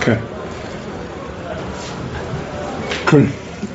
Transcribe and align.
כן. 0.00 0.16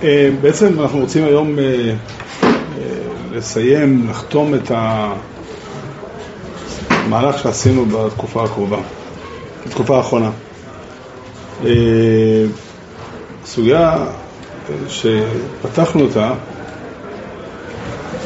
אה, 0.03 0.29
בעצם 0.41 0.81
אנחנו 0.81 0.99
רוצים 0.99 1.25
היום 1.25 1.59
אה, 1.59 1.63
אה, 1.63 1.93
לסיים, 3.31 4.07
לחתום 4.09 4.55
את 4.55 4.71
המהלך 6.89 7.39
שעשינו 7.39 7.85
בתקופה 7.85 8.43
הקרובה, 8.43 8.77
בתקופה 9.67 9.97
האחרונה. 9.97 10.31
סוגיה 13.45 14.05
שפתחנו 14.87 16.01
אותה 16.01 16.33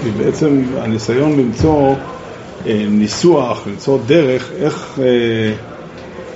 היא 0.03 0.13
בעצם 0.17 0.63
הניסיון 0.77 1.39
למצוא 1.39 1.95
ניסוח, 2.89 3.67
למצוא 3.67 3.99
דרך, 4.05 4.51
איך, 4.59 4.99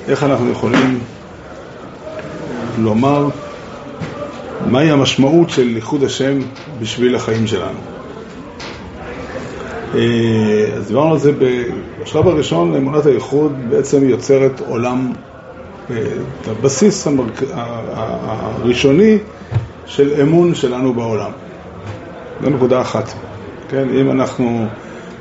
איך 0.07 0.23
אנחנו 0.23 0.51
יכולים 0.51 0.99
לומר 2.77 3.27
מהי 4.65 4.91
המשמעות 4.91 5.50
של 5.50 5.75
ייחוד 5.75 6.04
השם 6.04 6.39
בשביל 6.79 7.15
החיים 7.15 7.47
שלנו. 7.47 7.79
אה, 9.96 10.73
אז 10.77 10.87
דיברנו 10.87 11.11
על 11.11 11.19
זה 11.19 11.32
בשלב 12.01 12.27
הראשון, 12.27 12.75
אמונת 12.75 13.05
הייחוד 13.05 13.54
בעצם 13.69 14.10
יוצרת 14.10 14.60
עולם, 14.68 15.11
אה, 15.89 15.96
את 16.41 16.47
הבסיס 16.47 17.07
המרק... 17.07 17.43
הראשוני 17.54 19.18
של 19.85 20.21
אמון 20.21 20.55
שלנו 20.55 20.93
בעולם. 20.93 21.32
זו 22.41 22.49
נקודה 22.49 22.82
אחת. 22.82 23.13
כן, 23.69 23.89
אם 23.89 24.11
אנחנו 24.11 24.68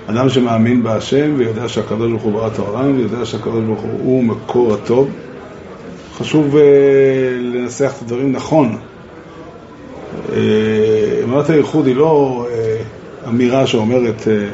אדם 0.06 0.28
שמאמין 0.28 0.82
בהשם 0.82 1.34
ויודע 1.36 1.68
שהקדוש 1.68 2.10
ברוך 2.10 2.22
הוא 2.22 2.32
ברא 2.32 2.46
את 2.46 2.58
העולם 2.58 2.96
ויודע 2.96 3.24
שהקדוש 3.24 3.64
ברוך 3.64 3.80
הוא 3.80 4.24
מקור 4.24 4.74
הטוב, 4.74 5.10
חשוב 6.18 6.54
uh, 6.54 6.58
לנסח 7.40 7.94
את 7.96 8.02
הדברים 8.02 8.32
נכון. 8.32 8.76
אה, 10.32 11.20
אמונת 11.24 11.50
הייחוד 11.50 11.86
היא 11.86 11.96
לא 11.96 12.46
אה, 12.50 12.76
אמירה 13.28 13.66
שאומרת, 13.66 14.28
אה, 14.28 14.48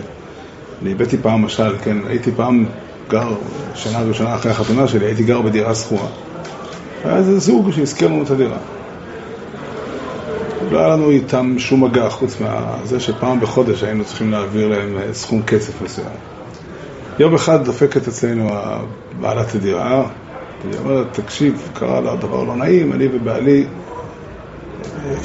אני 0.83 0.92
הבאתי 0.92 1.16
פעם 1.16 1.44
משל, 1.44 1.78
כן, 1.83 1.96
הייתי 2.06 2.30
פעם 2.36 2.67
גר, 3.08 3.34
שנה 3.74 4.02
ראשונה 4.02 4.34
אחרי 4.34 4.50
החתונה 4.50 4.89
שלי, 4.89 5.06
הייתי 5.06 5.22
גר 5.22 5.41
בדירה 5.41 5.74
שכורה. 5.74 6.06
היה 7.05 7.17
איזה 7.17 7.39
זוג 7.39 7.70
שהזכיר 7.70 8.08
לנו 8.08 8.22
את 8.22 8.30
הדירה. 8.30 8.56
לא 10.70 10.78
היה 10.78 10.88
לנו 10.88 11.10
איתם 11.10 11.54
שום 11.58 11.84
מגע 11.84 12.08
חוץ 12.08 12.36
מזה 12.40 13.00
שפעם 13.00 13.40
בחודש 13.40 13.82
היינו 13.82 14.04
צריכים 14.04 14.30
להעביר 14.30 14.68
להם 14.68 14.98
סכום 15.12 15.42
כסף 15.42 15.82
מסוים. 15.82 16.06
יום 17.18 17.34
אחד 17.34 17.64
דופקת 17.64 18.08
אצלנו 18.08 18.50
בעלת 19.20 19.54
הדירה, 19.54 20.08
היא 20.64 20.78
אומרת, 20.78 21.06
תקשיב, 21.12 21.70
קרה 21.74 22.00
לה 22.00 22.16
דבר 22.16 22.44
לא 22.44 22.56
נעים, 22.56 22.92
אני 22.92 23.08
ובעלי 23.12 23.64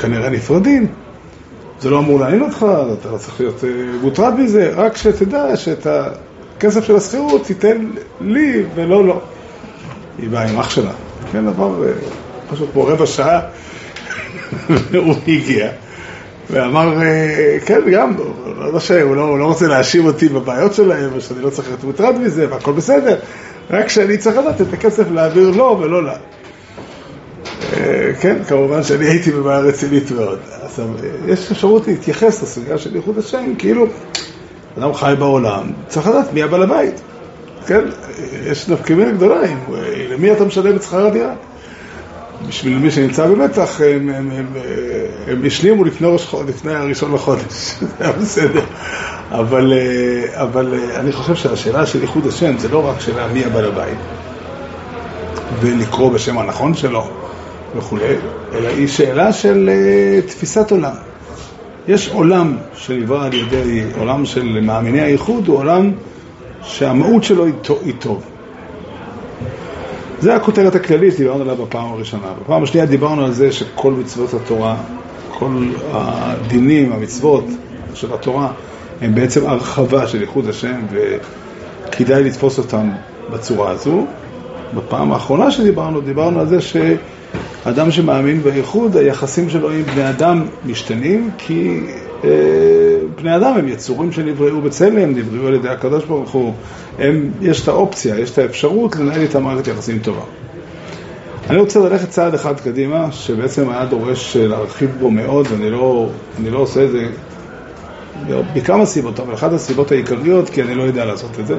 כנראה 0.02 0.30
נפרדים. 0.30 0.88
זה 1.80 1.90
לא 1.90 2.00
אמור 2.00 2.20
לעניין 2.20 2.42
אותך, 2.42 2.66
אתה 3.00 3.12
לא 3.12 3.18
צריך 3.18 3.40
להיות 3.40 3.64
אה, 3.64 3.70
מוטרד 4.02 4.40
מזה, 4.40 4.72
רק 4.76 4.98
שתדע 4.98 5.56
שאת 5.56 5.88
הכסף 6.58 6.84
של 6.84 6.96
השכירות 6.96 7.44
תיתן 7.44 7.90
לי 8.22 8.64
ולא 8.76 9.06
לו. 9.06 9.22
היא 10.18 10.30
באה 10.30 10.50
עם 10.50 10.60
אח 10.60 10.70
שלה, 10.70 10.92
כן, 11.32 11.48
עבר 11.48 11.84
אה, 11.84 11.92
פשוט 12.50 12.70
פה 12.74 12.92
רבע 12.92 13.06
שעה, 13.06 13.40
והוא 14.92 15.16
הגיע. 15.28 15.70
ואמר, 16.50 17.02
אה, 17.02 17.58
כן, 17.66 17.80
גם, 17.92 18.14
לא, 18.58 18.74
לא 18.74 18.80
שהוא 18.80 19.16
לא, 19.16 19.40
לא 19.40 19.46
רוצה 19.46 19.68
להאשים 19.68 20.06
אותי 20.06 20.30
בבעיות 20.30 20.74
שלהם, 20.74 21.10
ושאני 21.16 21.42
לא 21.42 21.50
צריך 21.50 21.68
להיות 21.68 21.84
מוטרד 21.84 22.20
מזה, 22.20 22.48
והכל 22.50 22.72
בסדר, 22.72 23.16
רק 23.70 23.90
שאני 23.90 24.18
צריך 24.18 24.38
לדעת 24.38 24.62
את 24.62 24.74
הכסף 24.74 25.12
להעביר 25.12 25.50
לו 25.50 25.80
ולא 25.82 26.04
לה. 26.04 26.16
אה, 27.74 28.12
כן, 28.20 28.38
כמובן 28.48 28.84
שאני 28.84 29.06
הייתי 29.06 29.32
בבעיה 29.32 29.60
רצינית 29.60 30.12
מאוד. 30.12 30.40
אז 30.62 30.80
אה, 30.80 30.86
יש 31.28 31.52
אפשרות 31.52 31.88
להתייחס 31.88 32.44
לסוגיה 32.44 32.78
של 32.78 32.96
ייחוד 32.96 33.18
השם, 33.18 33.54
כאילו, 33.58 33.88
אדם 34.78 34.94
חי 34.94 35.14
בעולם, 35.20 35.72
צריך 35.88 36.08
לדעת 36.08 36.34
מי 36.34 36.44
הבעל 36.44 36.64
הבית. 36.64 37.02
כן, 37.68 37.82
יש 38.46 38.70
נפקמינה 38.70 39.12
גדולה, 39.12 39.42
למי 40.10 40.32
אתה 40.32 40.46
משלם 40.46 40.76
את 40.76 40.84
שכר 40.84 41.08
הדירה? 41.08 41.34
בשביל 42.48 42.78
מי 42.78 42.92
שנמצא 42.92 43.28
במתח, 43.28 43.82
הם, 43.82 44.10
הם, 44.10 44.32
הם, 44.32 44.46
הם 45.28 45.46
השלימו 45.46 45.84
לפני, 45.84 46.08
לפני 46.48 46.74
הראשון 46.74 47.14
לחודש, 47.14 47.44
זה 47.80 47.88
היה 48.00 48.12
בסדר. 48.12 48.64
אבל, 49.32 49.74
אבל 50.34 50.74
אני 50.96 51.12
חושב 51.12 51.36
שהשאלה 51.36 51.86
של 51.86 52.02
ייחוד 52.02 52.28
השם 52.28 52.58
זה 52.58 52.70
לא 52.70 52.88
רק 52.88 53.00
שאלה 53.00 53.28
מי 53.28 53.46
הבעל 53.46 53.66
הבית, 53.66 53.98
ולקרוא 55.62 56.12
בשם 56.12 56.38
הנכון 56.38 56.74
שלו, 56.74 57.08
וכולי, 57.76 58.04
אלא 58.54 58.68
היא 58.68 58.88
שאלה 58.88 59.34
של 59.34 59.70
uh, 59.70 60.30
תפיסת 60.30 60.72
עולם. 60.72 60.94
יש 61.88 62.10
עולם 62.10 62.58
שנברא 62.74 63.26
על 63.26 63.34
ידי, 63.34 63.84
עולם 63.98 64.26
של 64.26 64.60
מאמיני 64.62 65.02
האיחוד, 65.02 65.48
הוא 65.48 65.58
עולם 65.58 65.92
שהמהות 66.64 67.24
שלו 67.24 67.46
היא 67.46 67.94
טוב. 68.00 68.24
זה 70.26 70.36
הכותרת 70.36 70.76
הכללית 70.76 71.14
שדיברנו 71.14 71.42
עליה 71.42 71.56
בפעם 71.56 71.94
הראשונה. 71.94 72.28
בפעם 72.42 72.64
השנייה 72.64 72.86
דיברנו 72.86 73.26
על 73.26 73.32
זה 73.32 73.52
שכל 73.52 73.92
מצוות 73.92 74.34
התורה, 74.34 74.78
כל 75.30 75.68
הדינים, 75.92 76.92
המצוות 76.92 77.46
של 77.94 78.14
התורה, 78.14 78.52
הם 79.02 79.16
בעצם 79.16 79.48
הרחבה 79.48 80.08
של 80.08 80.22
ייחוד 80.22 80.48
השם, 80.48 80.82
וכדאי 80.92 82.24
לתפוס 82.24 82.58
אותם 82.58 82.90
בצורה 83.30 83.72
הזו. 83.72 84.06
בפעם 84.74 85.12
האחרונה 85.12 85.52
שדיברנו, 85.52 86.02
דיברנו 86.02 86.40
על 86.40 86.48
זה 86.48 86.62
ש... 86.62 86.78
אדם 87.64 87.92
שמאמין 87.92 88.42
בייחוד, 88.44 88.98
היחסים 88.98 89.50
שלו 89.50 89.72
עם 89.72 89.82
בני 89.82 90.10
אדם 90.10 90.46
משתנים, 90.66 91.30
כי 91.38 91.82
אה, 92.24 92.30
בני 93.26 93.36
אדם 93.36 93.58
הם 93.58 93.68
יצורים 93.68 94.12
שנבראו 94.12 94.62
בצלם, 94.62 95.16
נבראו 95.16 95.48
על 95.48 95.54
ידי 95.54 95.70
הקדוש 95.70 96.06
ברוך 96.06 96.32
הוא, 96.32 96.54
הם, 97.00 97.32
יש 97.42 97.64
את 97.64 97.68
האופציה, 97.68 98.20
יש 98.20 98.32
את 98.32 98.38
האפשרות 98.38 98.96
לנהל 98.96 99.22
איתם 99.22 99.44
מערכת 99.44 99.68
יחסים 99.68 100.00
טובה. 100.00 100.22
אני 101.50 101.58
רוצה 101.58 101.80
ללכת 101.80 102.10
צעד 102.10 102.34
אחד 102.34 102.60
קדימה, 102.60 103.12
שבעצם 103.12 103.70
היה 103.70 103.86
דורש 103.86 104.38
להרחיב 104.38 104.92
בו 105.00 105.12
מאוד, 105.12 105.48
ואני 105.52 105.72
לא, 105.72 106.10
לא 106.52 106.60
עושה 106.60 106.86
את 106.86 106.92
זה 106.92 107.08
מכמה 108.56 108.86
סיבות, 108.86 109.20
אבל 109.20 109.34
אחת 109.34 109.54
הסיבות 109.54 109.92
העיקריות, 109.92 110.50
כי 110.50 110.62
אני 110.62 110.76
לא 110.76 110.84
יודע 110.84 111.06
לעשות 111.06 111.40
את 111.40 111.48
זה, 111.48 111.56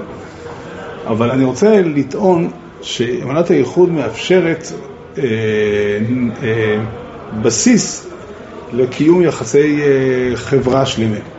אבל 1.07 1.31
אני 1.31 1.45
רוצה 1.45 1.81
לטעון 1.83 2.51
שאמנת 2.83 3.51
הייחוד 3.51 3.91
מאפשרת 3.91 4.73
אה, 5.19 5.25
אה, 6.43 6.79
בסיס 7.43 8.09
לקיום 8.73 9.23
יחסי 9.23 9.79
אה, 9.83 10.37
חברה 10.37 10.87
שלמים. 10.87 11.36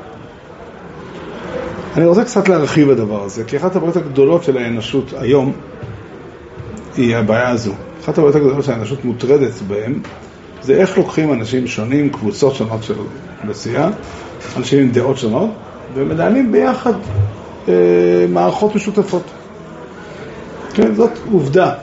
אני 1.97 2.05
רוצה 2.05 2.23
קצת 2.23 2.49
להרחיב 2.49 2.91
בדבר 2.91 3.23
הזה, 3.23 3.43
כי 3.43 3.57
אחת 3.57 3.75
הבעיות 3.75 3.95
הגדולות 3.95 4.43
של 4.43 4.57
האנושות 4.57 5.13
היום 5.17 5.53
היא 6.97 7.15
הבעיה 7.15 7.49
הזו. 7.49 7.73
אחת 8.03 8.17
הבעיות 8.17 8.35
הגדולות 8.35 8.63
שהאנושות 8.63 9.05
מוטרדת 9.05 9.61
בהן 9.67 9.93
זה 10.61 10.73
איך 10.73 10.97
לוקחים 10.97 11.33
אנשים 11.33 11.67
שונים, 11.67 12.09
קבוצות 12.09 12.55
שונות 12.55 12.83
של 12.83 12.93
אוכלוסייה, 13.37 13.89
אנשים 14.57 14.79
עם 14.79 14.91
דעות 14.91 15.17
שונות, 15.17 15.49
ומנהלים 15.93 16.51
ביחד 16.51 16.93
אה, 17.67 17.73
מערכות 18.29 18.75
משותפות. 18.75 19.23
כן, 20.73 20.95
זאת 20.95 21.11
עובדה. 21.31 21.73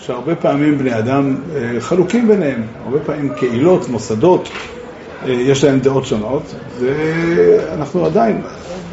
שהרבה 0.00 0.34
פעמים 0.34 0.78
בני 0.78 0.98
אדם 0.98 1.36
אה, 1.56 1.80
חלוקים 1.80 2.28
ביניהם, 2.28 2.62
הרבה 2.84 2.98
פעמים 3.00 3.34
קהילות, 3.34 3.88
מוסדות, 3.88 4.48
יש 5.26 5.64
להם 5.64 5.80
דעות 5.80 6.06
שונות, 6.06 6.42
ואנחנו 6.78 8.06
עדיין, 8.06 8.40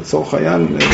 לצורך 0.00 0.34
העניין, 0.34 0.66
אה, 0.80 0.86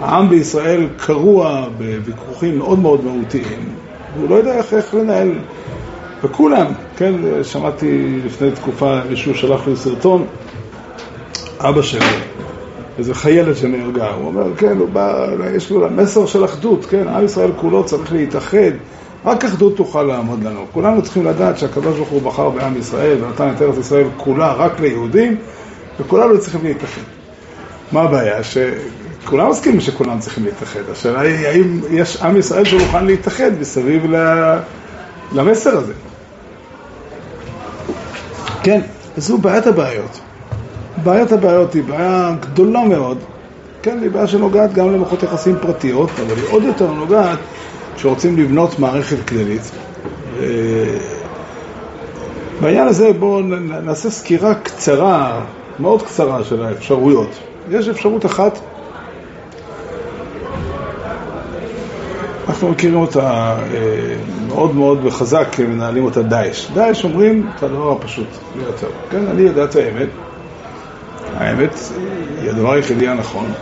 העם 0.00 0.28
בישראל 0.28 0.88
קרוע 0.96 1.68
בוויכוחים 1.78 2.58
מאוד 2.58 2.78
מאוד 2.78 3.04
מהותיים, 3.04 3.74
והוא 4.16 4.30
לא 4.30 4.34
יודע 4.34 4.56
איך, 4.56 4.74
איך 4.74 4.94
לנהל, 4.94 5.32
וכולם, 6.22 6.66
כן, 6.96 7.14
שמעתי 7.42 8.20
לפני 8.24 8.50
תקופה 8.50 9.00
מישהו 9.10 9.34
שלח 9.34 9.68
לי 9.68 9.76
סרטון, 9.76 10.24
אבא 11.60 11.82
שלי, 11.82 12.06
איזה 12.98 13.14
חיילת 13.14 13.56
שנהרגה, 13.56 14.10
הוא 14.10 14.26
אומר, 14.26 14.56
כן, 14.56 14.78
הוא 14.78 14.88
בא, 14.88 15.26
יש 15.54 15.70
לו 15.70 15.90
מסר 15.90 16.26
של 16.26 16.44
אחדות, 16.44 16.84
כן, 16.84 17.08
עם 17.08 17.24
ישראל 17.24 17.50
כולו 17.56 17.84
צריך 17.84 18.12
להתאחד, 18.12 18.72
רק 19.24 19.44
אחדות 19.44 19.76
תוכל 19.76 20.02
לעמוד 20.02 20.44
לנו. 20.44 20.66
כולנו 20.72 21.02
צריכים 21.02 21.26
לדעת 21.26 21.58
שהקדוש 21.58 21.96
ברוך 21.96 22.08
הוא 22.08 22.22
בחר 22.22 22.50
בעם 22.50 22.76
ישראל 22.76 23.24
ונתן 23.24 23.52
את 23.56 23.62
ארץ 23.62 23.78
ישראל 23.78 24.06
כולה 24.16 24.52
רק 24.52 24.80
ליהודים, 24.80 25.36
וכולנו 26.00 26.40
צריכים 26.40 26.60
להתאחד. 26.64 27.02
מה 27.92 28.02
הבעיה? 28.02 28.38
שכולם 28.44 29.50
מסכימים 29.50 29.80
שכולם 29.80 30.18
צריכים 30.18 30.44
להתאחד. 30.44 30.80
השאלה 30.92 31.20
היא, 31.20 31.46
האם 31.46 31.80
יש 31.90 32.22
עם 32.22 32.36
ישראל 32.36 32.64
שמוכן 32.64 33.06
להתאחד 33.06 33.50
מסביב 33.60 34.06
למסר 35.32 35.76
הזה? 35.78 35.92
כן, 38.62 38.80
זו 39.16 39.38
בעיית 39.38 39.66
הבעיות. 39.66 40.20
בעיית 41.04 41.32
הבעיות 41.32 41.74
היא 41.74 41.82
בעיה 41.82 42.32
גדולה 42.40 42.84
מאוד, 42.84 43.18
כן, 43.82 43.98
היא 44.02 44.10
בעיה 44.10 44.26
שנוגעת 44.26 44.72
גם 44.72 44.92
למערכות 44.92 45.22
יחסים 45.22 45.56
פרטיות, 45.60 46.10
אבל 46.26 46.36
היא 46.36 46.44
עוד 46.50 46.62
יותר 46.62 46.90
נוגעת 46.90 47.38
שרוצים 47.96 48.38
לבנות 48.38 48.78
מערכת 48.78 49.28
כללית. 49.28 49.70
בעניין 52.60 52.88
הזה 52.88 53.12
בואו 53.12 53.40
נעשה 53.84 54.10
סקירה 54.10 54.54
קצרה, 54.54 55.40
מאוד 55.78 56.02
קצרה 56.02 56.44
של 56.44 56.62
האפשרויות. 56.62 57.30
יש 57.70 57.88
אפשרות 57.88 58.26
אחת, 58.26 58.58
אנחנו 62.48 62.68
מכירים 62.68 62.96
אותה 62.96 63.56
אה, 63.74 64.14
מאוד 64.48 64.74
מאוד 64.74 65.04
בחזק, 65.04 65.60
מנהלים 65.60 66.04
אותה 66.04 66.22
דאעש. 66.22 66.70
דאעש 66.74 67.04
אומרים 67.04 67.48
את 67.56 67.62
הדבר 67.62 67.92
הפשוט 67.92 68.26
ביותר. 68.56 68.88
כן, 69.10 69.26
אני 69.26 69.42
יודע 69.42 69.64
את 69.64 69.76
האמת. 69.76 70.08
האמת 71.36 71.78
היא 72.42 72.50
הדבר 72.50 72.72
היחידי 72.72 73.08
הנכון, 73.08 73.52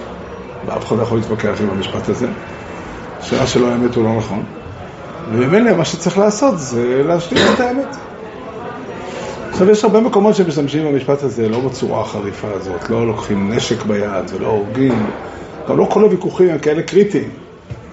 ואף 0.66 0.86
אחד 0.86 0.96
לא 0.96 1.02
יכול 1.02 1.18
להתווכח 1.18 1.60
עם 1.60 1.70
המשפט 1.70 2.08
הזה. 2.08 2.26
שעה 3.22 3.46
שלא 3.46 3.68
האמת 3.68 3.94
הוא 3.94 4.04
לא 4.04 4.16
נכון. 4.16 4.42
וממילא 5.32 5.76
מה 5.76 5.84
שצריך 5.84 6.18
לעשות 6.18 6.58
זה 6.58 7.02
להשלים 7.06 7.42
את 7.54 7.60
האמת. 7.60 7.96
עכשיו, 9.50 9.70
יש 9.70 9.84
הרבה 9.84 10.00
מקומות 10.00 10.34
שמשתמשים 10.34 10.84
במשפט 10.84 11.22
הזה 11.22 11.48
לא 11.48 11.60
בצורה 11.60 12.00
החריפה 12.00 12.48
הזאת, 12.50 12.90
לא 12.90 13.06
לוקחים 13.06 13.52
נשק 13.52 13.82
ביד 13.82 14.24
ולא 14.32 14.46
הורגים, 14.46 15.06
גם 15.68 15.78
לא 15.78 15.86
כל 15.90 16.02
הוויכוחים 16.02 16.50
הם 16.50 16.58
כאלה 16.58 16.82
קריטיים. 16.82 17.28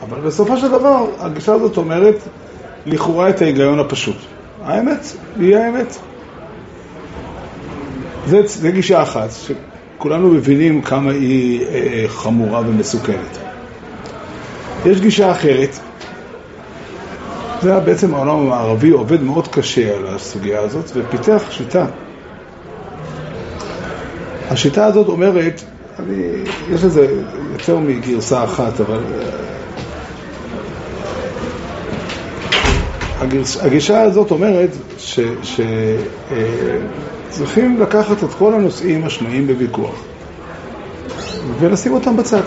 אבל 0.01 0.21
בסופו 0.21 0.57
של 0.57 0.67
דבר, 0.67 1.05
הגישה 1.19 1.53
הזאת 1.53 1.77
אומרת 1.77 2.15
לכאורה 2.85 3.29
את 3.29 3.41
ההיגיון 3.41 3.79
הפשוט. 3.79 4.15
האמת 4.63 5.05
היא 5.39 5.57
האמת. 5.57 5.97
זו 8.25 8.37
גישה 8.71 9.01
אחת, 9.01 9.29
שכולנו 9.31 10.27
מבינים 10.27 10.81
כמה 10.81 11.11
היא 11.11 11.65
אה, 11.65 12.03
חמורה 12.07 12.59
ומסוכנת. 12.59 13.46
יש 14.85 15.01
גישה 15.01 15.31
אחרת, 15.31 15.79
זה 17.61 17.79
בעצם 17.79 18.13
העולם 18.13 18.39
המערבי 18.39 18.89
עובד 18.89 19.23
מאוד 19.23 19.47
קשה 19.47 19.95
על 19.95 20.07
הסוגיה 20.07 20.59
הזאת 20.59 20.91
ופיתח 20.95 21.43
שיטה. 21.49 21.85
השיטה 24.49 24.85
הזאת 24.85 25.07
אומרת, 25.07 25.61
אני, 25.99 26.23
יש 26.69 26.83
לזה 26.83 27.07
יותר 27.53 27.79
מגרסה 27.79 28.43
אחת, 28.43 28.81
אבל 28.81 28.99
הגרש, 33.19 33.57
הגישה 33.57 34.01
הזאת 34.01 34.31
אומרת 34.31 34.69
שצריכים 37.31 37.77
אה, 37.77 37.81
לקחת 37.83 38.23
את 38.23 38.29
כל 38.37 38.53
הנושאים 38.53 39.05
השנויים 39.05 39.47
בוויכוח 39.47 39.95
ולשים 41.59 41.93
אותם 41.93 42.17
בצד. 42.17 42.41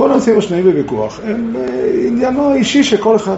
כל 0.00 0.12
הנושאים 0.12 0.38
השנויים 0.38 0.64
בוויכוח 0.64 1.20
הם 1.24 1.56
אה, 1.56 2.06
עניינו 2.06 2.50
האישי 2.50 2.84
של 2.84 2.96
כל 2.96 3.16
אחד. 3.16 3.36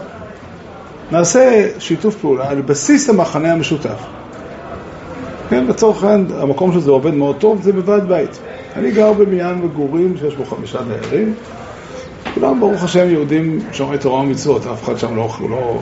נעשה 1.12 1.68
שיתוף 1.78 2.16
פעולה 2.16 2.50
על 2.50 2.60
בסיס 2.60 3.10
המחנה 3.10 3.52
המשותף. 3.52 3.98
כן, 5.48 5.64
לצורך 5.66 6.04
העניין, 6.04 6.26
המקום 6.40 6.72
שזה 6.72 6.90
עובד 6.90 7.14
מאוד 7.14 7.36
טוב 7.36 7.62
זה 7.62 7.72
בוועד 7.72 8.08
בית. 8.08 8.38
אני 8.76 8.90
גר 8.90 9.12
בבניין 9.12 9.54
מגורים 9.54 10.14
שיש 10.20 10.34
בו 10.36 10.44
חמישה 10.44 10.78
דיירים, 10.82 11.34
כולם 12.34 12.60
ברוך 12.60 12.84
השם 12.84 13.10
יהודים 13.10 13.58
שומרי 13.72 13.98
תורה 13.98 14.20
ומצוות, 14.20 14.66
אף 14.66 14.84
אחד 14.84 14.98
שם 14.98 15.16
לא... 15.16 15.28
לא... 15.50 15.78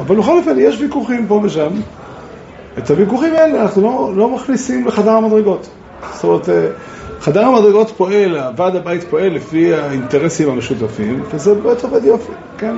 אבל 0.00 0.16
בכל 0.16 0.38
אופן 0.38 0.56
יש 0.58 0.80
ויכוחים 0.80 1.26
פה 1.26 1.40
ושם. 1.44 1.70
את 2.78 2.90
הוויכוחים 2.90 3.34
האלה 3.34 3.62
אנחנו 3.62 3.82
לא, 3.82 4.12
לא 4.16 4.28
מכניסים 4.28 4.86
לחדר 4.86 5.10
המדרגות. 5.10 5.68
זאת 6.14 6.24
אומרת, 6.24 6.48
אה, 6.48 6.66
חדר 7.24 7.44
המדרגות 7.44 7.90
פועל, 7.96 8.38
ועד 8.56 8.76
הבית 8.76 9.04
פועל 9.04 9.28
לפי 9.34 9.74
האינטרסים 9.74 10.50
המשותפים, 10.50 11.22
וזה 11.30 11.54
באמת 11.54 11.84
עובד 11.84 12.04
יופי, 12.04 12.32
כן? 12.58 12.76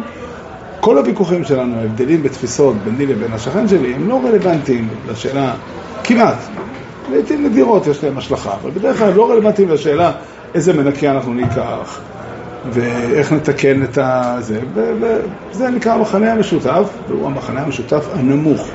כל 0.81 0.99
הוויכוחים 0.99 1.45
שלנו, 1.45 1.79
ההבדלים 1.79 2.23
בתפיסות 2.23 2.77
ביני 2.85 3.07
לבין 3.07 3.33
השכן 3.33 3.69
שלי, 3.69 3.95
הם 3.95 4.09
לא 4.09 4.21
רלוונטיים 4.25 4.89
לשאלה, 5.11 5.55
כמעט. 6.05 6.37
לעיתים 7.11 7.47
נדירות 7.47 7.87
יש 7.87 8.05
להם 8.05 8.19
השלכה, 8.19 8.55
אבל 8.63 8.71
בדרך 8.71 8.99
כלל 8.99 9.13
לא 9.15 9.31
רלוונטיים 9.31 9.69
לשאלה 9.69 10.13
איזה 10.55 10.73
מנקה 10.73 11.11
אנחנו 11.11 11.35
ניקח, 11.35 12.01
ואיך 12.71 13.33
נתקן 13.33 13.83
את 13.83 13.99
זה, 14.39 14.61
וזה 14.75 15.71
נקרא 15.71 15.93
המחנה 15.93 16.33
המשותף, 16.33 16.89
והוא 17.09 17.27
המחנה 17.27 17.61
המשותף 17.61 18.07
הנמוך. 18.15 18.69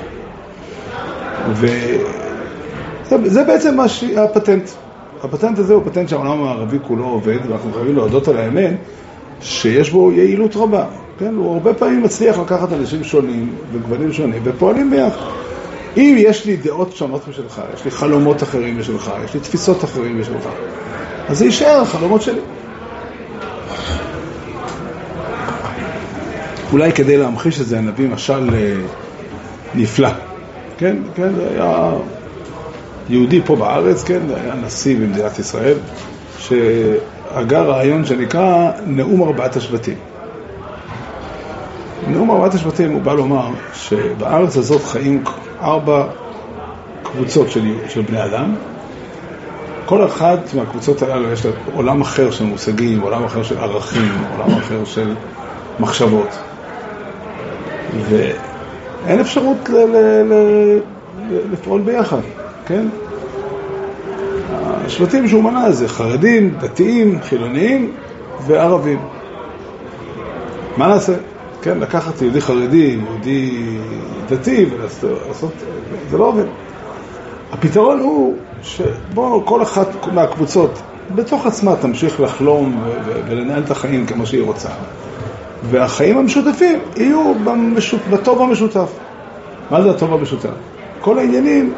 וזה 3.11 3.43
בעצם 3.43 3.77
הפטנט. 4.17 4.69
הפטנט 5.23 5.59
הזה 5.59 5.73
הוא 5.73 5.83
פטנט 5.85 6.09
שהעולם 6.09 6.31
המערבי 6.31 6.77
כולו 6.87 7.05
עובד, 7.05 7.37
ואנחנו 7.49 7.73
חייבים 7.73 7.95
להודות 7.95 8.27
על 8.27 8.37
האמת 8.37 8.73
שיש 9.41 9.89
בו 9.89 10.11
יעילות 10.11 10.55
רבה. 10.55 10.85
כן? 11.19 11.35
הוא 11.35 11.53
הרבה 11.53 11.73
פעמים 11.73 12.03
מצליח 12.03 12.39
לקחת 12.39 12.73
אנשים 12.73 13.03
שונים 13.03 13.55
וגוונים 13.71 14.13
שונים 14.13 14.41
ופועלים 14.45 14.89
ביחד. 14.89 15.25
אם 15.97 16.15
יש 16.17 16.45
לי 16.45 16.57
דעות 16.57 16.95
שונות 16.95 17.27
משלך, 17.27 17.61
יש 17.73 17.85
לי 17.85 17.91
חלומות 17.91 18.43
אחרים 18.43 18.79
משלך, 18.79 19.11
יש 19.25 19.33
לי 19.33 19.39
תפיסות 19.39 19.83
אחרים 19.83 20.21
משלך, 20.21 20.47
אז 21.27 21.37
זה 21.37 21.45
יישאר 21.45 21.81
החלומות 21.81 22.21
שלי. 22.21 22.39
אולי 26.71 26.91
כדי 26.91 27.17
להמחיש 27.17 27.61
את 27.61 27.65
זה, 27.65 27.81
נביא 27.81 28.09
משל 28.09 28.49
אה, 28.53 28.75
נפלא. 29.75 30.09
כן, 30.77 30.95
כן, 31.15 31.33
זה 31.35 31.47
היה 31.49 31.91
יהודי 33.09 33.41
פה 33.45 33.55
בארץ, 33.55 34.03
כן, 34.03 34.21
היה 34.35 34.55
נשיא 34.55 34.97
במדינת 34.97 35.39
ישראל, 35.39 35.77
שהגה 36.39 37.61
רעיון 37.61 38.05
שנקרא 38.05 38.71
נאום 38.85 39.23
ארבעת 39.23 39.55
השבטים. 39.55 39.95
נאום 42.07 42.31
ארבעת 42.31 42.53
השבטים 42.53 42.91
הוא 42.91 43.01
בא 43.01 43.13
לומר 43.13 43.49
שבארץ 43.73 44.57
הזאת 44.57 44.83
חיים 44.83 45.23
ארבע 45.61 46.05
קבוצות 47.03 47.51
של, 47.51 47.61
של 47.89 48.01
בני 48.01 48.25
אדם. 48.25 48.55
כל 49.85 50.05
אחת 50.05 50.53
מהקבוצות 50.53 51.01
הללו 51.01 51.31
יש 51.31 51.45
לה 51.45 51.51
עולם 51.73 52.01
אחר 52.01 52.31
של 52.31 52.43
מושגים, 52.43 53.01
עולם 53.01 53.23
אחר 53.23 53.43
של 53.43 53.57
ערכים, 53.57 54.11
עולם 54.37 54.57
אחר 54.57 54.85
של 54.85 55.15
מחשבות. 55.79 56.37
ואין 58.09 59.19
אפשרות 59.19 59.69
ל- 59.69 59.75
ל- 59.75 60.33
ל- 60.33 60.79
לפעול 61.51 61.81
ביחד, 61.81 62.17
כן? 62.65 62.87
השבטים 64.85 65.27
שהוא 65.27 65.43
מנה 65.43 65.71
זה 65.71 65.87
חרדים, 65.87 66.57
דתיים, 66.59 67.19
חילוניים 67.21 67.91
וערבים. 68.47 68.99
מה 70.77 70.87
נעשה? 70.87 71.13
כן, 71.61 71.79
לקחת 71.79 72.21
יהודי 72.21 72.41
חרדי, 72.41 72.97
יהודי 73.07 73.77
דתי 74.29 74.65
ולעשות, 74.71 75.53
זה 76.09 76.17
לא 76.17 76.25
עובד. 76.25 76.45
הפתרון 77.51 77.99
הוא 77.99 78.35
שבואו 78.63 79.45
כל 79.45 79.61
אחת 79.61 79.87
מהקבוצות 80.13 80.81
בתוך 81.15 81.45
עצמה 81.45 81.75
תמשיך 81.75 82.19
לחלום 82.19 82.83
ולנהל 83.27 83.63
את 83.63 83.71
החיים 83.71 84.05
כמו 84.05 84.25
שהיא 84.25 84.43
רוצה. 84.43 84.69
והחיים 85.69 86.17
המשותפים 86.17 86.79
יהיו 86.97 87.33
במשות... 87.43 87.99
בטוב 88.09 88.41
המשותף. 88.41 88.89
מה 89.71 89.81
זה 89.81 89.91
הטוב 89.91 90.13
המשותף? 90.13 90.49
כל 91.01 91.19
העניינים. 91.19 91.73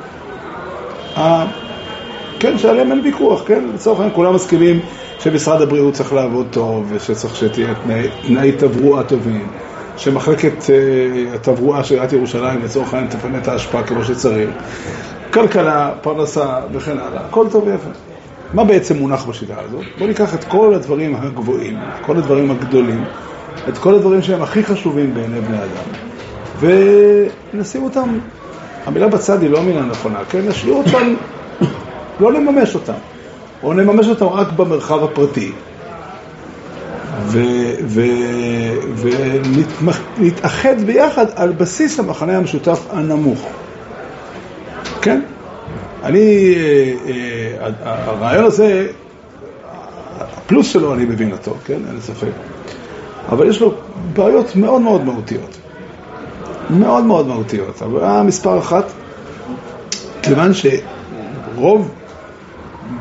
כן, 2.39 2.58
שעליהם 2.58 2.91
אין 2.91 3.01
ויכוח, 3.03 3.43
כן? 3.46 3.63
לצורך 3.74 4.00
העניין 4.00 4.15
כולם 4.15 4.36
מסכימים 4.36 4.79
שמשרד 5.20 5.62
הבריאות 5.62 5.93
צריך 5.93 6.13
לעבוד 6.13 6.48
טוב, 6.51 6.86
ושצריך 6.89 7.36
שתהיה 7.36 7.74
תנאי, 7.84 8.08
תנאי 8.27 8.51
תברואה 8.51 9.03
טובים, 9.03 9.48
שמחלקת 9.98 10.62
uh, 10.62 11.36
התברואה 11.36 11.84
של 11.84 11.93
עיריית 11.93 12.13
ירושלים 12.13 12.63
לצורך 12.63 12.93
העניין 12.93 13.12
תפנה 13.12 13.38
את 13.38 13.48
ההשפעה 13.48 13.84
כמו 13.84 14.03
שצריך, 14.03 14.50
כלכלה, 15.34 15.91
פרנסה 16.01 16.60
וכן 16.74 17.00
הלאה, 17.00 17.25
הכל 17.25 17.46
טוב 17.51 17.67
ויפה. 17.67 17.89
מה 18.53 18.63
בעצם 18.63 18.98
מונח 18.98 19.25
בשיטה 19.25 19.53
הזאת? 19.60 19.86
בואו 19.98 20.08
ניקח 20.08 20.36
את 20.36 20.43
כל 20.43 20.74
הדברים 20.74 21.15
הגבוהים, 21.15 21.79
כל 22.01 22.17
הדברים 22.17 22.51
הגדולים, 22.51 23.03
את 23.70 23.77
כל 23.77 23.96
הדברים 23.96 24.22
שהם 24.22 24.41
הכי 24.41 24.63
חשובים 24.63 25.13
בעיני 25.13 25.41
בני 25.41 25.58
אדם, 25.58 25.89
ונשים 27.53 27.84
אותם, 27.84 28.20
המילה 28.86 29.08
בצד 29.08 29.42
היא 29.42 29.50
לא 29.50 29.58
המילה 29.58 29.82
נכונה, 29.82 30.20
כן? 30.30 30.48
נשאיר 30.48 30.74
אותם, 30.74 31.13
לא 32.20 32.34
לממש 32.34 32.75
אותם, 32.75 32.94
או 33.63 33.74
נממש 33.74 34.08
אותם 34.08 34.25
רק 34.25 34.52
במרחב 34.52 35.04
הפרטי. 35.04 35.52
ונתאחד 40.18 40.82
ביחד 40.86 41.25
על 41.36 41.52
בסיס 41.52 42.00
המחנה 42.00 42.38
המשותף 42.38 42.80
הנמוך. 42.92 43.48
כן? 45.02 45.22
אני, 46.04 46.56
אה, 46.56 46.94
אה, 47.66 47.70
הרעיון 47.84 48.46
הזה, 48.46 48.88
הפלוס 50.20 50.68
שלו 50.68 50.94
אני 50.94 51.06
מבין 51.06 51.32
אותו, 51.32 51.56
כן? 51.66 51.80
אין 51.88 52.02
ספק. 52.02 52.32
אבל 53.30 53.50
יש 53.50 53.62
לו 53.62 53.74
בעיות 54.13 54.56
מאוד 54.56 54.82
מאוד 54.82 55.06
מהותיות. 55.06 55.58
מאוד 56.70 57.03
מאוד 57.03 57.27
מהותיות. 57.27 57.82
הבעיה 57.82 58.24
מספר 58.24 58.60
אחת, 58.60 58.86
כיוון 60.22 60.51
שרוב 60.53 61.91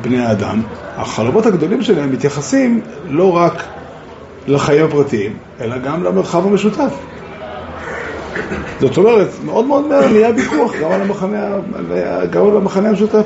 בני 0.01 0.25
האדם, 0.25 0.61
החלומות 0.97 1.45
הגדולים 1.45 1.81
שלהם 1.81 2.11
מתייחסים 2.11 2.81
לא 3.09 3.35
רק 3.35 3.63
לחיים 4.47 4.85
הפרטיים, 4.85 5.37
אלא 5.61 5.77
גם 5.77 6.03
למרחב 6.03 6.45
המשותף. 6.47 6.93
זאת 8.79 8.97
אומרת, 8.97 9.27
מאוד 9.45 9.65
מאוד 9.65 9.87
מהר 9.87 10.07
נהיה 10.07 10.29
ויכוח 10.35 10.71
גם 10.81 10.91
על 10.91 11.01
המחנה, 11.01 11.47
גם 12.29 12.47
על 12.47 12.57
המחנה 12.57 12.89
המשותף, 12.89 13.25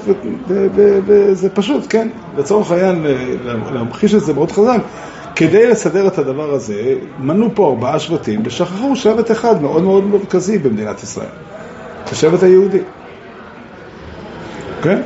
וזה 1.05 1.49
פשוט, 1.49 1.85
כן, 1.89 2.07
לצורך 2.37 2.71
העניין, 2.71 3.05
להמחיש 3.73 4.15
את 4.15 4.21
זה 4.21 4.33
מאוד 4.33 4.51
חזק, 4.51 4.79
כדי 5.37 5.67
לסדר 5.67 6.07
את 6.07 6.17
הדבר 6.17 6.53
הזה, 6.53 6.93
מנו 7.19 7.49
פה 7.55 7.67
ארבעה 7.67 7.99
שבטים 7.99 8.41
ושכחו 8.45 8.95
שבט 8.95 9.31
אחד 9.31 9.61
מאוד 9.61 9.83
מאוד 9.83 10.07
מרכזי 10.07 10.57
במדינת 10.57 11.03
ישראל, 11.03 11.27
השבט 12.05 12.43
היהודי. 12.43 12.79
כן? 14.81 15.01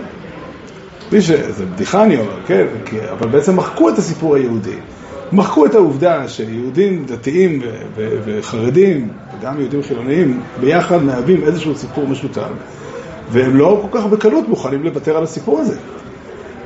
מי 1.11 1.21
ש... 1.21 1.31
זה 1.31 1.65
בדיחה 1.65 2.03
אני 2.03 2.17
אומר, 2.17 2.37
כן? 2.47 2.65
אבל 3.11 3.27
בעצם 3.27 3.55
מחקו 3.55 3.89
את 3.89 3.97
הסיפור 3.97 4.35
היהודי. 4.35 4.75
מחקו 5.31 5.65
את 5.65 5.75
העובדה 5.75 6.27
שיהודים 6.27 7.05
דתיים 7.05 7.61
וחרדים, 8.25 9.09
וגם 9.39 9.59
יהודים 9.59 9.83
חילוניים, 9.83 10.41
ביחד 10.59 11.03
מהווים 11.03 11.43
איזשהו 11.43 11.75
סיפור 11.75 12.07
משותף, 12.07 12.49
והם 13.31 13.55
לא 13.55 13.87
כל 13.89 13.99
כך 13.99 14.05
בקלות 14.05 14.49
מוכנים 14.49 14.83
לוותר 14.83 15.17
על 15.17 15.23
הסיפור 15.23 15.59
הזה. 15.59 15.77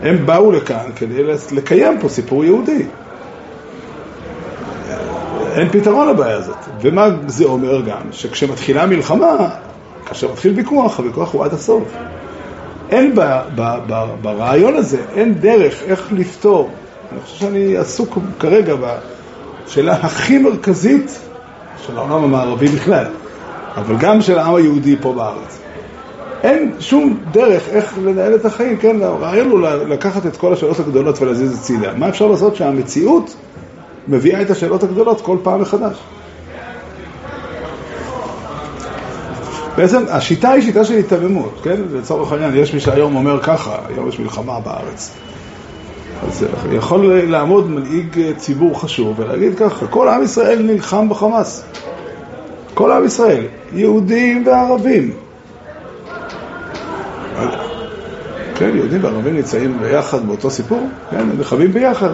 הם 0.01 0.25
באו 0.25 0.51
לכאן 0.51 0.85
כדי 0.95 1.23
לקיים 1.51 1.99
פה 1.99 2.09
סיפור 2.09 2.45
יהודי. 2.45 2.85
אין 5.55 5.69
פתרון 5.69 6.07
לבעיה 6.07 6.35
הזאת. 6.35 6.57
ומה 6.81 7.07
זה 7.27 7.45
אומר 7.45 7.81
גם? 7.81 8.01
שכשמתחילה 8.11 8.85
מלחמה, 8.85 9.49
כאשר 10.05 10.31
מתחיל 10.31 10.53
ויכוח, 10.55 10.99
הוויכוח 10.99 11.33
הוא 11.33 11.45
עד 11.45 11.53
הסוף. 11.53 11.83
אין 12.89 13.15
ב, 13.15 13.19
ב, 13.55 13.75
ב, 13.87 14.05
ברעיון 14.21 14.75
הזה, 14.75 14.97
אין 15.15 15.33
דרך 15.33 15.83
איך 15.83 16.07
לפתור. 16.11 16.69
אני 17.11 17.19
חושב 17.21 17.39
שאני 17.39 17.77
עסוק 17.77 18.17
כרגע 18.39 18.75
בשאלה 18.75 19.93
הכי 19.93 20.37
מרכזית 20.37 21.19
של 21.85 21.97
העולם 21.97 22.23
המערבי 22.23 22.67
בכלל, 22.67 23.05
אבל 23.75 23.95
גם 23.99 24.21
של 24.21 24.39
העם 24.39 24.55
היהודי 24.55 24.95
פה 25.01 25.13
בארץ. 25.13 25.59
אין 26.43 26.71
שום 26.79 27.17
דרך 27.31 27.69
איך 27.69 27.97
לנהל 28.03 28.35
את 28.35 28.45
החיים, 28.45 28.77
כן, 28.77 29.01
הרעיון 29.01 29.49
הוא 29.49 29.59
לקחת 29.61 30.25
את 30.25 30.37
כל 30.37 30.53
השאלות 30.53 30.79
הגדולות 30.79 31.21
ולהזיז 31.21 31.59
הצידה. 31.59 31.93
מה 31.93 32.09
אפשר 32.09 32.27
לעשות 32.27 32.55
שהמציאות 32.55 33.35
מביאה 34.07 34.41
את 34.41 34.49
השאלות 34.49 34.83
הגדולות 34.83 35.21
כל 35.21 35.37
פעם 35.43 35.61
מחדש? 35.61 35.97
בעצם 39.77 40.03
השיטה 40.09 40.51
היא 40.51 40.63
שיטה 40.63 40.85
של 40.85 40.93
היתממות, 40.93 41.59
כן? 41.63 41.81
לצורך 41.93 42.31
העניין, 42.31 42.55
יש 42.55 42.73
מי 42.73 42.79
שהיום 42.79 43.15
אומר 43.15 43.39
ככה, 43.43 43.77
היום 43.89 44.09
יש 44.09 44.19
מלחמה 44.19 44.59
בארץ. 44.59 45.11
אז 46.27 46.45
יכול 46.71 47.21
לעמוד 47.21 47.69
מנהיג 47.69 48.19
ציבור 48.37 48.81
חשוב 48.81 49.19
ולהגיד 49.19 49.57
ככה, 49.57 49.87
כל 49.87 50.09
עם 50.09 50.23
ישראל 50.23 50.61
נלחם 50.61 51.09
בחמאס. 51.09 51.65
כל 52.73 52.91
עם 52.91 53.05
ישראל, 53.05 53.43
יהודים 53.73 54.47
וערבים. 54.47 55.11
כן, 58.55 58.69
יהודים 58.75 59.03
וערבים 59.03 59.35
נמצאים 59.35 59.77
ביחד 59.79 60.27
באותו 60.27 60.49
סיפור, 60.49 60.89
כן, 61.11 61.17
הם 61.19 61.31
נלחמים 61.37 61.71
ביחד. 61.71 62.11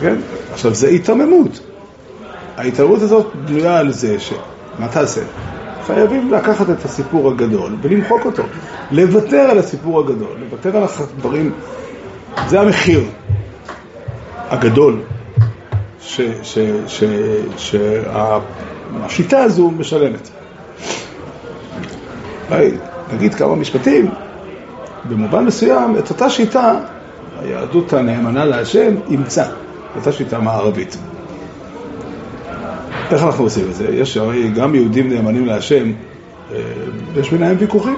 כן, 0.00 0.14
עכשיו 0.58 0.74
זה 0.74 0.88
היתממות. 0.88 1.60
ההתערבות 2.56 3.02
הזאת 3.02 3.26
בנויה 3.44 3.78
על 3.78 3.92
זה 3.92 4.20
ש... 4.20 4.32
מה 4.78 4.88
תעשה? 4.88 5.20
חייבים 5.86 6.32
לקחת 6.32 6.70
את 6.70 6.84
הסיפור 6.84 7.30
הגדול 7.30 7.76
ולמחוק 7.82 8.26
אותו, 8.26 8.42
לוותר 8.90 9.40
על 9.50 9.58
הסיפור 9.58 10.00
הגדול, 10.00 10.36
לוותר 10.40 10.76
על 10.76 10.84
הדברים, 10.98 11.52
זה 12.48 12.60
המחיר 12.60 13.04
הגדול 14.48 15.00
שהשיטה 17.56 19.38
הזו 19.38 19.70
משלמת. 19.70 20.28
נגיד 23.12 23.34
כמה 23.34 23.56
משפטים, 23.56 24.10
במובן 25.08 25.44
מסוים, 25.44 25.98
את 25.98 26.10
אותה 26.10 26.30
שיטה, 26.30 26.74
היהדות 27.40 27.92
הנאמנה 27.92 28.44
להשם 28.44 28.94
אימצה, 29.10 29.44
אותה 29.96 30.12
שיטה 30.12 30.38
מערבית. 30.38 30.96
איך 33.10 33.22
אנחנו 33.22 33.44
עושים 33.44 33.64
את 33.70 33.74
זה? 33.74 33.88
יש 33.88 34.16
הרי 34.16 34.50
גם 34.50 34.74
יהודים 34.74 35.08
נאמנים 35.08 35.46
להשם, 35.46 35.92
אה, 36.52 36.58
יש 37.16 37.30
ביניהם 37.30 37.56
ויכוחים, 37.58 37.96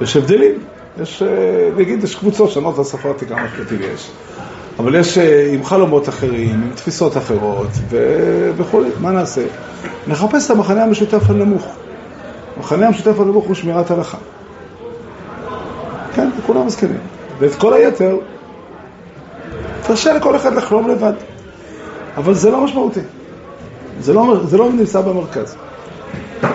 יש 0.00 0.16
הבדלים, 0.16 0.54
יש, 1.02 1.22
אה, 1.22 1.28
נגיד, 1.76 2.04
יש 2.04 2.14
קבוצות 2.14 2.50
שונות, 2.50 2.78
לא 2.78 2.84
ספרתי 2.84 3.26
כמה 3.26 3.46
שקטים 3.56 3.78
יש, 3.94 4.10
אבל 4.78 4.94
יש 4.94 5.18
אה, 5.18 5.50
עם 5.52 5.64
חלומות 5.64 6.08
אחרים, 6.08 6.62
עם 6.62 6.70
תפיסות 6.74 7.16
אחרות 7.16 7.68
וכו', 8.56 8.82
מה 9.00 9.10
נעשה? 9.10 9.42
נחפש 10.06 10.46
את 10.46 10.50
המחנה 10.50 10.84
המשותף 10.84 11.30
הנמוך. 11.30 11.66
המחנה 12.56 12.86
המשותף 12.86 13.20
הנמוך 13.20 13.44
הוא 13.44 13.54
שמירת 13.54 13.90
הלכה. 13.90 14.18
כן, 16.14 16.28
כולם 16.46 16.66
מסכנים. 16.66 16.98
ואת 17.38 17.54
כל 17.54 17.72
היתר, 17.72 18.16
תרשה 19.82 20.14
לכל 20.14 20.36
אחד 20.36 20.54
לחלום 20.54 20.88
לבד. 20.88 21.12
אבל 22.16 22.34
זה 22.34 22.50
לא 22.50 22.64
משמעותי. 22.64 23.00
זה 24.00 24.12
לא, 24.12 24.36
זה 24.44 24.58
לא 24.58 24.72
נמצא 24.72 25.00
במרכז. 25.00 25.56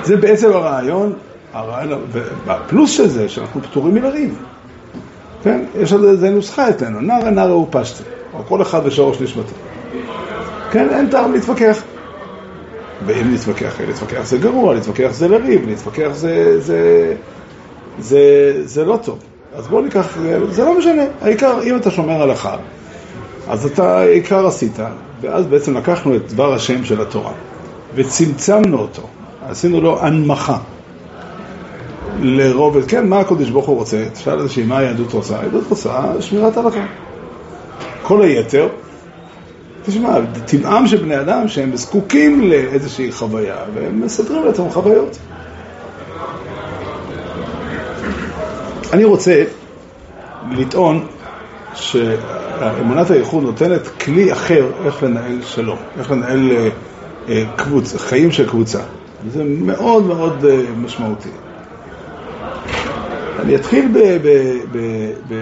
זה 0.04 0.18
בעצם 0.18 0.52
הרעיון, 0.54 1.14
הרעיון, 1.54 2.02
והפלוס 2.46 2.92
של 2.92 3.08
זה, 3.08 3.30
שאנחנו 3.30 3.62
פטורים 3.62 3.96
מלריב. 3.96 4.40
כן? 5.44 5.64
יש 5.80 5.94
על 5.94 6.18
זה 6.18 6.30
נוסחה 6.30 6.70
אצלנו, 6.70 7.02
נערה 7.02 7.30
נערה 7.30 7.58
ופשטה, 7.58 8.04
או 8.34 8.44
כל 8.48 8.62
אחד 8.62 8.86
בשורש 8.86 9.22
נשמתו. 9.22 9.54
כן? 10.72 10.88
אין 10.90 11.10
טעם 11.10 11.34
להתווכח. 11.34 11.84
ואם 13.06 13.34
נתווכח, 13.34 13.82
להתווכח 13.88 14.26
זה 14.26 14.38
גרוע, 14.38 14.74
להתווכח 14.74 15.10
זה 15.12 15.28
לריב, 15.28 15.68
להתווכח 15.68 16.10
זה, 16.14 16.62
זה, 16.62 17.14
זה, 18.00 18.22
זה 18.66 18.86
לא 18.86 19.00
טוב. 19.04 19.20
אז 19.56 19.68
בואו 19.68 19.82
ניקח, 19.82 20.18
זה 20.50 20.66
לא 20.66 20.78
משנה, 20.78 21.02
העיקר, 21.22 21.60
אם 21.64 21.78
אתה 21.78 21.92
שומר 21.92 22.22
הלכה, 22.22 22.58
אז 23.50 23.66
אתה 23.66 24.00
העיקר 24.00 24.48
עשית, 24.48 24.80
ואז 25.22 25.46
בעצם 25.46 25.78
לקחנו 25.78 26.16
את 26.16 26.32
דבר 26.32 26.54
השם 26.54 26.86
של 26.86 27.02
התורה 27.02 27.32
וצמצמנו 27.96 28.80
אותו, 28.80 29.02
עשינו 29.50 29.82
לו 29.82 30.00
הנמכה 30.02 30.58
לרובד, 32.22 32.86
כן, 32.88 33.10
מה 33.10 33.20
הקודש 33.20 33.50
ברוך 33.50 33.68
הוא 33.68 33.76
רוצה? 33.76 34.06
תשאל 34.14 34.40
איזושהי, 34.40 34.64
מה 34.64 34.78
היהדות 34.78 35.14
רוצה? 35.14 35.40
היהדות 35.40 35.64
רוצה 35.70 36.04
שמירת 36.20 36.58
הלכה. 36.58 36.86
כל 38.04 38.22
היתר, 38.22 38.68
תשמע, 39.86 40.10
טבעם 40.46 40.88
של 40.88 40.98
בני 40.98 41.20
אדם 41.20 41.48
שהם 41.48 41.76
זקוקים 41.76 42.50
לאיזושהי 42.50 43.12
חוויה 43.12 43.58
והם 43.74 44.02
מסדרים 44.02 44.46
לעצמם 44.46 44.70
חוויות. 44.70 45.18
אני 48.94 49.04
רוצה 49.04 49.44
לטעון 50.52 51.08
ש... 51.76 51.96
אמונת 52.62 53.12
הייחוד 53.12 53.44
נותנת 53.44 53.88
כלי 53.88 54.34
אחר 54.34 54.72
איך 54.86 55.04
לנהל 55.04 55.42
שלום, 55.42 55.78
איך 56.00 56.12
לנהל 56.12 56.52
אה, 56.52 56.70
אה, 57.30 57.44
קבוצ, 57.56 57.96
חיים 57.96 58.32
של 58.32 58.50
קבוצה. 58.50 58.80
וזה 59.26 59.44
מאוד 59.44 60.06
מאוד 60.06 60.46
אה, 60.46 60.62
משמעותי. 60.78 61.30
אני 63.40 63.56
אתחיל 63.56 63.88
ב... 63.94 63.98
ב, 63.98 64.28
ב, 64.72 64.78
ב 65.30 65.34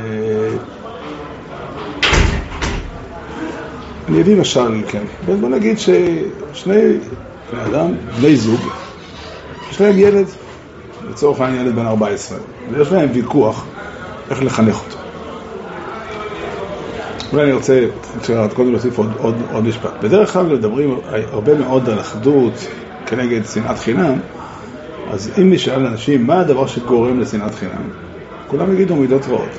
אני 4.09 4.21
אביא 4.21 4.35
משל, 4.35 4.81
כן. 4.87 5.03
בוא 5.41 5.49
נגיד 5.49 5.77
ששני 5.79 6.97
בני 7.51 7.65
אדם, 7.65 7.91
בני 8.19 8.35
זוג, 8.35 8.59
יש 9.71 9.81
להם 9.81 9.99
ילד, 9.99 10.25
לצורך 11.09 11.41
העניין 11.41 11.65
ילד 11.65 11.75
בן 11.75 11.85
14, 11.85 12.37
ויש 12.71 12.91
להם 12.91 13.09
ויכוח 13.13 13.65
איך 14.29 14.43
לחנך 14.43 14.79
אותו. 14.85 15.04
אולי 17.35 17.45
אני 17.45 17.53
רוצה 17.53 17.79
קודם 18.53 18.71
להוסיף 18.71 18.97
עוד, 18.97 19.11
עוד, 19.17 19.35
עוד 19.51 19.63
משפט. 19.63 19.91
בדרך 20.01 20.33
כלל 20.33 20.45
מדברים 20.45 20.99
הרבה 21.31 21.55
מאוד 21.55 21.89
על 21.89 21.99
אחדות 21.99 22.53
כנגד 23.05 23.45
שנאת 23.45 23.79
חינם, 23.79 24.13
אז 25.11 25.31
אם 25.41 25.53
נשאל 25.53 25.85
אנשים 25.85 26.27
מה 26.27 26.39
הדבר 26.39 26.67
שגורם 26.67 27.19
לשנאת 27.19 27.55
חינם, 27.55 27.89
כולם 28.47 28.73
יגידו 28.73 28.95
מידות 28.95 29.21
רעות. 29.27 29.49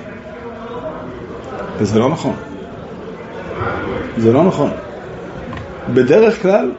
וזה 1.79 1.99
לא 1.99 2.09
נכון. 2.09 2.35
זה 4.17 4.33
לא 4.33 4.45
נכון. 4.45 4.71
בדרך 5.95 6.43
כלל, 6.43 6.71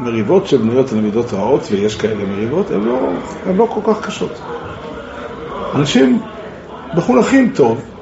מריבות 0.00 0.46
שבנויות 0.46 0.92
על 0.92 1.00
מידות 1.00 1.32
רעות, 1.32 1.68
ויש 1.70 1.96
כאלה 1.96 2.24
מריבות, 2.24 2.70
הן 2.70 2.80
לא, 2.80 3.12
לא 3.56 3.66
כל 3.70 3.92
כך 3.92 4.06
קשות. 4.06 4.40
אנשים 5.74 6.20
מחונכים 6.94 7.52
טוב, 7.54 7.93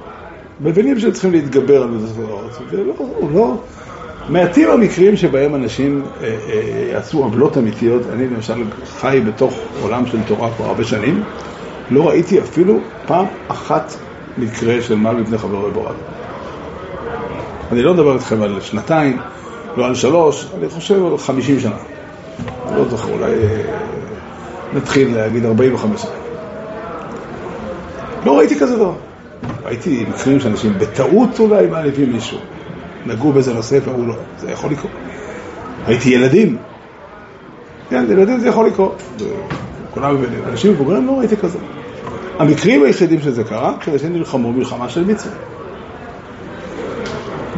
מבינים 0.60 0.98
שהם 0.98 1.12
צריכים 1.12 1.32
להתגבר 1.32 1.82
על 1.82 1.88
מזוזות, 1.88 2.58
ולא, 2.70 2.94
לא, 3.34 3.56
מעטים 4.28 4.70
המקרים 4.70 5.16
שבהם 5.16 5.54
אנשים 5.54 6.02
אה, 6.22 6.26
אה, 6.26 6.88
יעשו 6.92 7.24
עוולות 7.24 7.58
אמיתיות. 7.58 8.02
אני 8.12 8.28
למשל 8.28 8.64
חי 8.86 9.22
בתוך 9.26 9.54
עולם 9.82 10.06
של 10.06 10.18
תורה 10.26 10.50
כבר 10.56 10.66
הרבה 10.66 10.84
שנים, 10.84 11.22
לא 11.90 12.08
ראיתי 12.08 12.40
אפילו 12.40 12.78
פעם 13.06 13.26
אחת 13.48 13.92
מקרה 14.38 14.82
של 14.82 14.94
מוות 14.94 15.16
מפני 15.18 15.38
חברו 15.38 15.62
בבורד. 15.70 15.94
אני 17.72 17.82
לא 17.82 17.94
מדבר 17.94 18.14
איתכם 18.14 18.42
על 18.42 18.60
שנתיים, 18.60 19.18
לא 19.76 19.86
על 19.86 19.94
שלוש, 19.94 20.46
אני 20.58 20.68
חושב 20.68 21.06
על 21.06 21.18
חמישים 21.18 21.60
שנה. 21.60 21.76
לא 22.76 22.88
זוכר, 22.88 23.12
אולי 23.12 23.32
אה, 23.32 23.62
נתחיל 24.74 25.14
להגיד 25.16 25.44
ארבעים 25.44 25.74
וחמש 25.74 26.02
שנה. 26.02 26.10
לא 28.24 28.38
ראיתי 28.38 28.58
כזה 28.58 28.76
דבר. 28.76 28.92
ראיתי 29.72 30.04
מקרים 30.08 30.40
שאנשים 30.40 30.72
בטעות 30.78 31.40
אולי 31.40 31.66
מעליבים 31.66 32.12
מישהו. 32.12 32.38
נגעו 33.06 33.32
באיזה 33.32 33.54
נושא 33.54 33.78
ואמרו 33.84 34.06
לו, 34.06 34.14
זה 34.38 34.50
יכול 34.50 34.70
לקרות. 34.70 34.92
ראיתי 35.86 36.08
ילדים. 36.08 36.56
כן, 37.90 38.04
ילדים 38.10 38.40
זה 38.40 38.48
יכול 38.48 38.66
לקרות. 38.66 39.02
כולם 39.90 40.14
מבינים. 40.14 40.38
אנשים 40.48 40.72
מבוגרים 40.72 41.06
לא 41.06 41.12
ראיתי 41.18 41.36
כזה. 41.36 41.58
המקרים 42.38 42.82
היחידים 42.82 43.20
שזה 43.20 43.44
קרה, 43.44 43.74
כשאנשים 43.80 44.12
נלחמו 44.12 44.52
מלחמה 44.52 44.88
של 44.88 45.04
מצווה. 45.04 45.34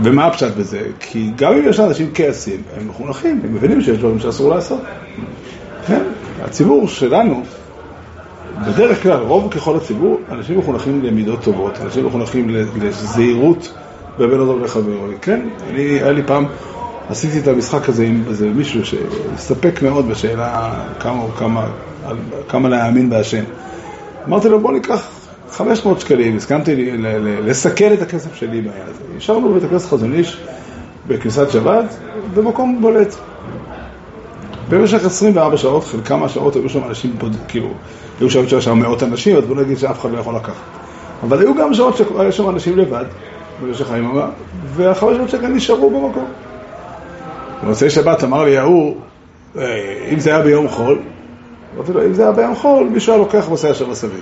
ומה 0.02 0.26
הפשט 0.26 0.56
בזה? 0.56 0.80
כי 1.00 1.30
גם 1.36 1.52
אם 1.52 1.68
יש 1.68 1.78
לאנשים 1.78 2.10
כעסים, 2.14 2.62
הם 2.76 2.88
מחונכים, 2.88 3.40
הם 3.44 3.54
מבינים 3.54 3.80
שיש 3.80 3.98
דברים 3.98 4.18
שאסור 4.18 4.54
לעשות. 4.54 4.80
כן, 5.86 6.02
הציבור 6.42 6.88
שלנו, 6.88 7.42
בדרך 8.66 9.02
כלל, 9.02 9.20
רוב 9.20 9.52
ככל 9.52 9.76
הציבור, 9.76 10.20
אנשים 10.30 10.58
מחונכים 10.58 11.02
למידות 11.04 11.42
טובות, 11.42 11.78
אנשים 11.80 12.06
מחונכים 12.06 12.50
לזהירות 12.82 13.72
בבין 14.18 14.40
אדם 14.40 14.64
לחברו. 14.64 15.06
כן, 15.22 15.40
אני, 15.70 15.82
היה 15.82 16.12
לי 16.12 16.22
פעם, 16.22 16.46
עשיתי 17.08 17.38
את 17.38 17.48
המשחק 17.48 17.88
הזה 17.88 18.04
עם 18.04 18.22
איזה 18.28 18.48
מישהו 18.48 18.80
שהסתפק 18.86 19.82
מאוד 19.82 20.08
בשאלה 20.08 20.74
כמה, 21.00 21.22
כמה, 21.38 21.66
כמה 22.48 22.68
להאמין 22.68 23.10
בהשם. 23.10 23.44
אמרתי 24.28 24.48
לו, 24.48 24.60
בוא 24.60 24.72
ניקח 24.72 25.08
500 25.50 26.00
שקלים, 26.00 26.36
הסכמתי 26.36 26.90
לסכן 27.44 27.92
את 27.92 28.02
הכסף 28.02 28.34
שלי 28.34 28.60
בעניין 28.60 28.86
הזה. 28.88 29.02
ישבנו 29.16 29.50
בבית 29.50 29.64
הכנסת 29.64 29.88
חזון 29.88 30.12
איש 30.12 30.40
בכניסת 31.06 31.50
שבת, 31.50 31.96
במקום 32.34 32.78
בולט. 32.80 33.14
במשך 34.68 35.04
24 35.04 35.56
שעות, 35.56 35.84
חלקם 35.84 36.20
מהשעות 36.20 36.56
היו 36.56 36.68
שם 36.68 36.84
אנשים, 36.84 37.16
כאילו, 37.48 37.68
היו 38.20 38.30
שעות 38.30 38.48
שהיו 38.48 38.62
שם 38.62 38.78
מאות 38.78 39.02
אנשים, 39.02 39.36
אז 39.36 39.44
בוא 39.44 39.56
נגיד 39.56 39.78
שאף 39.78 40.00
אחד 40.00 40.10
לא 40.10 40.18
יכול 40.18 40.36
לקחת. 40.36 40.54
אבל 41.22 41.38
היו 41.38 41.54
גם 41.54 41.74
שעות 41.74 41.96
שהיו 41.96 42.32
שם 42.32 42.48
אנשים 42.48 42.78
לבד, 42.78 43.04
במשך 43.62 43.90
היממה, 43.90 44.28
וה-500 44.74 45.28
שקל 45.28 45.48
נשארו 45.48 45.90
במקום. 45.90 46.26
במוצאי 47.62 47.90
שבת 47.90 48.24
אמר 48.24 48.44
לי 48.44 48.58
ההוא, 48.58 48.96
אה, 49.58 50.08
אם 50.12 50.18
זה 50.18 50.30
היה 50.30 50.42
ביום 50.42 50.68
חול, 50.68 50.98
אמרתי 51.76 51.92
לו, 51.92 52.04
אם 52.06 52.14
זה 52.14 52.22
היה 52.22 52.32
ביום 52.32 52.54
חול, 52.54 52.88
מישהו 52.88 53.12
היה 53.12 53.22
לוקח 53.22 53.44
ועושה 53.48 53.70
השם 53.70 53.90
הסבידי. 53.90 54.16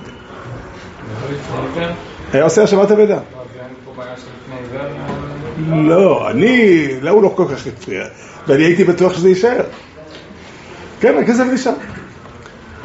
היה 2.33 2.43
עושה 2.43 2.63
השבת 2.63 2.91
אבדה. 2.91 3.19
לא, 5.69 6.29
אני, 6.29 6.87
לא, 7.01 7.09
הוא 7.09 7.23
לא 7.23 7.33
כל 7.35 7.45
כך 7.51 7.67
הפריע, 7.67 8.03
ואני 8.47 8.63
הייתי 8.63 8.83
בטוח 8.83 9.13
שזה 9.13 9.29
יישאר. 9.29 9.63
כן, 11.03 11.17
הכסף 11.17 11.43
נשאר. 11.53 11.73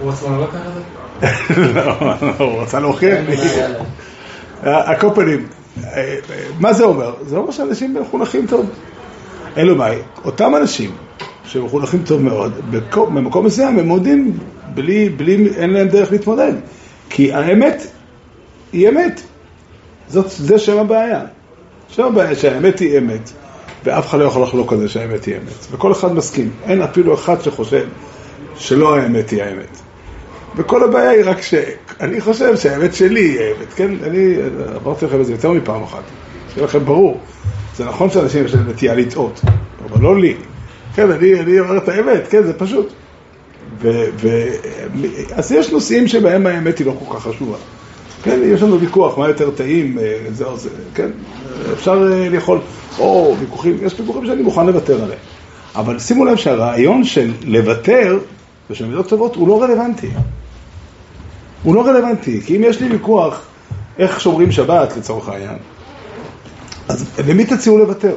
הוא 0.00 0.10
עצמו 0.10 0.36
לא 0.36 0.42
לקח 0.42 0.58
את 0.68 0.72
זה? 0.74 1.72
לא, 1.74 2.14
הוא 2.38 2.62
רצה 2.62 2.80
להוכיח 2.80 3.18
לי. 3.28 3.36
הקופנים, 4.62 5.46
מה 6.60 6.72
זה 6.72 6.84
אומר? 6.84 7.14
זה 7.26 7.36
אומר 7.36 7.50
שאנשים 7.50 7.96
מחונכים 8.00 8.46
טוב. 8.46 8.70
אלו 9.56 9.76
מאי, 9.76 9.96
אותם 10.24 10.56
אנשים 10.56 10.90
שמחונכים 11.44 12.02
טוב 12.06 12.22
מאוד, 12.22 12.52
במקום 12.94 13.46
מסוים 13.46 13.78
הם 13.78 13.86
מודים 13.86 14.38
בלי, 14.74 15.08
בלי, 15.08 15.48
אין 15.56 15.70
להם 15.70 15.88
דרך 15.88 16.12
להתמודד. 16.12 16.52
כי 17.10 17.32
האמת 17.32 17.86
היא 18.72 18.88
אמת. 18.88 19.20
זאת, 20.08 20.30
זה 20.30 20.58
שם 20.58 20.78
הבעיה. 20.78 21.20
שם 21.88 22.04
הבעיה 22.04 22.34
שהאמת 22.34 22.78
היא 22.78 22.98
אמת, 22.98 23.32
ואף 23.84 24.06
אחד 24.06 24.18
לא 24.18 24.24
יכול 24.24 24.42
לחלוק 24.42 24.72
על 24.72 24.78
זה 24.78 24.88
שהאמת 24.88 25.24
היא 25.24 25.34
אמת. 25.36 25.66
וכל 25.70 25.92
אחד 25.92 26.14
מסכים. 26.14 26.50
אין 26.64 26.82
אפילו 26.82 27.14
אחד 27.14 27.42
שחושב 27.42 27.86
שלא 28.56 28.96
האמת 28.96 29.30
היא 29.30 29.42
האמת. 29.42 29.78
וכל 30.56 30.84
הבעיה 30.84 31.10
היא 31.10 31.24
רק 31.24 31.42
שאני 31.42 32.20
חושב 32.20 32.56
שהאמת 32.56 32.94
שלי 32.94 33.20
היא 33.20 33.40
האמת, 33.40 33.72
כן? 33.76 33.90
אני 34.02 34.36
אמרתי 34.84 35.06
לכם 35.06 35.20
את 35.20 35.26
זה 35.26 35.32
יותר 35.32 35.52
מפעם 35.52 35.82
אחת. 35.82 36.02
שיהיה 36.54 36.66
לכם 36.66 36.84
ברור. 36.84 37.20
זה 37.76 37.84
נכון 37.84 38.10
שאנשים 38.10 38.44
יש 38.44 38.54
להם 38.54 38.68
נטייה 38.70 38.94
לטעות, 38.94 39.40
אבל 39.84 40.02
לא 40.02 40.20
לי. 40.20 40.34
כן, 40.94 41.10
אני, 41.10 41.40
אני 41.40 41.60
אומר 41.60 41.76
את 41.76 41.88
האמת, 41.88 42.28
כן, 42.30 42.42
זה 42.42 42.58
פשוט. 42.58 42.92
ו, 43.82 44.04
ו, 44.20 44.46
אז 45.32 45.52
יש 45.52 45.72
נושאים 45.72 46.08
שבהם 46.08 46.46
האמת 46.46 46.78
היא 46.78 46.86
לא 46.86 46.94
כל 46.98 47.14
כך 47.14 47.22
חשובה. 47.22 47.56
כן, 48.22 48.40
יש 48.44 48.62
לנו 48.62 48.80
ויכוח, 48.80 49.18
מה 49.18 49.28
יותר 49.28 49.50
טעים, 49.50 49.98
אה, 49.98 50.18
זה 50.32 50.44
או 50.44 50.56
זה, 50.56 50.68
כן? 50.94 51.10
אפשר 51.72 52.12
אה, 52.12 52.28
לאכול, 52.28 52.58
או 52.98 53.36
ויכוחים, 53.40 53.78
יש 53.82 54.00
ויכוחים 54.00 54.26
שאני 54.26 54.42
מוכן 54.42 54.66
לוותר 54.66 55.02
עליהם. 55.04 55.20
אבל 55.74 55.98
שימו 55.98 56.24
לב 56.24 56.36
שהרעיון 56.36 57.04
של 57.04 57.32
לוותר 57.46 58.18
ושל 58.70 58.86
מידות 58.86 59.08
טובות 59.08 59.36
הוא 59.36 59.48
לא 59.48 59.62
רלוונטי. 59.62 60.10
הוא 61.62 61.74
לא 61.74 61.86
רלוונטי, 61.86 62.40
כי 62.40 62.56
אם 62.56 62.64
יש 62.64 62.80
לי 62.80 62.88
ויכוח 62.88 63.40
איך 63.98 64.20
שומרים 64.20 64.52
שבת 64.52 64.96
לצורך 64.96 65.28
העניין, 65.28 65.56
אז 66.88 67.04
למי 67.28 67.44
תציעו 67.44 67.78
לוותר? 67.78 68.14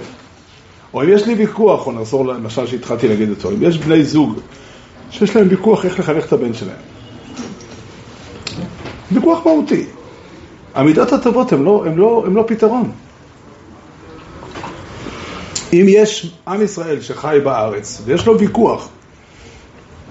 או 0.94 1.04
אם 1.04 1.10
יש 1.10 1.28
לי 1.28 1.34
ויכוח, 1.34 1.88
או 1.88 1.92
נחזור 1.92 2.26
למשל 2.26 2.68
שהתחלתי 2.68 3.08
להגיד 3.08 3.30
אותו, 3.30 3.52
אם 3.52 3.64
יש 3.64 3.78
בני 3.78 4.04
זוג 4.04 4.40
שיש 5.12 5.36
להם 5.36 5.48
ויכוח 5.50 5.86
איך 5.86 6.00
לחנך 6.00 6.26
את 6.26 6.34
הבן 6.34 6.54
שלהם, 6.54 6.78
ויכוח 9.12 9.46
מהותי. 9.46 9.86
המידות 10.74 11.14
הטובות 11.14 11.54
הן 11.54 11.64
לא, 11.64 11.86
לא, 11.96 12.26
לא 12.34 12.44
פתרון. 12.48 12.92
אם 15.74 15.86
יש 15.88 16.32
עם 16.48 16.62
ישראל 16.62 17.02
שחי 17.02 17.38
בארץ 17.44 18.02
ויש 18.06 18.26
לו 18.26 18.40
ויכוח, 18.40 18.90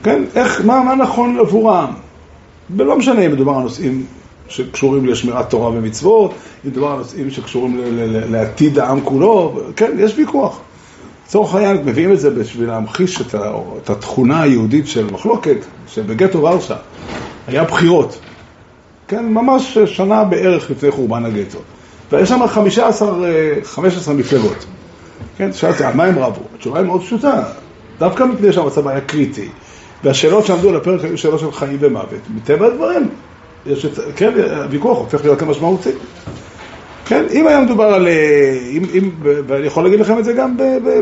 כן, 0.02 0.22
איך, 0.34 0.60
מה, 0.64 0.82
מה 0.82 0.94
נכון 0.94 1.38
עבור 1.38 1.72
העם? 1.72 1.92
ולא 2.76 2.98
משנה 2.98 3.26
אם 3.26 3.32
מדובר 3.32 3.52
על 3.52 3.62
נושאים 3.62 4.06
שקשורים 4.48 5.06
לשמירת 5.06 5.50
תורה 5.50 5.68
ומצוות, 5.68 6.30
אם 6.64 6.70
מדובר 6.70 6.88
על 6.88 6.98
נושאים 6.98 7.30
שקשורים 7.30 7.80
לעתיד 8.30 8.78
העם 8.78 9.00
כולו, 9.00 9.60
כן, 9.76 9.96
יש 9.98 10.14
ויכוח. 10.16 10.60
לצורך 11.26 11.54
העניין, 11.54 11.76
מביאים 11.84 12.12
את 12.12 12.20
זה 12.20 12.30
בשביל 12.30 12.68
להמחיש 12.68 13.20
את, 13.20 13.34
ה, 13.34 13.52
את 13.82 13.90
התכונה 13.90 14.42
היהודית 14.42 14.86
של 14.86 15.06
מחלוקת, 15.12 15.56
שבגטו 15.88 16.42
ורשה 16.42 16.76
היה 17.46 17.64
בחירות. 17.64 18.18
כן, 19.08 19.26
ממש 19.26 19.78
שנה 19.78 20.24
בערך 20.24 20.70
לפני 20.70 20.90
חורבן 20.90 21.24
הגטו. 21.24 21.58
ויש 22.12 22.28
שם 22.28 22.46
15, 22.46 23.28
15 23.64 24.14
מפלגות. 24.14 24.66
כן, 25.40 25.52
שאלתי, 25.52 25.84
על 25.84 25.94
מה 25.94 26.04
הם 26.04 26.18
רבו? 26.18 26.40
התשובה 26.54 26.78
היא 26.78 26.86
מאוד 26.86 27.00
פשוטה. 27.00 27.42
דווקא 27.98 28.24
מפני 28.24 28.52
שהמצב 28.52 28.88
היה 28.88 29.00
קריטי, 29.00 29.48
והשאלות 30.04 30.46
שעמדו 30.46 30.68
על 30.68 30.76
הפרק 30.76 31.04
היו 31.04 31.18
שאלות 31.18 31.40
של 31.40 31.52
חיים 31.52 31.76
ומוות. 31.80 32.20
מטבע 32.34 32.66
הדברים, 32.66 33.08
יש 33.66 33.86
את, 33.86 33.90
כן, 34.16 34.32
הוויכוח 34.56 34.98
הופך 34.98 35.24
להיות 35.24 35.42
למשמעותי. 35.42 35.90
כן, 37.04 37.24
אם 37.32 37.46
היה 37.46 37.60
מדובר 37.60 37.84
על, 37.84 38.08
אה, 38.08 38.58
אם, 38.70 38.82
אם, 38.94 39.10
ואני 39.22 39.66
יכול 39.66 39.84
להגיד 39.84 40.00
לכם 40.00 40.18
את 40.18 40.24
זה 40.24 40.32
גם 40.32 40.56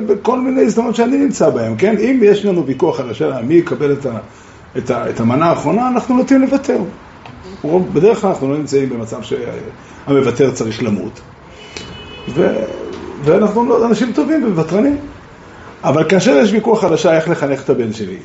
בכל 0.06 0.40
מיני 0.40 0.62
הזדמנות 0.62 0.94
שאני 0.94 1.16
נמצא 1.16 1.50
בהם, 1.50 1.76
כן, 1.76 1.96
אם 1.98 2.20
יש 2.22 2.44
לנו 2.44 2.66
ויכוח 2.66 3.00
על 3.00 3.10
השאלה 3.10 3.42
מי 3.42 3.54
יקבל 3.54 3.92
את, 3.92 4.06
ה, 4.06 4.18
את, 4.78 4.90
ה, 4.90 5.10
את 5.10 5.20
המנה 5.20 5.46
האחרונה, 5.46 5.88
אנחנו 5.88 6.16
נוטים 6.16 6.42
לוותר. 6.42 6.78
בדרך 7.92 8.20
כלל 8.20 8.30
אנחנו 8.30 8.50
לא 8.52 8.58
נמצאים 8.58 8.88
במצב 8.88 9.20
שהמוותר 9.22 10.50
צריך 10.50 10.82
למות. 10.82 11.20
ו, 12.28 12.48
ואנחנו 13.24 13.64
לא 13.68 13.86
אנשים 13.86 14.12
טובים 14.12 14.52
וותרנים. 14.54 14.96
אבל 15.84 16.08
כאשר 16.08 16.36
יש 16.36 16.52
ויכוח 16.52 16.84
על 16.84 16.94
השעה 16.94 17.16
איך 17.16 17.28
לחנך 17.28 17.64
את 17.64 17.70
הבן 17.70 17.92
שלי, 17.92 18.16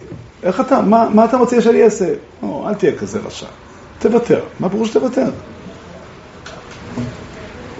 איך 0.43 0.61
אתה, 0.61 0.81
מה, 0.81 1.09
מה 1.13 1.25
אתה 1.25 1.37
מציע 1.37 1.61
שאני 1.61 1.83
אעשה? 1.83 2.13
או, 2.43 2.69
אל 2.69 2.73
תהיה 2.73 2.95
כזה 2.95 3.19
רשע, 3.25 3.45
תוותר. 3.99 4.39
מה 4.59 4.69
פירוש 4.69 4.89
תוותר? 4.89 5.25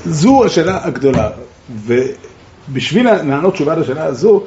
זו 0.06 0.45
השאלה 0.45 0.80
הגדולה, 0.84 1.30
ובשביל 1.86 3.12
לענות 3.12 3.54
תשובה 3.54 3.76
לשאלה 3.76 4.06
הזו, 4.06 4.43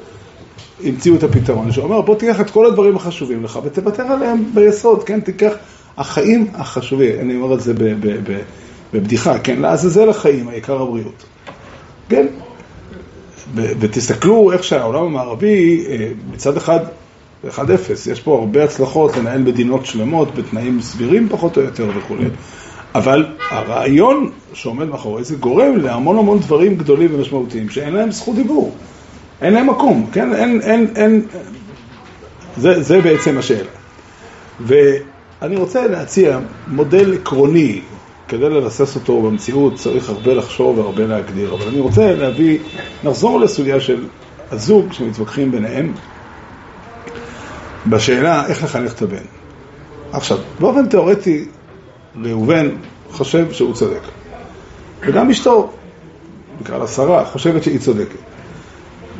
המציאו 0.85 1.17
את 1.17 1.23
הפתרון, 1.23 1.73
שאומר 1.73 2.01
בוא 2.01 2.17
תיקח 2.17 2.41
את 2.41 2.51
כל 2.51 2.67
הדברים 2.67 2.97
החשובים 2.97 3.45
לך 3.45 3.59
ותוותר 3.65 4.03
עליהם 4.03 4.45
ביסוד, 4.55 5.05
כן? 5.05 5.21
תיקח 5.21 5.53
החיים 5.97 6.47
החשובים, 6.55 7.21
אני 7.21 7.37
אומר 7.37 7.55
את 7.55 7.61
זה 7.61 7.75
בבדיחה, 8.93 9.39
כן? 9.39 9.61
לעזאזל 9.61 10.09
החיים, 10.09 10.49
העיקר 10.49 10.83
הבריאות. 10.83 11.25
כן? 12.09 12.27
ותסתכלו 13.55 14.53
איך 14.53 14.65
שהעולם 14.65 15.03
המערבי, 15.03 15.85
אה, 15.89 16.09
מצד 16.33 16.57
אחד, 16.57 16.81
1-0, 17.49 17.61
יש 18.11 18.21
פה 18.21 18.39
הרבה 18.39 18.65
הצלחות 18.65 19.17
לנהל 19.17 19.43
מדינות 19.43 19.87
שלמות 19.87 20.35
בתנאים 20.35 20.81
סבירים 20.81 21.29
פחות 21.29 21.57
או 21.57 21.63
יותר 21.63 21.91
וכולי. 21.97 22.25
אבל 22.95 23.27
הרעיון 23.51 24.31
שעומד 24.53 24.89
מאחורי 24.89 25.25
זה 25.25 25.37
גורם 25.37 25.77
להמון 25.77 26.19
המון 26.19 26.39
דברים 26.39 26.77
גדולים 26.77 27.15
ומשמעותיים 27.15 27.71
שאין 27.71 27.95
להם 27.95 28.11
זכות 28.11 28.37
דיבור, 28.37 28.75
אין 29.43 29.55
להם 29.55 29.71
מקום, 29.71 30.07
כן? 30.13 30.35
אין, 30.35 30.61
אין, 30.61 30.87
אין... 30.97 31.23
זה, 32.57 32.83
זה 32.83 33.01
בעצם 33.01 33.39
השאלה. 33.39 33.71
ואני 34.61 35.57
רוצה 35.57 35.87
להציע 35.87 36.39
מודל 36.69 37.15
עקרוני, 37.15 37.81
כדי 38.29 38.49
לבסס 38.49 38.95
אותו 38.95 39.23
במציאות 39.23 39.75
צריך 39.75 40.09
הרבה 40.09 40.35
לחשוב 40.35 40.79
והרבה 40.79 41.07
להגדיר, 41.07 41.55
אבל 41.55 41.69
אני 41.69 41.81
רוצה 41.81 42.15
להביא, 42.15 42.59
נחזור 43.05 43.41
לסוגיה 43.41 43.81
של 43.81 44.07
הזוג 44.51 44.93
שמתווכחים 44.93 45.51
ביניהם 45.51 45.93
בשאלה 47.87 48.47
איך 48.47 48.65
לחנך 48.65 48.93
את 48.93 49.03
הבן. 49.03 49.25
עכשיו, 50.13 50.39
באופן 50.61 50.87
תיאורטי, 50.89 51.45
ראובן 52.25 52.69
חושב 53.11 53.53
שהוא 53.53 53.75
צודק. 53.75 54.01
וגם 55.01 55.31
אשתו, 55.31 55.71
נקרא 56.61 56.79
לה 56.79 56.87
שרה, 56.87 57.25
חושבת 57.25 57.63
שהיא 57.63 57.79
צודקת. 57.79 58.19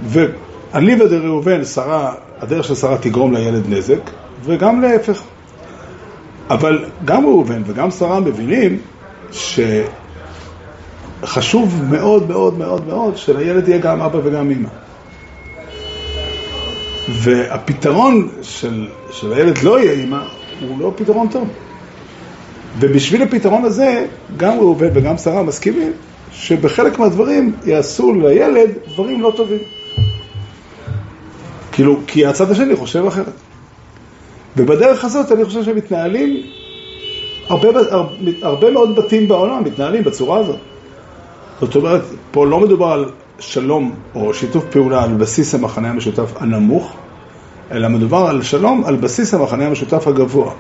ואליבא 0.05 1.07
דראובן, 1.07 1.65
שרה, 1.65 2.15
הדרך 2.41 2.65
של 2.65 2.75
שרה 2.75 2.99
תגרום 2.99 3.35
לילד 3.35 3.63
נזק, 3.69 4.11
וגם 4.45 4.81
להפך. 4.81 5.23
אבל 6.51 6.85
גם 7.05 7.27
ראובן 7.27 7.63
וגם 7.67 7.91
שרה 7.91 8.21
מבינים 8.21 8.79
שחשוב 11.23 11.83
מאוד 11.91 12.29
מאוד 12.29 12.59
מאוד 12.59 12.87
מאוד 12.87 13.17
שלילד 13.17 13.69
יהיה 13.69 13.79
גם 13.79 14.01
אבא 14.01 14.19
וגם 14.25 14.51
אמא. 14.51 14.69
והפתרון 17.09 18.29
של, 18.43 18.89
של 19.11 19.33
הילד 19.33 19.63
לא 19.63 19.81
יהיה 19.81 19.93
אימא 19.93 20.23
הוא 20.61 20.81
לא 20.81 20.93
פתרון 20.97 21.29
טוב. 21.29 21.49
ובשביל 22.79 23.23
הפתרון 23.23 23.65
הזה, 23.65 24.07
גם 24.37 24.59
ראובן 24.59 24.89
וגם 24.95 25.17
שרה 25.17 25.43
מסכימים 25.43 25.93
שבחלק 26.33 26.99
מהדברים 26.99 27.53
יעשו 27.67 28.13
לילד 28.13 28.71
דברים 28.93 29.23
לא 29.23 29.33
טובים. 29.37 29.59
כאילו, 31.73 32.01
כי 32.07 32.27
הצד 32.27 32.51
השני 32.51 32.77
חושב 32.77 33.07
אחרת. 33.07 33.33
ובדרך 34.57 35.05
הזאת 35.05 35.33
אני 35.33 35.45
חושב 35.45 35.65
שמתנהלים, 35.65 36.37
הרבה, 36.37 36.56
הרבה, 37.49 37.69
הרבה 38.43 38.71
מאוד 38.71 38.97
בתים 38.97 39.29
בעולם 39.29 39.65
מתנהלים 39.65 40.05
בצורה 40.05 40.39
הזאת. 40.39 40.57
זאת 41.61 41.77
אומרת, 41.77 42.03
פה 42.31 42.47
לא 42.47 42.61
מדובר 42.61 42.87
על 42.87 43.05
שלום 43.39 43.95
או 44.15 44.35
שיתוף 44.35 44.65
פעולה 44.71 45.05
על 45.05 45.15
בסיס 45.15 45.55
המחנה 45.55 45.91
המשותף 45.91 46.33
הנמוך, 46.37 46.93
אלא 47.73 47.89
מדובר 47.89 48.27
על 48.29 48.43
שלום 48.43 48.85
על 48.85 48.97
בסיס 48.97 49.35
המחנה 49.35 49.67
המשותף 49.67 50.07
הגבוה. 50.07 50.53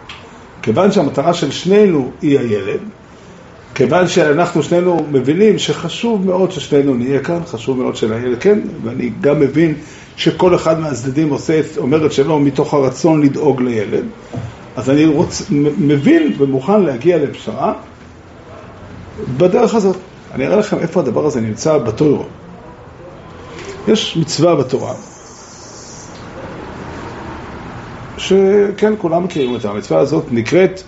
כיוון 0.63 0.93
שהמטרה 0.93 1.35
של 1.35 1.51
שנינו 1.51 2.11
היא 2.23 2.39
הילד, 2.39 2.81
כיוון 3.75 4.09
שאנחנו 4.09 4.63
שנינו 4.63 5.07
מבינים 5.13 5.59
שחשוב 5.59 6.27
מאוד 6.27 6.51
ששנינו 6.51 6.95
נהיה 6.95 7.21
כאן, 7.21 7.39
חשוב 7.47 7.79
מאוד 7.79 7.97
שלילד 7.97 8.39
כן, 8.41 8.61
ואני 8.85 9.11
גם 9.21 9.41
מבין 9.41 9.75
שכל 10.17 10.55
אחד 10.55 10.81
מהצדדים 10.81 11.31
עושה, 11.31 11.61
אומר 11.77 12.07
את 12.07 12.13
שלו 12.13 12.39
מתוך 12.39 12.75
הרצון 12.75 13.23
לדאוג 13.23 13.63
לילד, 13.63 14.05
אז 14.77 14.91
אני 14.91 15.07
רוצ, 15.07 15.43
מבין 15.79 16.33
ומוכן 16.39 16.83
להגיע 16.83 17.19
לפשרה 17.19 17.73
בדרך 19.37 19.75
הזאת. 19.75 19.97
אני 20.35 20.47
אראה 20.47 20.57
לכם 20.57 20.79
איפה 20.79 21.01
הדבר 21.01 21.27
הזה 21.27 21.41
נמצא 21.41 21.79
בתורה. 21.79 22.25
יש 23.89 24.17
מצווה 24.17 24.55
בתורה, 24.55 24.95
שכן, 28.19 28.95
כולם 28.99 29.25
מכירים 29.25 29.55
אותה. 29.55 29.71
המצווה 29.71 30.01
הזאת 30.01 30.25
נקראת 30.31 30.83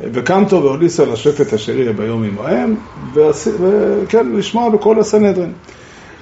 וקמתו 0.00 0.62
והוליסו 0.62 1.06
לשפט 1.06 1.52
אשר 1.52 1.78
יהיה 1.78 1.92
ביום 1.92 2.24
עמהם, 2.24 2.76
וכן, 3.14 4.32
לשמוע 4.32 4.68
בכל 4.68 5.00
הסנהדרין. 5.00 5.52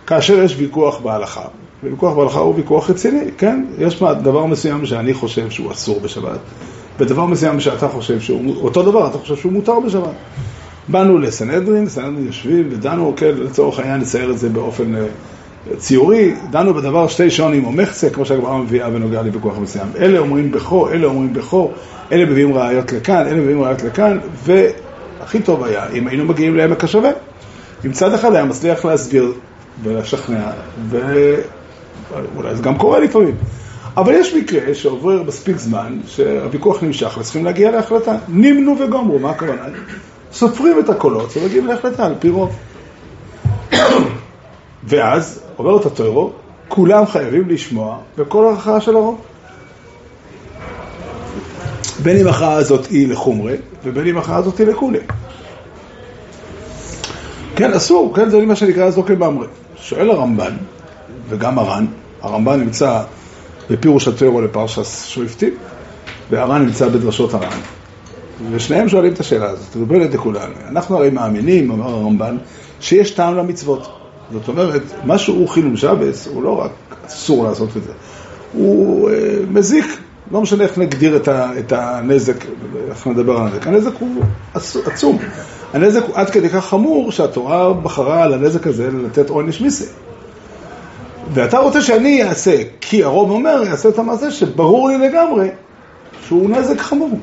כאשר 0.07 0.43
יש 0.43 0.55
ויכוח 0.59 0.99
בהלכה, 0.99 1.45
וויכוח 1.83 2.17
בהלכה 2.17 2.39
הוא 2.39 2.55
ויכוח 2.57 2.91
רציני, 2.91 3.31
כן? 3.39 3.65
יש 3.79 4.03
דבר 4.03 4.47
מסוים 4.47 4.87
שאני 4.87 5.15
חושב 5.15 5.51
שהוא 5.51 5.73
אסור 5.73 6.01
בשבת, 6.01 6.39
ודבר 7.01 7.27
מסוים 7.27 7.61
שאתה 7.61 7.89
חושב 7.89 8.21
שהוא, 8.21 8.57
אותו 8.57 8.83
דבר, 8.83 9.07
אתה 9.07 9.19
חושב 9.19 9.37
שהוא 9.37 9.53
מותר 9.53 9.81
בשבת. 9.81 10.15
באנו 10.89 11.19
לסנהדרין, 11.19 11.89
סנהדרין 11.89 12.27
יושבים 12.27 12.69
ודנו, 12.71 13.15
כן, 13.17 13.33
לצורך 13.37 13.79
העניין 13.79 14.01
נצייר 14.01 14.31
את 14.31 14.39
זה 14.39 14.49
באופן 14.49 14.95
אה, 14.95 15.07
ציורי, 15.77 16.35
דנו 16.51 16.75
בדבר 16.75 17.09
שתי 17.09 17.31
שונים 17.31 17.65
או 17.65 17.73
מחצה, 17.73 18.11
כמו 18.11 18.25
שהגמרא 18.25 18.59
מביאה 18.59 18.91
בנוגע 18.91 19.23
לוויכוח 19.23 19.59
מסוים. 19.59 19.87
אלה 19.99 20.19
אומרים 20.19 20.51
בכור, 20.51 20.93
אלה 20.93 21.07
אומרים 21.07 21.33
בכור, 21.33 21.73
אלה 22.13 22.25
מביאים 22.25 22.55
ראיות 22.55 22.93
לכאן, 22.93 23.27
אלה 23.27 23.41
מביאים 23.41 23.63
ראיות 23.63 23.83
לכאן, 23.83 24.19
והכי 24.45 25.43
טוב 25.43 25.65
היה 25.65 25.87
אם 25.95 26.07
היינו 26.07 26.25
מגיעים 26.25 26.57
לעמק 26.57 26.85
השווה. 26.85 27.11
אם 27.87 27.93
צד 27.93 28.15
אחד 28.15 28.35
היה 28.35 28.45
מצליח 28.45 28.85
להסביר 28.85 29.33
ולשכנע, 29.83 30.51
ואולי 30.91 32.57
זה 32.57 32.63
גם 32.63 32.79
קורה 32.79 33.01
לפעמים. 33.01 33.35
אבל 33.97 34.15
יש 34.15 34.35
מקרה 34.35 34.75
שעובר 34.75 35.23
מספיק 35.23 35.57
זמן, 35.57 35.99
שהוויכוח 36.07 36.83
נמשך 36.83 37.17
וצריכים 37.19 37.45
להגיע 37.45 37.71
להחלטה. 37.71 38.17
נמנו 38.29 38.77
וגמרו, 38.79 39.19
מה 39.19 39.31
הכוונה? 39.31 39.63
סופרים 40.33 40.79
את 40.79 40.89
הקולות 40.89 41.37
ומגיעים 41.37 41.67
להחלטה 41.67 42.07
על 42.07 42.15
פי 42.19 42.29
רוב. 42.29 42.57
ואז, 44.85 45.43
אומרת 45.59 45.87
הטוירו, 45.87 46.33
כולם 46.69 47.07
חייבים 47.07 47.49
לשמוע 47.49 47.99
בכל 48.19 48.55
הכרעה 48.55 48.81
של 48.81 48.97
הרוב. 48.97 49.21
בין 52.03 52.17
אם 52.17 52.29
הכרעה 52.29 52.53
הזאת 52.53 52.87
היא 52.87 53.09
לחומרה, 53.09 53.55
ובין 53.85 54.07
אם 54.07 54.19
הכרעה 54.19 54.39
הזאת 54.39 54.59
היא 54.59 54.67
לכולי. 54.67 54.99
כן, 57.57 57.73
אסור, 57.73 58.15
כן, 58.15 58.31
זה 58.31 58.47
מה 58.47 58.57
שנקרא 58.57 58.91
זוקי 58.91 59.15
במרי. 59.15 59.47
שואל 59.77 60.11
הרמב"ן, 60.11 60.57
וגם 61.29 61.59
הר"ן, 61.59 61.87
הרמב"ן 62.23 62.61
נמצא 62.61 63.03
בפירוש 63.71 64.09
הטוירו 64.09 64.41
לפרשת 64.41 64.85
שריפטים, 64.85 65.55
והר"ן 66.31 66.65
נמצא 66.65 66.89
בדרשות 66.89 67.35
הר"ן. 67.35 67.59
ושניהם 68.51 68.89
שואלים 68.89 69.13
את 69.13 69.21
השאלה 69.21 69.51
הזאת, 69.51 69.77
רובנו 69.77 70.05
לכולנו. 70.05 70.55
אנחנו 70.69 70.97
הרי 70.97 71.11
מאמינים, 71.11 71.71
אומר 71.71 71.89
הרמב"ן, 71.89 72.37
שיש 72.81 73.11
טעם 73.11 73.37
למצוות. 73.37 73.99
זאת 74.33 74.49
אומרת, 74.49 74.83
מה 75.05 75.19
שהוא 75.19 75.49
חילול 75.49 75.77
שבס, 75.77 76.27
הוא 76.27 76.43
לא 76.43 76.61
רק 76.61 76.71
אסור 77.07 77.45
לעשות 77.45 77.77
את 77.77 77.85
זה, 77.85 77.93
הוא 78.53 79.11
uh, 79.11 79.13
מזיק, 79.49 79.85
לא 80.31 80.41
משנה 80.41 80.65
איך 80.65 80.79
נגדיר 80.79 81.17
את, 81.17 81.29
ה, 81.29 81.51
את 81.59 81.73
הנזק, 81.73 82.45
איך 82.91 83.07
נדבר 83.07 83.37
על 83.37 83.47
הנזק, 83.47 83.67
הנזק 83.67 83.93
הוא 84.01 84.23
עצום. 84.87 85.19
הנזק 85.73 86.03
הוא 86.07 86.17
עד 86.17 86.31
כדי 86.31 86.49
כך 86.49 86.65
חמור 86.65 87.13
שהתורה 87.13 87.73
בחרה 87.73 88.23
על 88.23 88.35
הנזק 88.35 88.67
הזה 88.67 88.91
לתת 88.91 89.29
עונש 89.31 89.61
מיסי. 89.61 89.85
ואתה 91.35 91.59
רוצה 91.59 91.83
שאני 91.83 92.23
אעשה, 92.23 92.57
כי 92.81 93.05
הרוב 93.05 93.31
אומר, 93.31 93.63
יעשה 93.67 93.89
את 93.89 93.99
המעשה 93.99 94.31
שברור 94.31 94.89
לי 94.89 94.99
לגמרי 94.99 95.49
שהוא 96.27 96.51
נזק 96.51 96.81
חמור. 96.81 97.19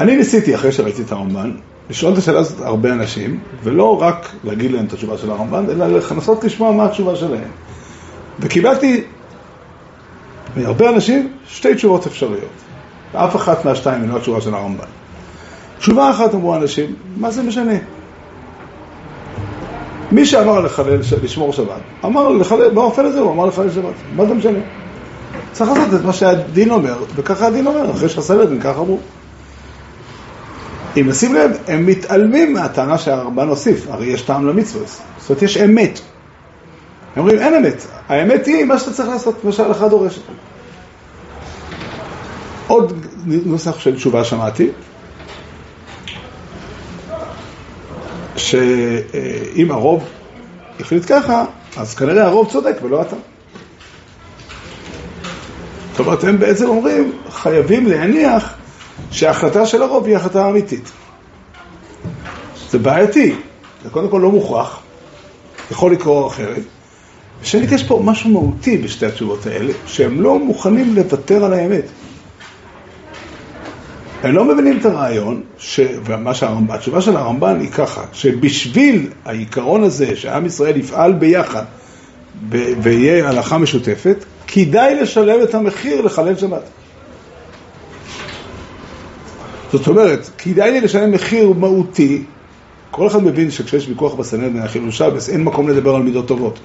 אני 0.00 0.16
ניסיתי, 0.16 0.54
אחרי 0.54 0.72
שראיתי 0.72 1.02
את 1.02 1.12
הרמב"ן, 1.12 1.52
לשאול 1.90 2.12
את 2.12 2.18
השאלה 2.18 2.38
הזאת 2.38 2.60
הרבה 2.60 2.92
אנשים, 2.92 3.40
ולא 3.62 4.02
רק 4.02 4.32
להגיד 4.44 4.70
להם 4.70 4.84
את 4.84 4.92
התשובה 4.92 5.18
של 5.18 5.30
הרמב"ן, 5.30 5.64
אלא 5.70 5.86
לנסות 5.86 6.44
לשמוע 6.44 6.72
מה 6.72 6.84
התשובה 6.84 7.16
שלהם. 7.16 7.50
וקיבלתי 8.40 9.04
מהרבה 10.56 10.88
אנשים 10.88 11.32
שתי 11.46 11.74
תשובות 11.74 12.06
אפשריות. 12.06 12.50
ואף 13.14 13.36
אחת 13.36 13.64
מהשתיים 13.64 14.02
היא 14.02 14.10
לא 14.10 14.16
התשובה 14.16 14.40
של 14.40 14.54
הרמב"ן. 14.54 14.88
תשובה 15.78 16.10
אחת 16.10 16.34
אמרו 16.34 16.54
אנשים, 16.54 16.94
מה 17.16 17.30
זה 17.30 17.42
משנה? 17.42 17.74
מי 20.12 20.26
שאמר 20.26 20.60
לחלל, 20.60 20.98
לשמור 21.22 21.52
שבת, 21.52 21.80
אמר 22.04 22.28
לחלל, 22.28 22.70
באופן 22.70 23.04
הזה 23.04 23.20
הוא 23.20 23.32
אמר 23.32 23.46
לחלל 23.46 23.70
שבת, 23.70 23.94
מה 24.16 24.26
זה 24.26 24.34
משנה? 24.34 24.58
צריך 25.52 25.70
לעשות 25.70 26.00
את 26.00 26.04
מה 26.04 26.12
שהדין 26.12 26.70
אומר, 26.70 26.98
וככה 27.16 27.46
הדין 27.46 27.66
אומר, 27.66 27.90
אחרי 27.90 28.08
שהסלדין 28.08 28.60
ככה 28.60 28.80
אמרו. 28.80 28.98
אם 30.96 31.08
נשים 31.08 31.34
לב, 31.34 31.50
הם 31.66 31.86
מתעלמים 31.86 32.52
מהטענה 32.52 32.98
שהרמב"ן 32.98 33.48
הוסיף, 33.48 33.86
הרי 33.90 34.06
יש 34.06 34.22
טעם 34.22 34.46
למצווה, 34.46 34.86
זאת 35.18 35.30
אומרת 35.30 35.42
יש 35.42 35.56
אמת. 35.56 36.00
הם 37.16 37.22
אומרים 37.22 37.38
אין 37.38 37.54
אמת, 37.54 37.86
האמת 38.08 38.46
היא 38.46 38.64
מה 38.64 38.78
שאתה 38.78 38.92
צריך 38.92 39.08
לעשות, 39.08 39.44
מה 39.44 39.52
שההלכה 39.52 39.88
דורשת. 39.88 40.20
עוד 42.66 43.06
נוסח 43.24 43.78
של 43.78 43.96
תשובה 43.96 44.24
שמעתי, 44.24 44.68
שאם 48.38 49.70
הרוב 49.70 50.04
החליט 50.80 51.02
ככה, 51.08 51.44
אז 51.76 51.94
כנראה 51.94 52.26
הרוב 52.26 52.50
צודק 52.50 52.76
ולא 52.82 53.02
אתה. 53.02 53.16
זאת 55.90 56.06
אומרת, 56.06 56.24
הם 56.24 56.38
בעצם 56.38 56.68
אומרים, 56.68 57.12
חייבים 57.30 57.86
להניח 57.86 58.54
שההחלטה 59.10 59.66
של 59.66 59.82
הרוב 59.82 60.06
היא 60.06 60.16
החלטה 60.16 60.48
אמיתית. 60.48 60.90
זה 62.70 62.78
בעייתי, 62.78 63.34
זה 63.84 63.90
קודם 63.90 64.08
כל 64.08 64.20
לא 64.22 64.30
מוכרח, 64.30 64.80
יכול 65.70 65.92
לקרוא 65.92 66.26
אחרת. 66.26 66.62
ושנית, 67.42 67.72
יש 67.72 67.84
פה 67.84 68.00
משהו 68.04 68.30
מהותי 68.30 68.78
בשתי 68.78 69.06
התשובות 69.06 69.46
האלה, 69.46 69.72
שהם 69.86 70.20
לא 70.20 70.38
מוכנים 70.38 70.94
לוותר 70.94 71.44
על 71.44 71.52
האמת. 71.52 71.84
הם 74.22 74.34
לא 74.34 74.44
מבינים 74.44 74.78
את 74.78 74.84
הרעיון, 74.84 75.42
ש... 75.58 75.80
ומה 76.04 76.34
שהרמב"ן, 76.34 76.74
התשובה 76.74 77.00
של 77.00 77.16
הרמב"ן 77.16 77.60
היא 77.60 77.70
ככה, 77.70 78.04
שבשביל 78.12 79.08
העיקרון 79.24 79.82
הזה 79.82 80.16
שעם 80.16 80.46
ישראל 80.46 80.76
יפעל 80.76 81.12
ביחד 81.12 81.64
ב... 82.48 82.72
ויהיה 82.82 83.28
הלכה 83.28 83.58
משותפת, 83.58 84.24
כדאי 84.46 84.94
לשלם 84.94 85.42
את 85.42 85.54
המחיר 85.54 86.00
לחלל 86.00 86.36
שבת. 86.36 86.62
זאת 89.72 89.86
אומרת, 89.88 90.30
כדאי 90.38 90.70
לי 90.70 90.80
לשלם 90.80 91.10
מחיר 91.10 91.52
מהותי, 91.52 92.24
כל 92.90 93.06
אחד 93.06 93.22
מבין 93.24 93.50
שכשיש 93.50 93.88
ויכוח 93.88 94.14
בסנהדרין 94.14 94.62
על 94.62 94.68
חילול 94.68 94.90
שבס, 94.90 95.28
אין 95.28 95.44
מקום 95.44 95.68
לדבר 95.68 95.94
על 95.94 96.02
מידות 96.02 96.28
טובות. 96.28 96.58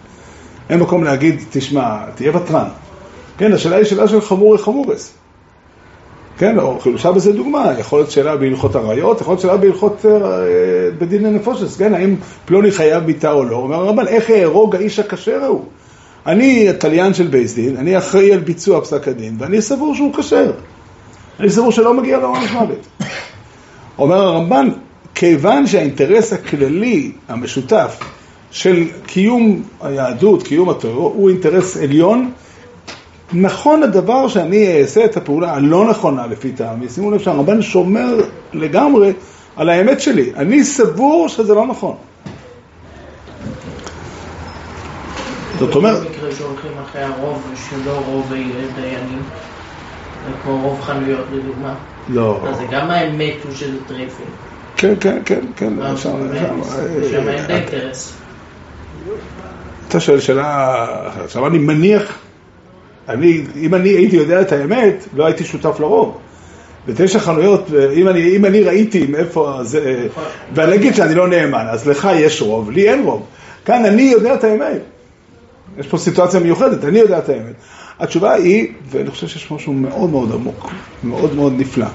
אין 0.70 0.80
מקום 0.80 1.04
להגיד, 1.04 1.44
תשמע, 1.52 1.98
תהיה 2.16 2.38
ותרן. 2.38 2.68
כן, 3.38 3.54
השאלה 3.54 3.76
היא 3.76 3.86
שאלה 3.86 4.08
של 4.08 4.22
חמורי 4.22 4.58
חמורס. 4.58 5.14
כן, 6.38 6.60
או 6.60 6.80
חילול 6.80 6.98
שבס 6.98 7.22
זה 7.22 7.34
דוגמה, 7.34 7.72
יכול 7.80 8.00
להיות 8.00 8.12
שאלה 8.12 8.36
בהלכות 8.36 8.76
עריות, 8.76 9.22
יכול 9.22 9.32
להיות 9.32 9.42
שאלה 9.42 9.58
בהלכות 9.58 10.06
אה, 10.06 10.12
בדיני 10.98 11.24
נפושס, 11.24 11.78
כן, 11.78 11.94
האם 11.94 12.16
פלוני 12.46 12.72
חייב 12.72 13.06
מיתה 13.06 13.32
או 13.32 13.44
לא. 13.44 13.56
אומר 13.56 13.76
הרמב"ן, 13.76 14.08
איך 14.08 14.32
אהרוג 14.32 14.76
האיש 14.76 15.00
הכשר 15.00 15.44
ההוא? 15.44 15.66
אני 16.26 16.70
התליין 16.70 17.14
של 17.14 17.28
בייס 17.28 17.54
דין, 17.54 17.78
אני 17.78 17.98
אחראי 17.98 18.34
על 18.34 18.40
ביצוע 18.40 18.82
פסק 18.82 19.08
הדין, 19.08 19.36
ואני 19.40 19.62
סבור 19.62 19.96
שהוא 19.96 20.14
כשר. 20.14 20.52
אני 21.40 21.50
סבור 21.50 21.72
שלא 21.72 21.94
מגיע 21.94 22.18
לו 22.18 22.28
עונש 22.28 22.52
מוות. 22.52 22.88
אומר 23.98 24.16
הרמב"ן, 24.16 24.70
כיוון 25.16 25.68
שהאינטרס 25.68 26.34
הכללי 26.34 27.12
המשותף 27.30 28.00
של 28.52 28.84
קיום 29.06 29.64
היהדות, 29.82 30.44
קיום 30.44 30.70
הטרור, 30.70 31.14
הוא 31.16 31.30
אינטרס 31.30 31.78
עליון, 31.78 32.32
נכון 33.34 33.84
הדבר 33.84 34.28
שאני 34.28 34.82
אעשה 34.82 35.06
את 35.06 35.18
הפעולה 35.18 35.54
הלא 35.54 35.90
נכונה 35.90 36.28
לפי 36.28 36.52
טעמי, 36.52 36.90
שימו 36.90 37.12
לב 37.12 37.20
שהרמב"ן 37.20 37.62
שומר 37.62 38.16
לגמרי 38.54 39.14
על 39.56 39.70
האמת 39.70 40.02
שלי, 40.02 40.32
אני 40.36 40.64
סבור 40.64 41.30
שזה 41.30 41.54
לא 41.54 41.68
נכון. 41.68 41.96
זאת 45.60 45.76
אומרת... 45.76 46.04
במקרה 46.04 46.32
שהולכים 46.32 46.72
אחרי 46.84 47.02
הרוב 47.02 47.54
שלא 47.56 48.02
רוב 48.06 48.34
דיינים, 48.76 49.22
כמו 50.44 50.62
רוב 50.62 50.82
חנויות 50.82 51.26
לדוגמה. 51.34 51.76
לא. 52.10 52.40
אז 52.48 52.58
זה 52.58 52.64
גם 52.72 52.90
האמת 52.90 53.34
הוא 53.44 53.56
שזה 53.56 53.78
טרפים. 53.88 54.26
כן, 54.78 54.94
כן, 55.00 55.18
כן, 55.26 55.46
כן. 55.56 55.74
שם 55.98 56.16
אין 56.34 57.28
אה, 57.28 57.58
אינטרס. 57.58 58.14
אתה 59.88 60.00
שואל 60.00 60.20
שאלה, 60.20 60.86
עכשיו 61.24 61.48
אני 61.48 61.58
מניח, 61.58 62.18
אני, 63.10 63.42
אם 63.56 63.76
אני 63.76 63.90
הייתי 63.90 64.16
יודע 64.16 64.42
את 64.42 64.52
האמת, 64.52 65.08
לא 65.14 65.26
הייתי 65.26 65.44
שותף 65.44 65.80
לרוב. 65.80 66.18
בתשע 66.88 67.20
חנויות, 67.20 67.68
אם 67.96 68.08
אני, 68.08 68.36
אם 68.36 68.46
אני 68.46 68.62
ראיתי 68.62 69.06
מאיפה 69.10 69.60
זה, 69.62 70.08
ואני 70.56 70.76
אגיד 70.76 70.96
שאני 70.96 71.16
לא 71.16 71.28
נאמן, 71.28 71.66
אז 71.70 71.88
לך 71.88 72.10
יש 72.16 72.42
רוב, 72.42 72.72
לי 72.72 72.90
אין 72.90 73.04
רוב. 73.04 73.26
כאן 73.66 73.86
אני 73.86 74.02
יודע 74.02 74.34
את 74.34 74.44
האמת. 74.44 74.82
יש 75.78 75.88
פה 75.88 75.98
סיטואציה 75.98 76.40
מיוחדת, 76.40 76.86
אני 76.86 77.00
יודע 77.00 77.18
את 77.18 77.30
האמת. 77.30 77.54
התשובה 78.00 78.34
היא, 78.34 78.68
ואני 78.90 79.12
חושב 79.12 79.28
שיש 79.28 79.52
משהו 79.52 79.74
מאוד 79.74 80.10
מאוד 80.10 80.32
עמוק, 80.34 80.70
מאוד 81.04 81.36
מאוד 81.36 81.54
נפלא. 81.58 81.86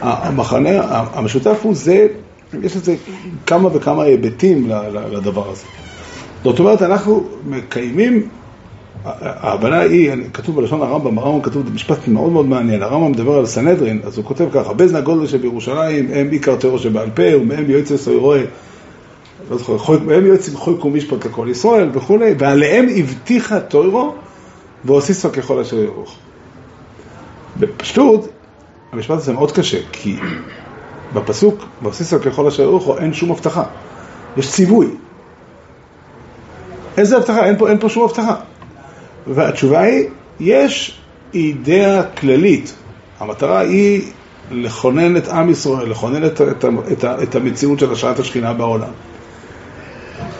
המחנה 0.00 0.70
המשותף 1.14 1.58
הוא 1.62 1.74
זה, 1.74 2.06
יש 2.62 2.76
לזה 2.76 2.94
כמה 3.46 3.68
וכמה 3.72 4.02
היבטים 4.02 4.70
לדבר 5.10 5.50
הזה. 5.50 5.64
זאת 6.44 6.58
אומרת, 6.58 6.82
אנחנו 6.82 7.24
מקיימים, 7.46 8.28
ההבנה 9.04 9.80
היא, 9.80 10.12
כתוב 10.32 10.56
בלשון 10.56 10.82
הרמב"ם, 10.82 11.18
הרמב"ם 11.18 11.42
כתוב 11.42 11.74
משפט 11.74 12.08
מאוד 12.08 12.32
מאוד 12.32 12.46
מעניין, 12.46 12.82
הרמב"ם 12.82 13.12
מדבר 13.12 13.38
על 13.38 13.46
סנהדרין, 13.46 14.00
אז 14.04 14.18
הוא 14.18 14.24
כותב 14.24 14.46
ככה, 14.52 14.72
בזנה 14.72 15.00
גודל 15.00 15.26
שבירושלים, 15.26 16.08
הם 16.14 16.28
עיקר 16.30 16.56
טרור 16.56 16.78
שבעל 16.78 17.10
פה, 17.10 17.36
ומהם 17.40 17.70
יועץ 17.70 17.92
סוירוי, 17.92 18.40
לא 19.50 19.58
זוכר, 19.58 19.96
והם 20.06 20.26
יועצים 20.26 20.56
חוי 20.56 20.90
משפט 20.90 21.26
לכל 21.26 21.46
ישראל 21.50 21.88
וכולי, 21.92 22.34
ועליהם 22.38 22.86
הבטיחה 22.96 23.60
טוירו 23.60 24.14
והוסיסו 24.84 25.32
ככל 25.32 25.60
אשר 25.60 25.78
ירוך. 25.78 26.16
בפשטות, 27.56 28.28
המשפט 28.92 29.16
הזה 29.16 29.32
מאוד 29.32 29.52
קשה, 29.52 29.78
כי 29.92 30.16
בפסוק, 31.14 31.64
והוסיסו 31.82 32.20
ככל 32.20 32.46
אשר 32.46 32.62
ירוך, 32.62 32.90
אין 32.98 33.12
שום 33.12 33.30
הבטחה. 33.30 33.62
יש 34.36 34.52
ציווי. 34.52 34.86
איזה 36.96 37.16
הבטחה? 37.16 37.46
אין 37.46 37.58
פה, 37.58 37.68
אין 37.68 37.78
פה 37.78 37.88
שום 37.88 38.04
הבטחה. 38.04 38.34
והתשובה 39.26 39.80
היא, 39.80 40.08
יש 40.40 41.00
אידאה 41.34 42.02
כללית. 42.02 42.74
המטרה 43.20 43.60
היא 43.60 44.12
לכונן 44.50 45.16
את 45.16 45.28
עם 45.28 45.50
ישראל, 45.50 45.90
לכונן 45.90 46.24
את, 46.24 46.40
את, 46.40 46.64
את, 46.92 47.04
את 47.04 47.34
המציאות 47.34 47.78
של 47.78 47.92
השעת 47.92 48.18
השכינה 48.18 48.52
בעולם. 48.52 48.92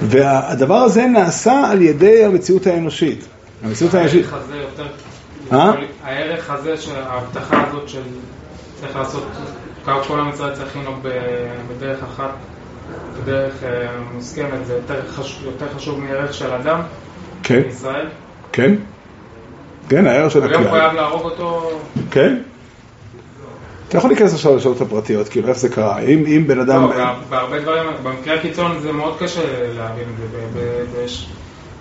והדבר 0.02 0.76
הזה 0.76 1.06
נעשה 1.06 1.70
על 1.70 1.82
ידי 1.82 2.24
המציאות 2.24 2.66
האנושית. 2.66 3.24
המציאות 3.64 3.94
האנושית... 3.94 4.24
הערך 4.24 4.34
הזה 4.34 4.56
יותר... 4.56 4.86
אה? 5.52 5.72
הערך 6.04 6.50
הזה, 6.50 6.74
ההבטחה 7.06 7.68
הזאת 7.68 7.88
של 7.88 8.02
צריך 8.80 8.96
לעשות, 8.96 9.26
כל 9.84 10.18
ישראל 10.34 10.54
צריך 10.54 10.76
לנהוג 10.76 10.98
בדרך 11.70 12.02
אחת, 12.02 12.30
בדרך 13.22 13.64
אה, 13.64 13.86
מוסכמת, 14.14 14.66
זה 14.66 14.80
יותר 15.44 15.66
חשוב, 15.76 16.00
מערך 16.00 16.34
של 16.34 16.50
אדם 16.50 16.80
כן. 17.42 17.62
בישראל. 17.62 18.06
כן. 18.54 18.74
כן, 19.88 20.06
הערך 20.06 20.32
של 20.32 20.44
הכלל. 20.44 20.60
וגם 20.60 20.70
חייב 20.70 20.92
להרוג 20.92 21.22
אותו... 21.22 21.70
כן. 22.10 22.36
אתה 23.88 23.98
יכול 23.98 24.10
להיכנס 24.10 24.34
עכשיו 24.34 24.56
לשאלות 24.56 24.80
הפרטיות, 24.80 25.28
כאילו 25.28 25.48
איך 25.48 25.58
זה 25.58 25.68
קרה, 25.68 25.98
אם, 25.98 26.24
אם 26.26 26.44
בן 26.46 26.60
אדם... 26.60 26.82
לא, 26.82 27.12
בהרבה 27.28 27.58
דברים, 27.58 27.82
במקרה 28.02 28.34
הקיצון 28.34 28.78
זה 28.80 28.92
מאוד 28.92 29.16
קשה 29.18 29.40
להבין 29.76 30.04
את 30.84 30.90
זה, 30.92 31.04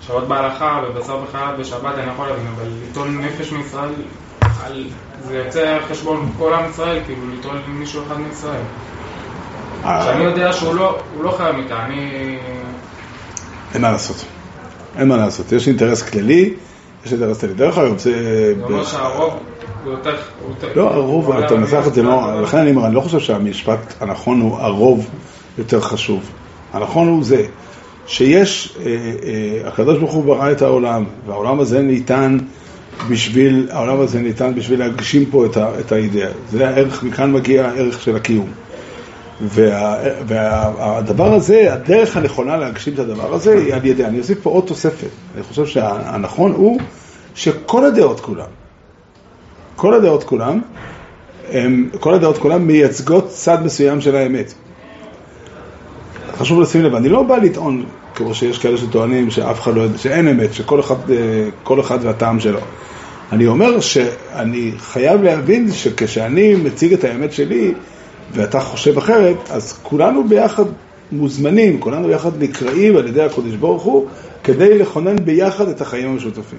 שעות 0.00 0.28
בהלכה 0.28 0.82
ובשר 0.88 1.16
בחייו 1.16 1.54
בשבת 1.58 1.94
אני 1.98 2.10
יכול 2.12 2.26
להבין, 2.26 2.46
אבל 2.56 2.68
ליטול 2.86 3.08
נפש 3.08 3.52
מישראל, 3.52 3.90
זה 5.28 5.36
יוצא 5.36 5.78
חשבון 5.88 6.32
כל 6.38 6.54
עם 6.54 6.70
ישראל, 6.70 6.98
כאילו 7.06 7.20
ליטול 7.30 7.56
מישהו 7.68 8.02
אחד 8.06 8.20
מישראל. 8.20 8.62
אה. 9.84 10.02
שאני 10.04 10.24
יודע 10.24 10.52
שהוא 10.52 10.74
לא, 10.74 10.98
לא 11.20 11.30
חייב 11.30 11.56
מיתה, 11.56 11.84
אני... 11.84 12.10
אין 13.74 13.82
מה 13.82 13.90
לעשות, 13.90 14.24
אין 14.98 15.08
מה 15.08 15.16
לעשות, 15.16 15.52
יש 15.52 15.68
אינטרס 15.68 16.02
כללי, 16.02 16.54
יש 17.06 17.12
אינטרס 17.12 17.40
כללי. 17.40 17.54
דרך 17.54 17.78
אגב, 17.78 17.98
זה... 17.98 18.54
זה 18.58 18.64
אומר 18.64 18.84
שהרוב... 18.84 19.40
לא, 20.76 20.94
הרוב, 20.94 21.30
אתה 21.30 21.54
מנסח 21.54 21.84
את 21.86 21.94
זה 21.94 22.02
לא, 22.02 22.42
לכן 22.42 22.58
אני 22.58 22.70
אומר, 22.70 22.86
אני 22.86 22.94
לא 22.94 23.00
חושב 23.00 23.20
שהמשפט 23.20 23.94
הנכון 24.00 24.40
הוא 24.40 24.58
הרוב 24.58 25.10
יותר 25.58 25.80
חשוב. 25.80 26.30
הנכון 26.72 27.08
הוא 27.08 27.24
זה, 27.24 27.46
שיש, 28.06 28.76
אה, 28.80 28.86
אה, 28.86 29.68
הקדוש 29.68 29.98
ברוך 29.98 30.12
הוא 30.12 30.24
ברא 30.24 30.52
את 30.52 30.62
העולם, 30.62 31.04
והעולם 31.26 31.60
הזה 31.60 31.82
ניתן 31.82 32.38
בשביל, 33.10 33.68
העולם 33.70 34.00
הזה 34.00 34.20
ניתן 34.20 34.54
בשביל 34.54 34.78
להגשים 34.78 35.26
פה 35.26 35.46
את, 35.46 35.56
ה, 35.56 35.68
את 35.80 35.92
האידאה. 35.92 36.28
זה 36.50 36.68
הערך, 36.68 37.02
מכאן 37.02 37.32
מגיע 37.32 37.68
הערך 37.68 38.00
של 38.00 38.16
הקיום. 38.16 38.63
וה, 39.40 39.96
והדבר 40.26 41.34
הזה, 41.34 41.74
הדרך 41.74 42.16
הנכונה 42.16 42.56
להגשים 42.56 42.94
את 42.94 42.98
הדבר 42.98 43.34
הזה 43.34 43.52
היא 43.58 43.74
על 43.74 43.84
ידי, 43.84 44.04
אני 44.04 44.18
אוסיף 44.18 44.38
פה 44.42 44.50
עוד 44.50 44.64
תוספת. 44.66 45.08
אני 45.34 45.42
חושב 45.42 45.66
שהנכון 45.66 46.52
הוא 46.52 46.80
שכל 47.34 47.84
הדעות 47.84 48.20
כולם, 48.20 48.46
כל 49.76 49.94
הדעות 49.94 50.24
כולם, 50.24 50.60
הם, 51.52 51.90
כל 52.00 52.14
הדעות 52.14 52.38
כולם 52.38 52.66
מייצגות 52.66 53.28
צד 53.28 53.64
מסוים 53.64 54.00
של 54.00 54.16
האמת. 54.16 54.54
חשוב 56.38 56.60
לשים 56.60 56.82
לב, 56.82 56.94
אני 56.94 57.08
לא 57.08 57.22
בא 57.22 57.36
לטעון, 57.36 57.84
כמו 58.14 58.34
שיש 58.34 58.58
כאלה 58.58 58.76
שטוענים 58.76 59.30
שאף 59.30 59.60
אחד 59.60 59.74
לא 59.74 59.82
יודע, 59.82 59.98
שאין 59.98 60.28
אמת, 60.28 60.54
שכל 60.54 60.80
אחד, 60.80 61.10
אה, 61.10 61.80
אחד 61.80 61.98
והטעם 62.02 62.40
שלו. 62.40 62.60
אני 63.32 63.46
אומר 63.46 63.80
שאני 63.80 64.72
חייב 64.78 65.22
להבין 65.22 65.72
שכשאני 65.72 66.54
מציג 66.54 66.92
את 66.92 67.04
האמת 67.04 67.32
שלי 67.32 67.74
ואתה 68.34 68.60
חושב 68.60 68.98
אחרת, 68.98 69.36
אז 69.50 69.78
כולנו 69.82 70.28
ביחד 70.28 70.64
מוזמנים, 71.12 71.80
כולנו 71.80 72.08
ביחד 72.08 72.42
נקראים 72.42 72.96
על 72.96 73.08
ידי 73.08 73.22
הקודש 73.22 73.54
ברוך 73.54 73.82
הוא 73.82 74.06
כדי 74.44 74.78
לכונן 74.78 75.16
ביחד 75.24 75.68
את 75.68 75.80
החיים 75.80 76.10
המשותפים. 76.10 76.58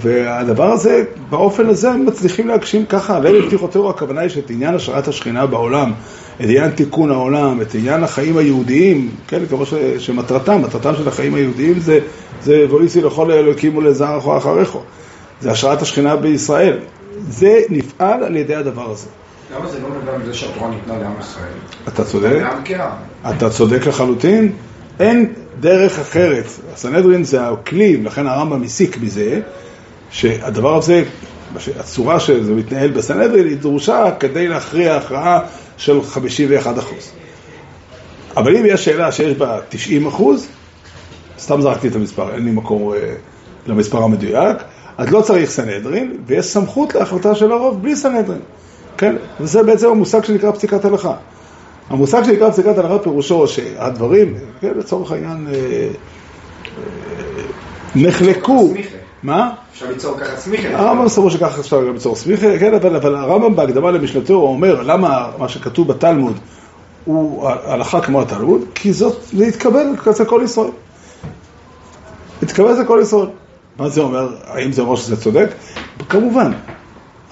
והדבר 0.00 0.72
הזה, 0.72 1.04
באופן 1.30 1.66
הזה 1.66 1.90
מצליחים 1.90 2.48
להגשים 2.48 2.86
ככה, 2.86 3.20
ליל 3.20 3.46
פתיחותירו, 3.46 3.90
הכוונה 3.90 4.20
היא 4.20 4.28
שאת 4.28 4.50
עניין 4.50 4.74
השראת 4.74 5.08
השכינה 5.08 5.46
בעולם, 5.46 5.92
את 6.36 6.40
עניין 6.40 6.70
תיקון 6.70 7.10
העולם, 7.10 7.60
את 7.60 7.74
עניין 7.74 8.02
החיים 8.02 8.36
היהודיים, 8.36 9.10
כן, 9.28 9.46
כמו 9.48 9.66
ש, 9.66 9.74
שמטרתם, 9.98 10.62
מטרתם 10.62 10.94
של 10.96 11.08
החיים 11.08 11.34
היהודיים 11.34 11.80
זה, 11.80 12.00
זה 12.42 12.66
ואיסי 12.70 13.00
לכל 13.00 13.30
האלוקים 13.30 13.76
ולזרח 13.76 14.26
או 14.26 14.36
אחריך, 14.36 14.76
זה 15.40 15.50
השראת 15.50 15.82
השכינה 15.82 16.16
בישראל. 16.16 16.78
זה 17.28 17.60
נפעל 17.70 18.24
על 18.24 18.36
ידי 18.36 18.54
הדבר 18.54 18.90
הזה. 18.90 19.08
למה 19.56 19.68
זה 19.68 19.78
לא 19.80 19.88
נובע 19.88 20.18
מזה 20.18 20.34
שהתורה 20.34 20.70
ניתנה 20.70 20.98
לעם 20.98 21.12
ישראל? 21.20 21.52
אתה 21.88 22.04
צודק. 22.04 22.38
לעם 22.42 22.62
כעם. 22.64 22.90
אתה 23.30 23.50
צודק 23.50 23.86
לחלוטין. 23.86 24.52
אין 25.00 25.32
דרך 25.60 25.98
אחרת. 25.98 26.44
הסנהדרין 26.74 27.24
זה 27.24 27.48
הכלי, 27.48 27.96
ולכן 28.02 28.26
הרמב"ם 28.26 28.62
הסיק 28.62 28.98
מזה, 28.98 29.40
שהדבר 30.10 30.76
הזה, 30.76 31.04
הצורה 31.80 32.20
שזה 32.20 32.52
מתנהל 32.52 32.90
בסנהדרין, 32.90 33.46
היא 33.46 33.56
דרושה 33.56 34.10
כדי 34.20 34.48
להכריע 34.48 34.96
הכרעה 34.96 35.40
של 35.76 36.02
51 36.02 36.78
אחוז. 36.78 37.10
אבל 38.36 38.56
אם 38.56 38.62
יש 38.66 38.84
שאלה 38.84 39.12
שיש 39.12 39.36
בה 39.36 39.58
90 39.68 40.06
אחוז, 40.06 40.48
סתם 41.38 41.60
זרקתי 41.60 41.88
את 41.88 41.94
המספר, 41.94 42.34
אין 42.34 42.44
לי 42.44 42.50
מקור 42.50 42.94
אה, 42.94 43.14
למספר 43.66 44.02
המדויק, 44.02 44.56
אז 44.98 45.10
לא 45.10 45.20
צריך 45.20 45.50
סנהדרין, 45.50 46.16
ויש 46.26 46.46
סמכות 46.46 46.94
להחלטה 46.94 47.34
של 47.34 47.52
הרוב 47.52 47.82
בלי 47.82 47.96
סנהדרין. 47.96 48.40
כן? 48.98 49.16
וזה 49.40 49.62
בעצם 49.62 49.88
המושג 49.88 50.24
שנקרא 50.24 50.50
פסיקת 50.50 50.84
הלכה. 50.84 51.14
המושג 51.90 52.22
שנקרא 52.24 52.50
פסיקת 52.50 52.78
הלכה 52.78 52.98
פירושו 52.98 53.48
שהדברים, 53.48 54.34
כן, 54.60 54.72
לצורך 54.76 55.12
העניין, 55.12 55.46
אה, 55.50 55.54
אה, 55.54 55.92
נחלקו. 57.96 58.74
מה? 59.22 59.50
אפשר 59.72 59.86
ליצור 59.90 60.18
ככה 60.18 60.36
סמיכה. 60.36 60.68
הרמב"ם 60.68 61.08
סבור 61.08 61.30
שככה 61.30 61.60
אפשר 61.60 61.84
גם 61.86 61.92
ליצור 61.92 62.16
סמיכה, 62.16 62.58
כן, 62.58 62.74
אבל, 62.74 62.96
אבל 62.96 63.14
הרמב"ם 63.14 63.56
בהקדמה 63.56 63.90
למשנתו 63.90 64.34
אומר 64.34 64.82
למה 64.82 65.30
מה 65.38 65.48
שכתוב 65.48 65.88
בתלמוד 65.88 66.38
הוא 67.04 67.48
הלכה 67.48 68.00
כמו 68.00 68.22
התלמוד, 68.22 68.60
כי 68.74 68.92
זאת, 68.92 69.22
זה 69.32 69.46
התקבל 69.46 69.86
אצל 70.10 70.24
כל 70.24 70.40
ישראל. 70.44 70.70
התקבל 72.42 72.72
אצל 72.72 72.84
כל 72.84 73.00
ישראל. 73.02 73.28
מה 73.78 73.88
זה 73.88 74.00
אומר? 74.00 74.28
האם 74.46 74.72
זה 74.72 74.82
אומר 74.82 74.96
שזה 74.96 75.16
צודק? 75.16 75.48
כמובן. 76.08 76.52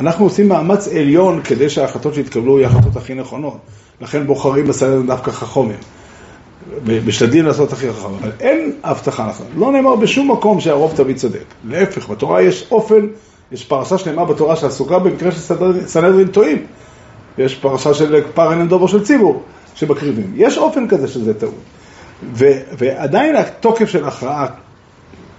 אנחנו 0.00 0.24
עושים 0.24 0.48
מאמץ 0.48 0.88
עליון 0.88 1.40
כדי 1.42 1.70
שההחלטות 1.70 2.14
שיתקבלו 2.14 2.58
יהיו 2.58 2.68
ההחלטות 2.68 2.96
הכי 2.96 3.14
נכונות. 3.14 3.56
לכן 4.00 4.26
בוחרים 4.26 4.66
בסנדרין 4.66 5.06
דווקא 5.06 5.30
חכומים. 5.30 5.76
משתדלים 7.06 7.46
לעשות 7.46 7.72
הכי 7.72 7.92
חכם, 7.92 8.08
אבל 8.22 8.30
אין 8.40 8.72
הבטחה 8.84 9.26
נכון. 9.28 9.46
לא 9.56 9.72
נאמר 9.72 9.96
בשום 9.96 10.30
מקום 10.30 10.60
שהרוב 10.60 10.92
תמיד 10.96 11.16
צודק. 11.16 11.44
להפך, 11.68 12.08
בתורה 12.10 12.42
יש 12.42 12.66
אופן, 12.70 13.06
יש 13.52 13.64
פרשה 13.64 13.98
שלמה 13.98 14.24
בתורה 14.24 14.56
שעסוקה 14.56 14.98
במקרה 14.98 15.32
של 15.32 15.38
סנהדרין- 15.38 15.86
סנהדרין 15.86 16.28
טועים. 16.28 16.66
יש 17.38 17.54
פרשה 17.54 17.94
של 17.94 18.22
פרן 18.34 18.60
אנדובו 18.60 18.88
של 18.88 19.04
ציבור 19.04 19.42
שמקריבים. 19.74 20.32
יש 20.36 20.58
אופן 20.58 20.88
כזה 20.88 21.08
שזה 21.08 21.34
טעות. 21.34 21.54
ועדיין 22.78 23.36
התוקף 23.36 23.88
של 23.88 24.04
ההכרעה 24.04 24.46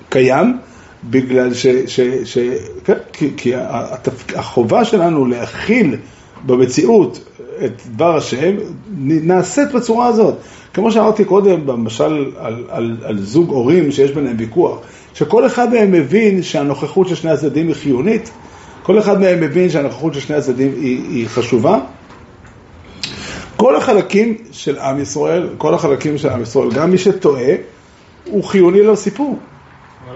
קיים, 0.09 0.57
בגלל 1.03 1.53
ש... 1.53 1.67
ש, 1.67 1.99
ש 2.25 2.37
כן, 2.85 2.97
כי, 3.13 3.29
כי 3.37 3.51
התפ... 3.55 4.35
החובה 4.35 4.85
שלנו 4.85 5.25
להכיל 5.25 5.95
במציאות 6.45 7.19
את 7.65 7.81
דבר 7.95 8.17
השם 8.17 8.55
נעשית 8.99 9.71
בצורה 9.71 10.07
הזאת. 10.07 10.35
כמו 10.73 10.91
שאמרתי 10.91 11.25
קודם, 11.25 11.65
במשל 11.65 12.31
על, 12.37 12.63
על, 12.69 12.97
על 13.03 13.19
זוג 13.19 13.49
הורים 13.49 13.91
שיש 13.91 14.11
ביניהם 14.11 14.35
ויכוח, 14.39 14.79
שכל 15.13 15.45
אחד 15.45 15.73
מהם 15.73 15.91
מבין 15.91 16.43
שהנוכחות 16.43 17.07
של 17.07 17.15
שני 17.15 17.31
הצדדים 17.31 17.67
היא 17.67 17.75
חיונית, 17.75 18.31
כל 18.83 18.99
אחד 18.99 19.19
מהם 19.21 19.41
מבין 19.41 19.69
שהנוכחות 19.69 20.13
של 20.13 20.19
שני 20.19 20.35
הצדדים 20.35 20.71
היא, 20.81 21.01
היא 21.09 21.27
חשובה. 21.27 21.79
כל 23.57 23.75
החלקים 23.75 24.37
של 24.51 24.79
עם 24.79 25.01
ישראל, 25.01 25.49
כל 25.57 25.73
החלקים 25.73 26.17
של 26.17 26.29
עם 26.29 26.41
ישראל, 26.41 26.71
גם 26.71 26.91
מי 26.91 26.97
שטועה, 26.97 27.53
הוא 28.25 28.43
חיוני 28.43 28.83
לסיפור. 28.83 29.39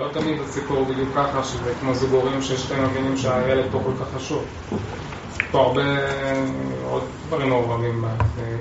לא 0.02 0.08
תמיד 0.14 0.38
הסיפור 0.50 0.86
בדיוק 0.86 1.10
ככה, 1.16 1.44
שזה 1.44 1.74
כמו 1.82 1.94
זוג 1.94 2.12
הורים 2.12 2.42
ששתיהם 2.42 2.84
מבינים 2.84 3.18
שהילד 3.18 3.66
פה 3.72 3.82
כל 3.86 3.92
כך 4.06 4.22
חשוב. 4.22 4.44
פה 5.52 5.60
הרבה 5.60 5.82
עוד 6.90 7.02
דברים 7.28 7.50
מעורבים. 7.50 8.04
זה- 8.36 8.58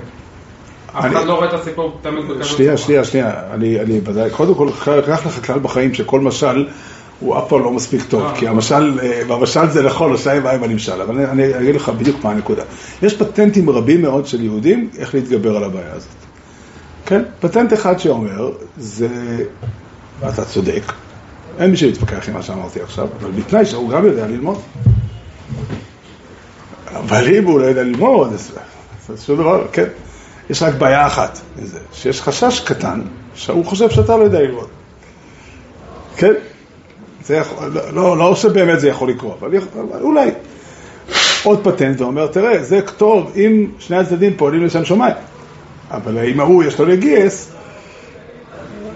אף 0.99 1.05
אחד 1.05 1.25
לא 1.25 1.33
רואה 1.33 1.47
את 1.47 1.53
הסיפור 1.53 1.97
תמיד 2.01 2.27
בכזאת 2.27 2.45
שנייה. 2.45 2.77
שנייה, 2.77 3.03
שנייה, 3.03 3.31
אני, 3.53 3.79
אני 3.79 4.01
ודאי, 4.05 4.29
קודם 4.29 4.55
כל, 4.55 4.69
קח 5.05 5.25
לך 5.25 5.45
כלל 5.45 5.59
בחיים 5.59 5.93
שכל 5.93 6.19
משל 6.19 6.67
הוא 7.19 7.37
אף 7.37 7.43
פעם 7.49 7.63
לא 7.63 7.71
מספיק 7.71 8.01
טוב, 8.09 8.21
אה. 8.23 8.35
כי 8.35 8.47
המשל, 8.47 8.99
אה, 9.03 9.21
במשל 9.27 9.69
זה 9.69 9.83
נכון, 9.83 10.13
השאלה 10.13 10.39
מה 10.39 10.51
עם 10.51 10.63
הנמשל, 10.63 11.01
אבל 11.01 11.15
אני, 11.15 11.25
אני 11.25 11.59
אגיד 11.59 11.75
לך 11.75 11.89
בדיוק 11.89 12.23
מה 12.23 12.31
הנקודה. 12.31 12.63
יש 13.01 13.17
פטנטים 13.17 13.69
רבים 13.69 14.01
מאוד 14.01 14.27
של 14.27 14.43
יהודים 14.43 14.89
איך 14.97 15.15
להתגבר 15.15 15.57
על 15.57 15.63
הבעיה 15.63 15.93
הזאת. 15.93 16.09
כן? 17.05 17.21
פטנט 17.39 17.73
אחד 17.73 17.99
שאומר, 17.99 18.51
זה, 18.77 19.07
ואתה 20.19 20.45
צודק, 20.45 20.83
אין 21.61 21.71
מי 21.71 21.77
שיתווכח 21.77 22.29
עם 22.29 22.33
מה 22.33 22.41
שאמרתי 22.41 22.81
עכשיו, 22.81 23.07
אבל 23.19 23.31
בתנאי 23.31 23.65
שהוא 23.65 23.89
גם 23.89 24.05
יודע 24.05 24.27
ללמוד. 24.27 24.59
אבל 26.95 27.27
אם 27.37 27.45
הוא 27.45 27.59
לא 27.59 27.65
יודע 27.65 27.83
ללמוד, 27.83 28.33
אז 28.33 29.23
שום 29.25 29.37
דבר, 29.37 29.67
כן. 29.71 29.87
יש 30.49 30.63
רק 30.63 30.73
בעיה 30.73 31.07
אחת 31.07 31.39
מזה, 31.57 31.79
שיש 31.93 32.21
חשש 32.21 32.59
קטן 32.59 33.01
שהוא 33.35 33.65
חושב 33.65 33.89
שאתה 33.89 34.17
לא 34.17 34.23
יודע 34.23 34.41
ללמוד. 34.41 34.67
כן? 36.15 36.33
זה 37.25 37.35
יכול, 37.35 37.67
לא, 37.67 37.93
לא, 37.93 38.17
לא 38.17 38.35
שבאמת 38.35 38.79
זה 38.79 38.89
יכול 38.89 39.09
לקרות, 39.09 39.37
אבל, 39.39 39.57
אבל 39.57 40.01
אולי. 40.01 40.31
עוד 41.43 41.63
פטנט 41.63 42.01
ואומר, 42.01 42.27
תראה, 42.27 42.63
זה 42.63 42.79
טוב 42.97 43.31
אם 43.35 43.67
שני 43.79 43.97
הצדדים 43.97 44.33
פועלים 44.37 44.65
לשם 44.65 44.85
שמיים, 44.85 45.15
אבל 45.91 46.25
אם 46.25 46.39
ההוא 46.39 46.63
יש 46.63 46.79
לו 46.79 46.85
לגייס, 46.85 47.51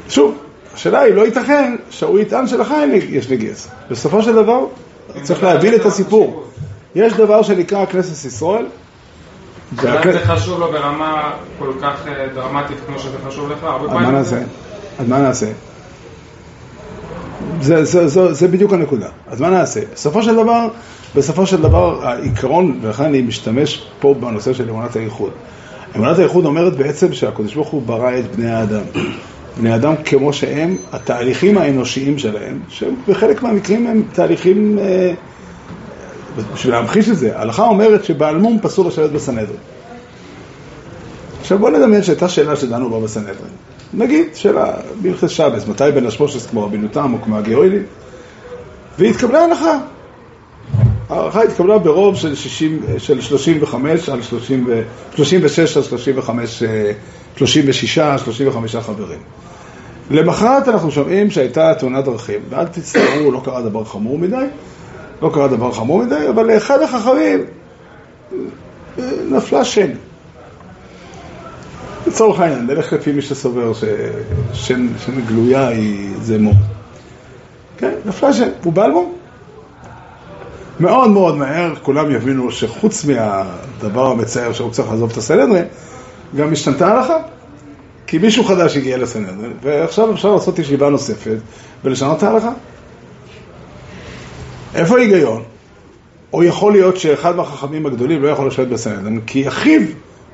שוב, 0.10 0.45
השאלה 0.76 1.00
היא, 1.00 1.14
לא 1.14 1.26
ייתכן 1.26 1.76
שהוא 1.90 2.20
יטען 2.20 2.48
שלך 2.48 2.72
אין 2.82 2.92
לי- 2.92 3.08
יש 3.10 3.32
לגייס. 3.32 3.68
בסופו 3.92 4.24
של 4.24 4.36
דבר, 4.36 4.60
צריך 5.24 5.44
להבין 5.44 5.74
את 5.76 5.86
הסיפור. 5.86 6.44
יש 6.96 7.14
דבר 7.14 7.44
שנקרא 7.44 7.86
כנסת 7.86 8.26
ישראל, 8.26 8.66
זה 9.82 10.20
חשוב 10.26 10.60
לו 10.60 10.72
ברמה 10.72 11.32
כל 11.60 11.72
כך 11.82 12.08
אה, 12.08 12.28
דרמטית 12.36 12.78
כמו 12.88 13.00
שזה 13.00 13.18
חשוב 13.28 13.52
לך. 13.52 13.64
הרבה 13.64 13.86
אז 13.86 13.90
פעמים 13.92 14.12
מה 14.12 14.20
נעשה? 14.20 14.40
אז 15.00 15.08
מה 15.08 15.20
נעשה? 15.20 15.48
זה, 17.62 17.84
זה, 17.86 18.08
זה, 18.08 18.34
זה 18.34 18.48
בדיוק 18.48 18.74
הנקודה. 18.74 19.08
אז 19.28 19.42
מה 19.42 19.50
נעשה? 19.50 19.80
בסופו 19.94 20.24
של 20.24 20.36
דבר, 20.36 20.68
בסופו 21.16 21.46
של 21.46 21.62
דבר, 21.62 22.08
העיקרון, 22.08 22.80
ולכן 22.82 23.04
אני 23.04 23.22
משתמש 23.22 23.88
פה 24.00 24.16
בנושא 24.20 24.54
של 24.54 24.70
אמונת 24.70 24.96
הייחוד. 24.96 25.32
אמונת 25.96 26.20
הייחוד 26.20 26.46
אומרת 26.46 26.76
בעצם 26.78 27.14
שהקדוש 27.14 27.54
ברוך 27.56 27.68
הוא 27.68 27.82
ברא 27.82 28.18
את 28.20 28.36
בני 28.36 28.52
האדם. 28.52 28.82
בני 29.58 29.76
אדם 29.76 29.94
כמו 30.06 30.34
שהם, 30.34 30.76
התהליכים 30.92 31.58
האנושיים 31.58 32.20
שלהם, 32.20 32.60
שבחלק 32.70 33.44
מהמקרים 33.44 33.88
הם 33.88 34.04
תהליכים, 34.14 34.80
אה, 34.80 35.14
בשביל 36.54 36.74
להמחיש 36.74 37.10
את 37.10 37.18
זה, 37.18 37.38
ההלכה 37.38 37.64
אומרת 37.64 38.06
שבעלמום 38.06 38.60
פסול 38.62 38.88
לשבת 38.88 39.10
בסנהדרין. 39.10 39.60
עכשיו 41.42 41.60
בוא 41.60 41.70
נדמיין 41.70 42.04
שהייתה 42.04 42.30
שאלה 42.30 42.56
שדנו 42.56 42.90
בה 42.90 43.00
בסנהדרין. 43.00 43.52
נגיד 43.94 44.26
שאלה 44.34 44.74
בהלכת 45.02 45.30
שבס, 45.30 45.68
מתי 45.68 45.84
בין 45.94 46.06
השמושס 46.06 46.46
כמו 46.46 46.66
רבינו 46.66 46.88
תם 46.88 47.14
או 47.14 47.22
כמו 47.22 47.38
הגאוילים, 47.38 47.84
והתקבלה 49.00 49.44
הנחה. 49.44 49.80
ההערכה 51.10 51.44
התקבלה 51.44 51.78
ברוב 51.78 52.16
של, 52.16 52.36
60, 52.36 52.82
של 52.98 53.22
35 53.22 54.10
על 54.10 54.22
30, 54.22 54.66
ו- 54.68 54.82
36 55.16 55.78
על 55.78 55.84
35, 55.84 56.64
אה, 56.64 56.92
36, 57.38 58.00
35 58.26 58.76
חברים. 58.76 59.20
למחרת 60.12 60.68
אנחנו 60.68 60.92
שומעים 60.92 61.32
שהייתה 61.32 61.74
תאונת 61.76 62.06
דרכים, 62.06 62.40
ואל 62.50 62.68
תצטערו, 62.68 63.32
לא 63.32 63.42
קרה 63.44 63.62
דבר 63.62 63.84
חמור 63.84 64.18
מדי, 64.20 64.46
לא 65.22 65.32
קרה 65.34 65.48
דבר 65.48 65.72
חמור 65.72 66.04
מדי, 66.04 66.30
אבל 66.30 66.46
לאחד 66.54 66.82
החכמים 66.82 67.46
נפלה 69.30 69.66
שן. 69.66 69.92
לצורך 72.08 72.40
העניין, 72.40 72.68
נלך 72.68 72.94
לפי 72.94 73.12
מי 73.12 73.22
שסובר 73.22 73.72
ששן 73.74 74.88
שן 75.06 75.22
גלויה 75.28 75.68
היא 75.68 76.10
זה 76.22 76.38
מום. 76.38 76.56
כן, 77.78 77.94
נפלה 78.06 78.34
שן, 78.34 78.50
הוא 78.64 78.74
בעל 78.74 78.92
מום. 78.92 79.14
מאוד 80.80 81.10
מאוד 81.10 81.38
מהר 81.38 81.76
כולם 81.82 82.12
יבינו 82.12 82.52
שחוץ 82.52 83.06
מהדבר 83.06 84.12
המצער 84.12 84.54
שהוא 84.54 84.72
צריך 84.72 84.90
לעזוב 84.90 85.12
את 85.12 85.18
הסנהדרין, 85.18 85.66
גם 86.38 86.52
השתנתה 86.52 86.88
ההלכה. 86.88 87.18
כי 88.08 88.18
מישהו 88.18 88.44
חדש 88.44 88.78
הגיע 88.78 88.98
לסנהדרין, 88.98 89.54
ועכשיו 89.62 90.14
אפשר 90.14 90.32
לעשות 90.32 90.60
ישיבה 90.60 90.90
נוספת 90.90 91.38
ולשנות 91.84 92.18
את 92.18 92.24
ההלכה. 92.24 92.52
איפה 94.76 94.98
ההיגיון? 94.98 95.44
או 96.34 96.44
יכול 96.44 96.72
להיות 96.72 96.98
שאחד 96.98 97.36
מהחכמים 97.36 97.86
הגדולים 97.86 98.24
לא 98.24 98.28
יכול 98.28 98.48
לשבת 98.48 98.68
בסנהדרין, 98.68 99.22
כי 99.28 99.48
אחיו 99.48 99.82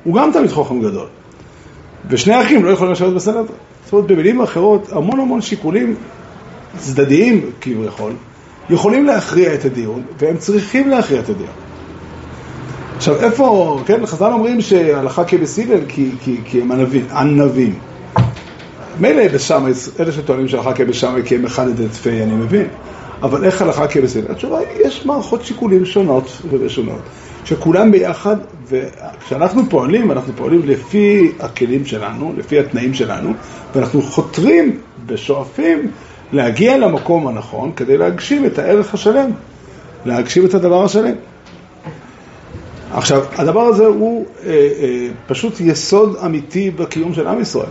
הוא 0.04 0.14
גם 0.14 0.30
תמיד 0.32 0.50
חכם 0.50 0.80
גדול. 0.80 1.06
ושני 2.08 2.34
האחים 2.34 2.64
לא 2.64 2.70
יכולים 2.70 2.92
לשבת 2.92 3.12
בסנהדרין. 3.12 3.46
זאת 3.84 3.92
אומרת, 3.92 4.06
במילים 4.06 4.40
אחרות, 4.40 4.92
המון 4.92 5.20
המון 5.20 5.40
שיקולים 5.40 5.94
צדדיים 6.78 7.50
כביכול, 7.60 8.12
יכולים 8.70 9.06
להכריע 9.06 9.54
את 9.54 9.64
הדיון, 9.64 10.02
והם 10.18 10.36
צריכים 10.36 10.88
להכריע 10.88 11.20
את 11.20 11.28
הדיון. 11.28 11.52
עכשיו, 13.02 13.16
איפה, 13.16 13.78
כן, 13.86 14.06
חז"ל 14.06 14.32
אומרים 14.32 14.60
שהלכה 14.60 15.24
כבסיבל, 15.24 15.80
כי, 15.88 16.10
כי, 16.20 16.36
כי 16.44 16.60
הם 16.62 16.72
ענבים, 16.72 17.06
ענבים. 17.12 17.78
מילא 19.00 19.28
בשמאי, 19.28 19.72
אלה 20.00 20.12
שטוענים 20.12 20.48
שהלכה 20.48 20.72
כבשמאי 20.72 21.22
כי 21.24 21.34
הם 21.34 21.44
אחד 21.44 21.68
את 21.68 21.76
דפי, 21.76 22.22
אני 22.22 22.32
מבין. 22.32 22.66
אבל 23.22 23.44
איך 23.44 23.62
הלכה 23.62 23.86
כבסיבל? 23.86 24.32
התשובה 24.32 24.58
היא, 24.58 24.86
יש 24.86 25.06
מערכות 25.06 25.44
שיקולים 25.44 25.84
שונות 25.84 26.42
ושונות, 26.50 27.00
שכולם 27.44 27.90
ביחד, 27.90 28.36
וכשאנחנו 28.68 29.62
פועלים, 29.70 30.12
אנחנו 30.12 30.32
פועלים 30.36 30.62
לפי 30.64 31.32
הכלים 31.40 31.86
שלנו, 31.86 32.32
לפי 32.36 32.58
התנאים 32.58 32.94
שלנו, 32.94 33.32
ואנחנו 33.74 34.02
חותרים 34.02 34.78
ושואפים 35.06 35.90
להגיע 36.32 36.78
למקום 36.78 37.28
הנכון 37.28 37.72
כדי 37.76 37.98
להגשים 37.98 38.46
את 38.46 38.58
הערך 38.58 38.94
השלם, 38.94 39.30
להגשים 40.04 40.46
את 40.46 40.54
הדבר 40.54 40.84
השלם. 40.84 41.14
עכשיו, 42.94 43.24
הדבר 43.36 43.60
הזה 43.60 43.86
הוא 43.86 44.26
אה, 44.44 44.50
אה, 44.50 45.08
פשוט 45.26 45.60
יסוד 45.60 46.16
אמיתי 46.24 46.70
בקיום 46.70 47.14
של 47.14 47.28
עם 47.28 47.40
ישראל. 47.40 47.70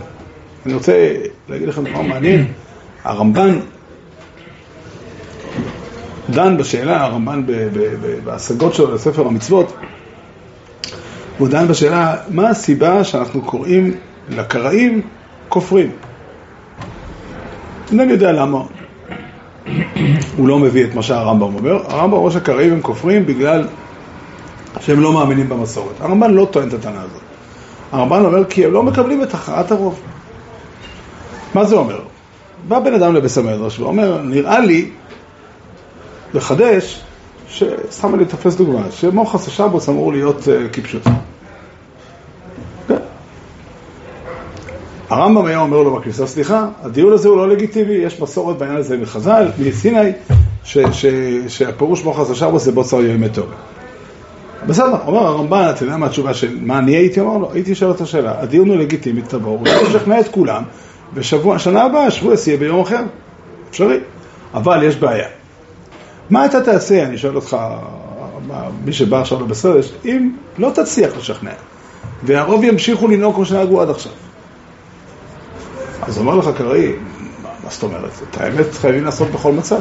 אני 0.66 0.74
רוצה 0.74 1.14
להגיד 1.48 1.68
לכם 1.68 1.84
דבר 1.84 2.02
מעניין. 2.02 2.46
הרמב"ן 3.04 3.58
דן 6.30 6.56
בשאלה, 6.56 7.04
הרמב"ן 7.04 7.42
בהשגות 8.24 8.74
שלו 8.74 8.94
לספר 8.94 9.26
המצוות, 9.26 9.76
הוא 11.38 11.48
דן 11.48 11.68
בשאלה, 11.68 12.16
מה 12.28 12.48
הסיבה 12.48 13.04
שאנחנו 13.04 13.42
קוראים 13.42 13.94
לקראים 14.28 15.00
כופרים? 15.48 15.90
אינני 17.90 18.12
יודע 18.12 18.32
למה. 18.32 18.62
הוא 20.36 20.48
לא 20.48 20.58
מביא 20.58 20.84
את 20.84 20.94
מה 20.94 21.02
שהרמב"ם 21.02 21.54
אומר. 21.54 21.82
הרמב"ם 21.86 22.16
אומר 22.16 22.30
שהקראים 22.30 22.72
הם 22.72 22.80
כופרים 22.80 23.26
בגלל 23.26 23.66
שהם 24.84 25.00
לא 25.00 25.12
מאמינים 25.12 25.48
במסורת. 25.48 26.00
הרמב"ן 26.00 26.34
לא 26.34 26.48
טוען 26.50 26.68
את 26.68 26.74
הטענה 26.74 27.02
הזאת. 27.02 27.22
הרמב"ן 27.92 28.24
אומר 28.24 28.44
כי 28.44 28.64
הם 28.64 28.72
לא 28.72 28.82
מקבלים 28.82 29.22
את 29.22 29.34
הכרעת 29.34 29.70
הרוב. 29.70 30.00
מה 31.54 31.64
זה 31.64 31.76
אומר? 31.76 32.00
בא 32.68 32.78
בן 32.78 32.94
אדם 32.94 33.14
לבית 33.14 33.36
המדרש 33.36 33.80
ואומר, 33.80 34.22
נראה 34.22 34.60
לי 34.60 34.90
לחדש, 36.34 37.04
סתם 37.90 38.14
אני 38.14 38.24
תופס 38.24 38.56
דוגמה, 38.56 38.82
שמוחס 38.90 39.48
השבוס 39.48 39.88
אמור 39.88 40.12
להיות 40.12 40.38
uh, 40.40 40.72
כפשוט. 40.72 41.02
כן. 42.88 42.96
הרמב"ם 45.08 45.46
היה 45.46 45.60
אומר 45.60 45.82
לו 45.82 45.96
בכניסה, 45.96 46.26
סליחה, 46.26 46.68
הדיון 46.82 47.12
הזה 47.12 47.28
הוא 47.28 47.36
לא 47.36 47.48
לגיטימי, 47.48 47.94
יש 47.94 48.20
מסורת 48.20 48.58
בעניין 48.58 48.78
הזה 48.78 48.98
מחז"ל, 48.98 49.48
מסיני, 49.58 50.12
שהפירוש 51.48 52.04
מוחס 52.04 52.30
השבוס 52.30 52.64
זה 52.64 52.72
בוצר 52.72 53.00
ימי 53.04 53.28
טוב. 53.28 53.46
בסדר, 54.66 54.96
אומר 55.06 55.26
הרמב"ן, 55.26 55.70
אתה 55.70 55.84
יודע 55.84 55.96
מה 55.96 56.06
התשובה 56.06 56.34
של 56.34 56.58
מה 56.60 56.78
אני 56.78 56.96
הייתי 56.96 57.20
אומר 57.20 57.38
לו? 57.38 57.52
הייתי 57.52 57.74
שואל 57.74 57.90
את 57.90 58.00
השאלה, 58.00 58.34
הדיון 58.38 58.68
הוא 58.68 58.76
לגיטימי, 58.76 59.22
תבואו, 59.22 59.58
הוא 59.58 59.68
ישכנע 59.68 60.20
את 60.20 60.28
כולם, 60.28 60.62
ושבוע, 61.14 61.58
שנה 61.58 61.82
הבאה, 61.82 62.10
שבוע 62.10 62.34
יהיה 62.46 62.58
ביום 62.58 62.80
אחר, 62.80 63.02
אפשרי, 63.70 63.98
אבל 64.54 64.82
יש 64.82 64.96
בעיה. 64.96 65.28
מה 66.30 66.46
אתה 66.46 66.60
תעשה, 66.60 67.02
אני 67.02 67.18
שואל 67.18 67.36
אותך, 67.36 67.56
מי 68.84 68.92
שבא 68.92 69.20
עכשיו 69.20 69.40
לבסרש, 69.40 69.92
אם 70.04 70.32
לא 70.58 70.70
תצליח 70.74 71.16
לשכנע, 71.18 71.50
והרוב 72.22 72.64
ימשיכו 72.64 73.08
לנהוג 73.08 73.34
כמו 73.34 73.44
שנהגו 73.44 73.80
עד 73.80 73.90
עכשיו. 73.90 74.12
אז 76.02 76.18
אומר 76.18 76.36
לך 76.36 76.50
קראי, 76.56 76.92
מה 77.64 77.70
זאת 77.70 77.82
אומרת? 77.82 78.10
את 78.30 78.40
האמת 78.40 78.74
חייבים 78.74 79.04
לעשות 79.04 79.28
בכל 79.30 79.52
מצב. 79.52 79.80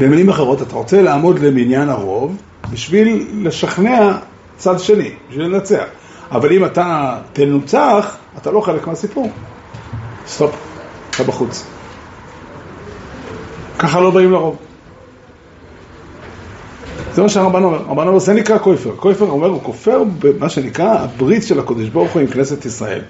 במילים 0.00 0.28
אחרות, 0.28 0.62
אתה 0.62 0.74
רוצה 0.74 1.02
לעמוד 1.02 1.38
למניין 1.38 1.88
הרוב 1.88 2.36
בשביל 2.72 3.26
לשכנע 3.42 4.18
צד 4.56 4.78
שני, 4.78 5.10
בשביל 5.28 5.46
לנצח. 5.46 5.84
אבל 6.30 6.52
אם 6.52 6.64
אתה 6.64 7.18
תנוצח, 7.32 8.16
אתה 8.38 8.50
לא 8.50 8.60
חלק 8.60 8.86
מהסיפור. 8.86 9.30
סטופ, 10.26 10.56
אתה 11.14 11.22
בחוץ. 11.22 11.64
ככה 13.78 14.00
לא 14.00 14.10
באים 14.10 14.32
לרוב. 14.32 14.56
זה 17.14 17.22
מה 17.22 17.28
שהרמב"ן 17.28 17.62
אומר. 17.62 17.78
הרמב"ן 17.78 18.06
אומר, 18.06 18.18
זה 18.18 18.34
נקרא 18.34 18.58
כופר. 18.58 18.96
כופר 18.96 19.30
אומר, 19.30 19.48
הוא 19.48 19.60
כופר 19.62 20.02
במה 20.18 20.48
שנקרא 20.48 20.98
הברית 20.98 21.42
של 21.42 21.58
הקודש 21.58 21.88
ברוך 21.88 22.12
הוא 22.12 22.20
עם 22.20 22.26
כנסת 22.26 22.64
ישראל. 22.64 23.00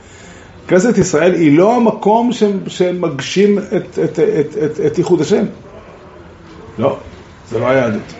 כנסת 0.68 0.98
ישראל 0.98 1.34
היא 1.34 1.58
לא 1.58 1.76
המקום 1.76 2.30
שמגשים 2.66 3.58
את, 3.58 3.62
את, 3.72 3.98
את, 3.98 4.18
את, 4.18 4.56
את, 4.64 4.80
את 4.86 4.98
ייחוד 4.98 5.20
השם. 5.20 5.44
לא, 6.80 6.96
זה 7.50 7.58
לא 7.58 7.66
היהדות. 7.66 8.14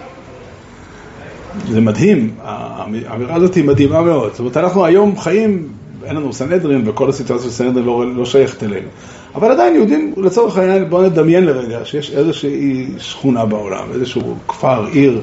זה 1.69 1.81
מדהים, 1.81 2.35
האמירה 2.43 3.35
הזאת 3.35 3.55
היא 3.55 3.65
מדהימה 3.65 4.03
מאוד. 4.03 4.31
זאת 4.31 4.41
אומרת, 4.41 4.57
אנחנו 4.57 4.85
היום 4.85 5.19
חיים, 5.19 5.69
אין 6.05 6.17
לנו 6.17 6.33
סנהדרין, 6.33 6.89
וכל 6.89 7.09
הסיטואציה 7.09 7.45
של 7.47 7.53
סנהדרין 7.53 7.87
לא, 7.87 8.15
לא 8.15 8.25
שייכת 8.25 8.63
אלינו. 8.63 8.89
אבל 9.35 9.51
עדיין 9.51 9.75
יהודים, 9.75 10.15
לצורך 10.17 10.59
העניין, 10.59 10.91
בואו 10.91 11.03
נדמיין 11.03 11.45
לרגע 11.45 11.85
שיש 11.85 12.11
איזושהי 12.11 12.87
שכונה 12.99 13.45
בעולם, 13.45 13.85
איזשהו 13.95 14.35
כפר, 14.49 14.87
עיר, 14.87 15.21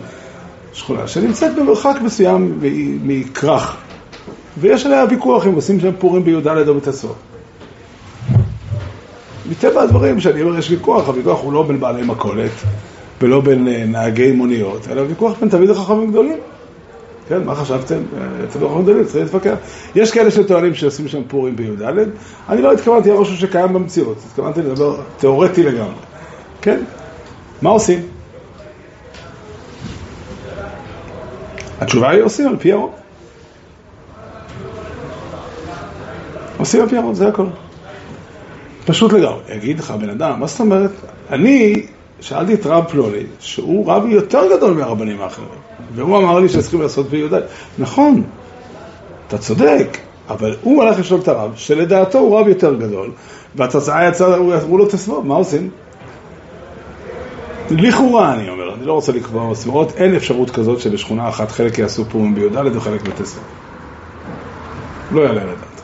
שכונה, 0.73 1.07
שנמצאת 1.07 1.55
במרחק 1.55 1.95
מסוים 2.01 2.59
מכרך, 3.03 3.77
ויש 4.59 4.85
עליה 4.85 5.05
ויכוח 5.09 5.47
אם 5.47 5.53
עושים 5.53 5.79
שם 5.79 5.91
פורים 5.99 6.23
בי"ד 6.23 6.47
או 6.67 6.73
בתסוף. 6.75 7.15
מטבע 9.49 9.81
הדברים, 9.81 10.19
שאני 10.19 10.41
אומר 10.41 10.59
יש 10.59 10.71
ויכוח, 10.71 11.07
הוויכוח 11.07 11.41
הוא 11.41 11.53
לא 11.53 11.63
בין 11.63 11.79
בעלי 11.79 12.03
מכולת 12.03 12.51
ולא 13.21 13.41
בין 13.41 13.67
אה, 13.67 13.83
נהגי 13.87 14.31
מוניות, 14.31 14.87
אלא 14.91 15.01
ויכוח 15.01 15.39
בין 15.39 15.49
תלמידי 15.49 15.73
חכמים 15.73 16.11
גדולים. 16.11 16.37
כן, 17.27 17.43
מה 17.43 17.55
חשבתם? 17.55 17.99
תלמידי 18.51 18.67
חכמים 18.67 18.83
גדולים, 18.83 19.05
צריך 19.05 19.23
להתווכח. 19.23 19.55
יש 19.95 20.11
כאלה 20.11 20.31
שטוענים 20.31 20.75
שעושים 20.75 21.07
שם 21.07 21.21
פורים 21.27 21.55
בי"ד, 21.55 21.81
אני 22.49 22.61
לא 22.61 22.73
התכוונתי 22.73 23.09
למשהו 23.09 23.37
שקיים 23.37 23.73
במציאות, 23.73 24.17
התכוונתי 24.27 24.61
לדבר 24.61 25.01
תיאורטי 25.17 25.63
לגמרי. 25.63 25.95
כן? 26.61 26.79
מה 27.61 27.69
עושים? 27.69 28.01
התשובה 31.81 32.09
היא 32.09 32.21
עושים 32.21 32.47
על 32.47 32.57
פי 32.57 32.71
הרוב. 32.71 32.91
עושים 36.57 36.81
על 36.81 36.89
פי 36.89 36.97
הרוב, 36.97 37.15
זה 37.15 37.27
הכל. 37.27 37.45
פשוט 38.85 39.13
לגמרי. 39.13 39.41
יגיד 39.55 39.79
לך 39.79 39.91
בן 39.91 40.09
אדם, 40.09 40.39
מה 40.39 40.47
זאת 40.47 40.59
אומרת? 40.59 40.91
אני 41.29 41.85
שאלתי 42.21 42.53
את 42.53 42.65
רב 42.65 42.83
פלוני, 42.83 43.23
שהוא 43.39 43.91
רב 43.91 44.05
יותר 44.05 44.57
גדול 44.57 44.73
מהרבנים 44.73 45.21
האחרים, 45.21 45.47
והוא 45.95 46.17
אמר 46.17 46.39
לי 46.39 46.49
שצריכים 46.49 46.81
לעשות 46.81 47.09
בי"ד. 47.09 47.41
נכון, 47.79 48.23
אתה 49.27 49.37
צודק, 49.37 49.97
אבל 50.29 50.55
הוא 50.61 50.83
הלך 50.83 50.99
לשאול 50.99 51.19
את 51.19 51.27
הרב, 51.27 51.51
שלדעתו 51.55 52.19
הוא 52.19 52.39
רב 52.39 52.47
יותר 52.47 52.75
גדול, 52.75 53.11
והתוצאה 53.55 54.07
יצאה, 54.07 54.37
אמרו 54.37 54.77
לו 54.77 54.85
תסבור, 54.85 55.23
מה 55.23 55.35
עושים? 55.35 55.69
לכאורה 57.71 58.33
אני 58.33 58.49
אומר, 58.49 58.73
אני 58.73 58.85
לא 58.85 58.93
רוצה 58.93 59.11
לקבוע 59.11 59.49
מסמרות, 59.51 59.91
אין 59.97 60.15
אפשרות 60.15 60.49
כזאת 60.49 60.79
שבשכונה 60.79 61.29
אחת 61.29 61.51
חלק 61.51 61.77
יעשו 61.77 62.05
פורים 62.05 62.35
בי"ד 62.35 62.75
וחלק 62.75 63.01
בתסבור. 63.01 63.43
לא 65.11 65.21
יעלה 65.21 65.43
לדעת. 65.43 65.81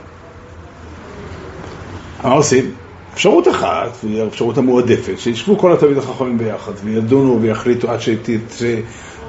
מה 2.23 2.31
עושים? 2.31 2.71
אפשרות 3.13 3.47
אחת, 3.47 3.97
והיא 4.03 4.21
האפשרות 4.21 4.57
המועדפת, 4.57 5.19
שישבו 5.19 5.57
כל 5.57 5.73
התלמיד 5.73 5.97
החכמים 5.97 6.37
ביחד 6.37 6.71
וידונו 6.83 7.41
ויחליטו 7.41 7.91
עד, 7.91 8.01
שת, 8.01 8.29
ש, 8.57 8.63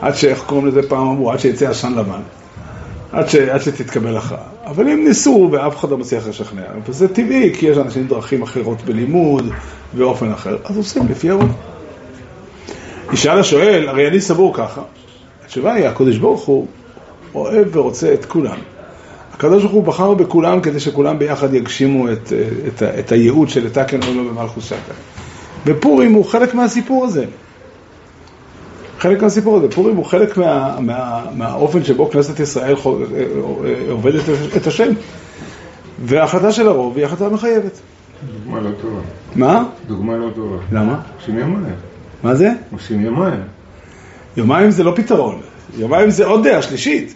עד 0.00 0.14
שאיך 0.14 0.42
קוראים 0.46 0.66
לזה 0.66 0.88
פעם 0.88 1.06
אמרו, 1.06 1.32
עד 1.32 1.38
שיצא 1.38 1.68
עשן 1.68 1.92
לבן, 1.94 2.20
עד, 3.12 3.28
ש, 3.28 3.34
עד 3.34 3.60
שתתקבל 3.60 4.16
הכרעה. 4.16 4.42
אבל 4.66 4.88
הם 4.88 5.04
ניסו 5.04 5.48
ואף 5.52 5.76
אחד 5.76 5.90
לא 5.90 5.98
מצליח 5.98 6.28
לשכנע, 6.28 6.62
וזה 6.86 7.08
טבעי, 7.08 7.54
כי 7.54 7.66
יש 7.66 7.78
אנשים 7.78 8.06
דרכים 8.06 8.42
אחרות 8.42 8.82
בלימוד 8.82 9.50
ואופן 9.94 10.32
אחר, 10.32 10.56
אז 10.64 10.76
עושים 10.76 11.02
לפי 11.10 11.30
הרוב. 11.30 11.52
ישאל 13.12 13.38
השואל, 13.38 13.88
הרי 13.88 14.08
אני 14.08 14.20
סבור 14.20 14.54
ככה, 14.54 14.82
התשובה 15.44 15.74
היא, 15.74 15.86
הקדוש 15.86 16.18
ברוך 16.18 16.44
הוא 16.44 16.66
אוהב 17.34 17.76
ורוצה 17.76 18.14
את 18.14 18.24
כולם. 18.24 18.58
הקדוש 19.34 19.62
ברוך 19.62 19.74
הוא 19.74 19.84
בחר 19.84 20.14
בכולם 20.14 20.60
כדי 20.60 20.80
שכולם 20.80 21.18
ביחד 21.18 21.54
יגשימו 21.54 22.12
את, 22.12 22.32
את, 22.68 22.82
את 22.82 23.12
הייעוד 23.12 23.48
של 23.48 23.66
לתקן 23.66 24.02
עולו 24.02 24.24
במלכוס 24.24 24.64
שקה. 24.64 24.94
ופורים 25.66 26.12
הוא 26.12 26.24
חלק 26.24 26.54
מהסיפור 26.54 27.04
הזה. 27.04 27.24
חלק 28.98 29.22
מהסיפור 29.22 29.56
הזה. 29.56 29.70
פורים 29.70 29.96
הוא 29.96 30.04
חלק 30.04 30.36
מה, 30.36 30.76
מה, 30.80 31.24
מהאופן 31.34 31.84
שבו 31.84 32.10
כנסת 32.10 32.40
ישראל 32.40 32.74
עובדת 33.90 34.22
את 34.56 34.66
השם. 34.66 34.92
וההחלטה 36.04 36.52
של 36.52 36.68
הרוב 36.68 36.96
היא 36.96 37.06
החלטה 37.06 37.28
מחייבת. 37.28 37.80
דוגמה 38.32 38.60
לא 38.60 38.70
טובה. 38.82 39.00
מה? 39.36 39.64
דוגמה 39.86 40.16
לא 40.16 40.30
טובה. 40.34 40.56
למה? 40.72 41.00
עושים 41.20 41.38
יומיים. 41.38 41.74
מה 42.22 42.34
זה? 42.34 42.50
עושים 42.72 43.00
יומיים. 43.00 43.40
יומיים 44.36 44.70
זה 44.70 44.84
לא 44.84 44.92
פתרון. 44.96 45.40
יומיים 45.76 46.10
זה 46.10 46.26
עוד 46.26 46.48
דעה 46.48 46.62
שלישית. 46.62 47.14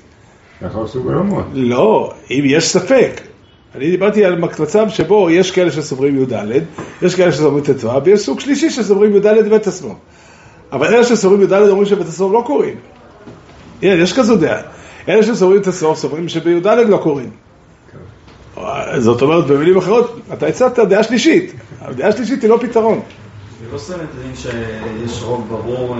ככה 0.63 0.83
עשו 0.85 1.03
ברמות. 1.03 1.45
לא, 1.53 2.13
אם 2.31 2.43
יש 2.45 2.69
ספק. 2.69 3.21
אני 3.75 3.91
דיברתי 3.91 4.25
על 4.25 4.39
מצב 4.39 4.89
שבו 4.89 5.31
יש 5.31 5.51
כאלה 5.51 5.73
שסוברים 5.73 6.23
י"ד, 6.23 6.33
יש 7.03 7.15
כאלה 7.15 7.33
שסוברים 7.33 7.65
ט"ו, 7.65 8.05
ויש 8.05 8.21
סוג 8.21 8.41
שלישי 8.41 8.71
שסוברים 8.71 9.17
י"ד 9.17 9.27
ותסמור. 9.53 9.95
אבל 10.73 10.87
אלה 10.95 11.05
שסוברים 11.05 11.43
י"ד 11.43 11.53
אומרים 11.53 11.87
שבתסמור 11.87 12.33
לא 12.33 12.43
קוראים. 12.47 12.77
יש 13.83 14.13
כזו 14.13 14.37
דעה. 14.37 14.61
אלה 15.09 15.23
שסוברים 15.23 15.63
תסמור 15.63 15.97
סוברים 15.97 16.29
שבי"ד 16.29 16.67
לא 16.67 16.97
קוראים. 16.97 17.31
זאת 18.99 19.23
אומרת, 19.23 19.47
במילים 19.47 19.77
אחרות, 19.77 20.21
אתה 20.33 20.47
הצעת 20.47 20.79
דעה 20.79 21.03
שלישית. 21.03 21.55
הדעה 21.81 22.09
השלישית 22.09 22.43
היא 22.43 22.51
לא 22.51 22.59
פתרון. 22.61 23.01
זה 23.61 23.73
לא 23.73 23.79
סנהדרין 23.79 24.35
שיש 24.35 25.23
רוב 25.23 25.49
ברור 25.49 25.97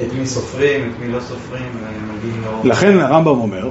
את 0.00 0.12
מי 0.18 0.26
סופרים, 0.26 0.92
את 0.94 1.00
מי 1.00 1.12
לא 1.12 1.20
סופרים, 1.20 1.68
ומגיעים 1.72 2.42
לרוב. 2.44 2.66
לכן 2.66 2.98
הרמב"ם 2.98 3.40
אומר, 3.40 3.70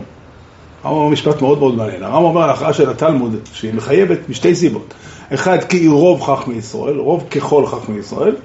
הרמב"ם 0.83 0.99
אומר 0.99 1.09
משפט 1.09 1.41
מאוד 1.41 1.59
מאוד 1.59 1.75
מעניין, 1.75 2.03
הרמב"ם 2.03 2.23
אומר 2.23 2.43
על 2.43 2.49
ההכרעה 2.49 2.73
של 2.73 2.89
התלמוד 2.89 3.35
שהיא 3.53 3.73
מחייבת 3.73 4.29
משתי 4.29 4.55
סיבות, 4.55 4.93
אחד 5.33 5.63
כי 5.63 5.87
רוב 5.87 6.21
חכמי 6.21 6.55
ישראל, 6.55 6.97
רוב 6.99 7.23
ככל 7.31 7.65
חכמי 7.65 7.99
ישראל, 7.99 8.35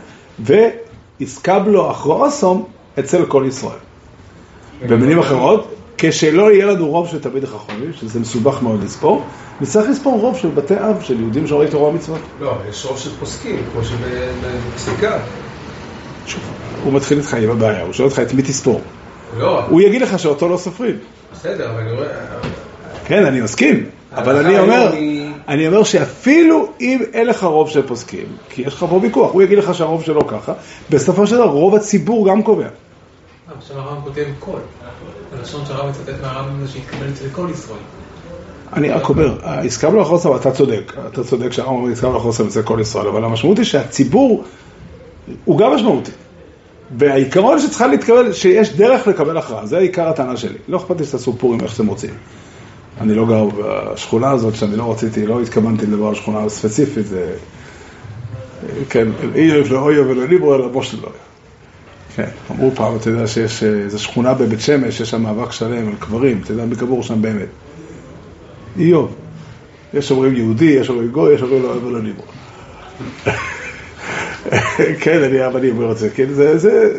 ויסקבלו 0.41 1.91
אחרוסום 1.91 2.65
אצל 2.99 3.27
כל 3.27 3.45
ישראל. 3.49 3.79
במילים 4.89 5.19
אחרות, 5.19 5.75
כשלא 5.99 6.53
יהיה 6.53 6.67
לנו 6.67 6.89
רוב 6.89 7.09
של 7.09 7.21
תלמידי 7.21 7.47
חכמים, 7.47 7.93
שזה 7.93 8.21
מסובך 8.21 8.63
מאוד 8.63 8.85
לספור, 8.85 9.25
נצטרך 9.61 9.89
לספור 9.89 10.21
רוב 10.21 10.37
של 10.39 10.49
בתי 10.49 10.75
אב, 10.75 11.03
של 11.03 11.21
יהודים 11.21 11.47
שומרי 11.47 11.69
תורה 11.71 11.89
ומצוות. 11.89 12.21
לא, 12.41 12.55
יש 12.71 12.85
רוב 12.85 12.99
של 12.99 13.11
פוסקים, 13.21 13.57
כמו 13.73 13.83
שבפסיקה. 13.85 15.19
שוב, 16.27 16.41
הוא 16.85 16.93
מתחיל 16.93 17.19
איתך 17.19 17.35
עם 17.35 17.51
הבעיה, 17.51 17.83
הוא 17.83 17.93
שואל 17.93 18.09
אותך 18.09 18.19
את 18.19 18.35
מי 18.35 18.43
תספור. 18.43 18.81
לא, 19.39 19.65
הוא 19.65 19.81
יגיד 19.81 20.03
לך 20.03 20.19
שאותו 20.19 20.49
לא 20.49 20.57
סופרים. 20.57 20.97
בסדר, 21.33 21.71
אבל 21.71 21.81
אני 21.81 21.93
רואה... 21.93 22.09
כן, 23.05 23.27
אני 23.27 23.41
מסכים, 23.41 23.85
אבל 24.15 24.37
אני 24.37 24.59
אומר, 24.59 24.93
אני 25.49 25.67
אומר 25.67 25.85
שאפילו 25.85 26.69
אם 26.81 27.03
אין 27.13 27.27
לך 27.27 27.45
רוב 27.45 27.69
של 27.69 27.87
פוסקים, 27.87 28.27
כי 28.51 28.63
יש 28.63 28.75
לך 28.75 28.87
פה 28.91 28.99
ויכוח, 29.03 29.33
הוא 29.33 29.43
יגיד 29.43 29.59
לך 29.59 29.75
שהרוב 29.75 30.03
שלו 30.03 30.27
ככה, 30.27 30.53
בסופו 30.91 31.27
של 31.27 31.37
דבר 31.37 31.45
רוב 31.45 31.75
הציבור 31.75 32.29
גם 32.29 32.43
קובע. 32.43 32.67
עכשיו 33.57 33.79
הרמב"ם 33.79 34.03
כותב 34.03 34.25
כל. 34.41 34.59
הלשון 35.39 35.67
שהרב 35.67 35.89
מצטט 35.89 36.15
מהרמב"ם 36.23 36.67
זה 36.67 36.73
שהתקבל 36.73 37.09
אצל 37.09 37.25
כל 37.33 37.47
ישראל. 37.53 37.79
אני 38.73 38.91
רק 38.91 39.09
אומר, 39.09 39.39
הסכמנו 39.43 40.01
לחוסר, 40.01 40.37
אתה 40.37 40.51
צודק, 40.51 40.93
אתה 41.13 41.25
צודק 41.25 41.53
שהרמב"ם 41.53 41.93
הסכמנו 41.93 42.17
לחוסר 42.17 42.47
אצל 42.47 42.63
כל 42.63 42.79
ישראל, 42.81 43.07
אבל 43.07 43.25
המשמעות 43.25 43.59
היא 43.59 43.67
שהציבור 43.67 44.45
הוא 45.45 45.59
גם 45.59 45.75
משמעותי. 45.75 46.11
והעיקרון 46.99 47.61
שצריכה 47.61 47.87
להתקבל, 47.87 48.33
שיש 48.33 48.77
דרך 48.77 49.07
לקבל 49.07 49.39
הכרעה, 49.39 49.67
זה 49.67 49.79
עיקר 49.79 50.09
הטענה 50.09 50.37
שלי. 50.37 50.59
לא 50.69 50.77
אכפת 50.77 51.01
לי 51.01 51.07
שתעשו 51.07 51.33
פורים 51.39 51.61
איך 51.61 51.73
שאתם 51.73 51.87
רוצים. 51.87 52.11
אני 53.01 53.15
לא 53.15 53.27
גר 53.27 53.49
בשכונה 53.93 54.31
הזאת, 54.31 54.55
שאני 54.55 54.77
לא 54.77 54.93
רציתי, 54.93 55.27
לא 55.27 55.41
התכוונתי 55.41 55.87
לדבר 55.87 56.07
על 56.07 56.15
שכונה 56.15 56.49
ספציפית, 56.49 57.07
זה... 57.07 57.35
כן, 58.91 59.09
אי 59.35 59.65
לא 59.71 59.79
אויה 59.79 60.03
ולא 60.03 60.27
ליברו, 60.27 60.55
אלא 60.55 60.69
בוש 60.69 60.95
לא. 60.95 61.09
כן, 62.17 62.29
אמרו 62.51 62.71
פעם, 62.75 62.97
אתה 62.97 63.11
יודע 63.11 63.27
שיש 63.27 63.63
איזו 63.65 63.99
שכונה 63.99 64.35
בבית 64.35 64.61
שמש, 64.61 65.01
יש 65.01 65.11
שם 65.11 65.23
מאבק 65.23 65.53
שלם 65.53 65.89
על 65.89 65.95
קברים, 65.99 66.41
אתה 66.45 66.53
יודע 66.53 66.65
מי 66.65 66.77
קבור 66.77 67.03
שם 67.03 67.23
באמת. 67.23 67.49
איוב. 68.79 69.15
יש 69.95 70.11
אומרים 70.11 70.37
יהודי, 70.37 70.65
יש 70.65 70.89
אומרים 70.89 71.11
גוי, 71.11 71.35
יש 71.35 71.43
אומרים 71.43 71.63
לא 71.63 71.69
אוהב 71.69 71.85
ולא 71.85 72.01
ליברו. 72.03 72.25
כן, 75.01 75.23
אני 75.23 75.47
אבל 75.47 75.61
אני 75.61 75.71
אומר 75.71 75.93
את 75.93 75.99
זה, 75.99 76.11
כן, 76.11 76.27
זה, 76.33 76.59
זה 76.59 76.93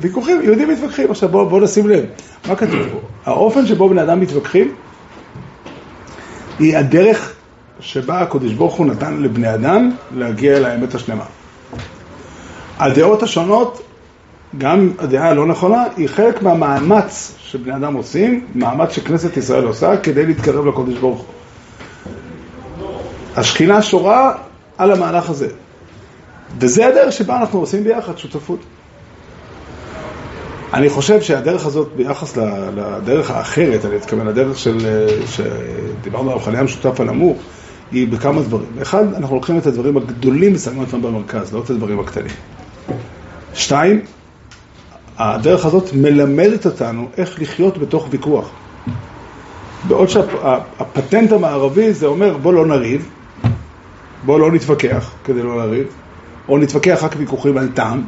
ויכוחים, 0.00 0.42
יהודים 0.42 0.68
מתווכחים. 0.68 1.10
עכשיו 1.10 1.28
בואו 1.28 1.48
בוא 1.48 1.60
נשים 1.60 1.88
לב, 1.88 2.04
מה 2.48 2.56
כתוב 2.56 2.80
פה? 2.92 3.00
האופן 3.24 3.66
שבו 3.66 3.88
בני 3.88 4.02
אדם 4.02 4.20
מתווכחים 4.20 4.74
היא 6.58 6.76
הדרך 6.76 7.32
שבה 7.80 8.20
הקדוש 8.20 8.52
ברוך 8.52 8.74
הוא 8.74 8.86
נתן 8.86 9.22
לבני 9.22 9.54
אדם 9.54 9.90
להגיע 10.16 10.56
אל 10.56 10.64
האמת 10.64 10.94
השלמה. 10.94 11.24
הדעות 12.78 13.22
השונות, 13.22 13.82
גם 14.58 14.90
הדעה 14.98 15.28
הלא 15.28 15.46
נכונה, 15.46 15.84
היא 15.96 16.08
חלק 16.08 16.42
מהמאמץ 16.42 17.34
שבני 17.38 17.76
אדם 17.76 17.94
עושים, 17.94 18.46
מאמץ 18.54 18.90
שכנסת 18.92 19.36
ישראל 19.36 19.64
עושה 19.64 19.96
כדי 19.96 20.26
להתקרב 20.26 20.66
לקדוש 20.66 20.98
ברוך 20.98 21.18
הוא. 21.18 21.26
השכינה 23.36 23.82
שורה 23.82 24.34
על 24.78 24.92
המהלך 24.92 25.30
הזה. 25.30 25.48
וזה 26.58 26.86
הדרך 26.86 27.12
שבה 27.12 27.36
אנחנו 27.36 27.58
עושים 27.58 27.84
ביחד 27.84 28.18
שותפות. 28.18 28.58
אני 30.72 30.88
חושב 30.88 31.20
שהדרך 31.20 31.66
הזאת 31.66 31.88
ביחס 31.96 32.36
לדרך 32.36 33.30
האחרת, 33.30 33.84
אני 33.84 33.96
מתכוון 33.96 34.26
לדרך 34.26 34.58
של, 34.58 35.06
שדיברנו 35.26 36.30
על 36.30 36.36
המכנה 36.36 36.58
המשותף 36.58 37.00
הנמוך, 37.00 37.38
היא 37.92 38.08
בכמה 38.08 38.42
דברים. 38.42 38.68
אחד, 38.82 39.14
אנחנו 39.14 39.34
לוקחים 39.34 39.58
את 39.58 39.66
הדברים 39.66 39.96
הגדולים 39.96 40.54
ושמים 40.54 40.78
אותם 40.78 41.02
במרכז, 41.02 41.54
לא 41.54 41.62
את 41.64 41.70
הדברים 41.70 42.00
הקטנים. 42.00 42.32
שתיים, 43.54 44.00
הדרך 45.18 45.64
הזאת 45.64 45.90
מלמדת 45.94 46.66
אותנו 46.66 47.08
איך 47.16 47.42
לחיות 47.42 47.78
בתוך 47.78 48.06
ויכוח. 48.10 48.50
בעוד 49.88 50.08
שהפטנט 50.08 51.32
המערבי 51.32 51.92
זה 51.92 52.06
אומר 52.06 52.36
בוא 52.36 52.52
לא 52.52 52.66
נריב, 52.66 53.08
בוא 54.24 54.40
לא 54.40 54.52
נתווכח 54.52 55.10
כדי 55.24 55.42
לא 55.42 55.58
לריב, 55.58 55.86
או 56.52 56.58
נתווכח 56.58 57.00
רק 57.02 57.14
ויכוחים 57.18 57.56
על 57.56 57.68
טעם, 57.74 58.04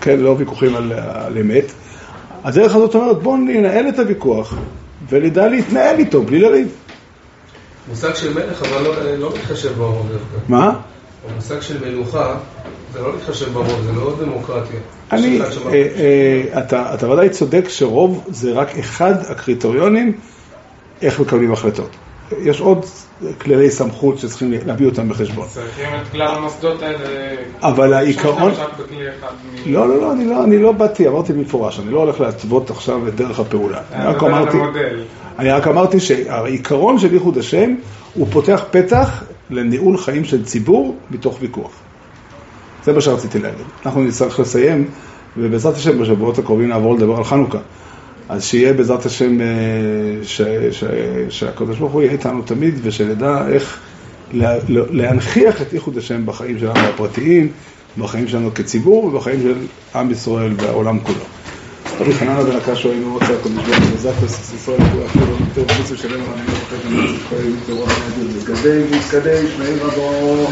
כן, 0.00 0.20
לא 0.20 0.34
ויכוחים 0.38 0.76
על, 0.76 0.92
על 0.92 1.38
אמת. 1.38 1.72
הדרך 2.44 2.74
הזאת 2.74 2.94
אומרת 2.94 3.22
בוא 3.22 3.38
ננהל 3.38 3.88
את 3.88 3.98
הוויכוח 3.98 4.54
ונדע 5.08 5.48
להתנהל 5.48 5.98
איתו 5.98 6.22
בלי 6.22 6.38
לריב. 6.38 6.68
מושג 7.88 8.14
של 8.14 8.34
מלך, 8.34 8.62
אבל 8.62 8.82
לא- 8.82 9.16
לא 9.18 9.32
מתחשב 9.36 9.78
ברוב 9.78 10.08
דווקא. 10.12 10.36
מה? 10.48 10.80
המושג 11.32 11.60
של 11.60 11.84
מלוכה, 11.84 12.36
זה 12.92 13.00
לא 13.00 13.12
להתחשב 13.14 13.52
ברוב, 13.52 13.82
זה 13.84 13.92
לא 13.92 14.16
דמוקרטיה. 14.20 14.80
אני, 15.12 15.40
אה, 15.40 15.72
אה, 15.72 16.60
אתה, 16.60 16.94
אתה 16.94 17.10
ודאי 17.10 17.28
צודק 17.28 17.64
שרוב 17.68 18.24
זה 18.28 18.52
רק 18.52 18.78
אחד 18.78 19.14
הקריטריונים 19.28 20.12
איך 21.02 21.20
מקבלים 21.20 21.52
החלטות. 21.52 21.90
יש 22.38 22.60
עוד 22.60 22.84
כללי 23.40 23.70
סמכות 23.70 24.18
שצריכים 24.18 24.52
להביא 24.66 24.86
אותם 24.86 25.08
בחשבון. 25.08 25.46
צריכים 25.48 25.88
את 26.02 26.12
כלל 26.12 26.34
המוסדות 26.34 26.82
האלה. 26.82 26.98
אבל 27.62 27.92
העיקרון- 27.94 28.52
לא, 29.66 29.88
לא, 29.88 30.00
לא, 30.00 30.12
אני 30.12 30.24
לא, 30.24 30.44
אני 30.44 30.58
לא 30.58 30.72
באתי, 30.72 31.08
אמרתי 31.08 31.32
במפורש, 31.32 31.80
אני 31.80 31.90
לא 31.90 31.98
הולך 31.98 32.20
להתוות 32.20 32.70
עכשיו 32.70 33.08
את 33.08 33.14
דרך 33.14 33.40
הפעולה. 33.40 33.80
אני 33.92 34.06
רק 34.06 34.22
אמרתי. 34.22 34.58
אני 35.38 35.50
רק 35.50 35.66
אמרתי 35.66 36.00
שהעיקרון 36.00 36.98
של 36.98 37.14
ייחוד 37.14 37.38
השם 37.38 37.74
הוא 38.14 38.26
פותח 38.30 38.64
פתח 38.70 39.22
לניהול 39.50 39.98
חיים 39.98 40.24
של 40.24 40.44
ציבור 40.44 40.96
מתוך 41.10 41.38
ויכוח. 41.40 41.70
זה 42.84 42.92
מה 42.92 43.00
שרציתי 43.00 43.38
להגיד. 43.38 43.66
אנחנו 43.86 44.02
נצטרך 44.02 44.40
לסיים, 44.40 44.88
ובעזרת 45.36 45.74
השם 45.76 45.98
בשבועות 45.98 46.38
הקרובים 46.38 46.68
נעבור 46.68 46.94
לדבר 46.94 47.16
על 47.16 47.24
חנוכה. 47.24 47.58
אז 48.28 48.44
שיהיה 48.44 48.72
בעזרת 48.72 49.06
השם, 49.06 49.40
אה, 49.40 49.46
שהקדוש 51.30 51.78
ברוך 51.78 51.92
הוא 51.92 52.02
יהיה 52.02 52.12
איתנו 52.12 52.42
תמיד, 52.42 52.74
ושנדע 52.82 53.48
איך 53.48 53.78
לה- 54.32 54.58
להנכיח 54.68 55.62
את 55.62 55.72
ייחוד 55.72 55.98
השם 55.98 56.26
בחיים 56.26 56.58
שלנו 56.58 56.78
הפרטיים, 56.78 57.48
בחיים 57.98 58.28
שלנו 58.28 58.54
כציבור, 58.54 59.04
ובחיים 59.04 59.40
של 59.42 59.54
עם 59.94 60.10
ישראל 60.10 60.52
והעולם 60.56 60.98
כולו. 60.98 61.18
רבי 62.00 62.14
חננה 62.14 62.42
בן 62.42 62.56
הקשו 62.56 62.90
היינו 62.90 63.12
רוצה 63.12 63.24
הקדוש 63.24 63.64
ברוך 63.66 63.78
הוא 63.78 63.90
בעזרת 63.90 64.14
ישראל 64.54 64.78
הוא 64.92 65.04
אפילו 65.06 65.26
יותר 65.56 65.74
חוץ 65.74 65.90
ושלם 65.90 66.20
לא 66.20 66.26
חושב 66.64 66.82
שאני 66.82 66.96
צריך 67.06 67.32
להתקדם, 68.34 68.82
מתקדם, 68.98 69.44
שמעים 69.56 69.78
רבו 69.82 70.46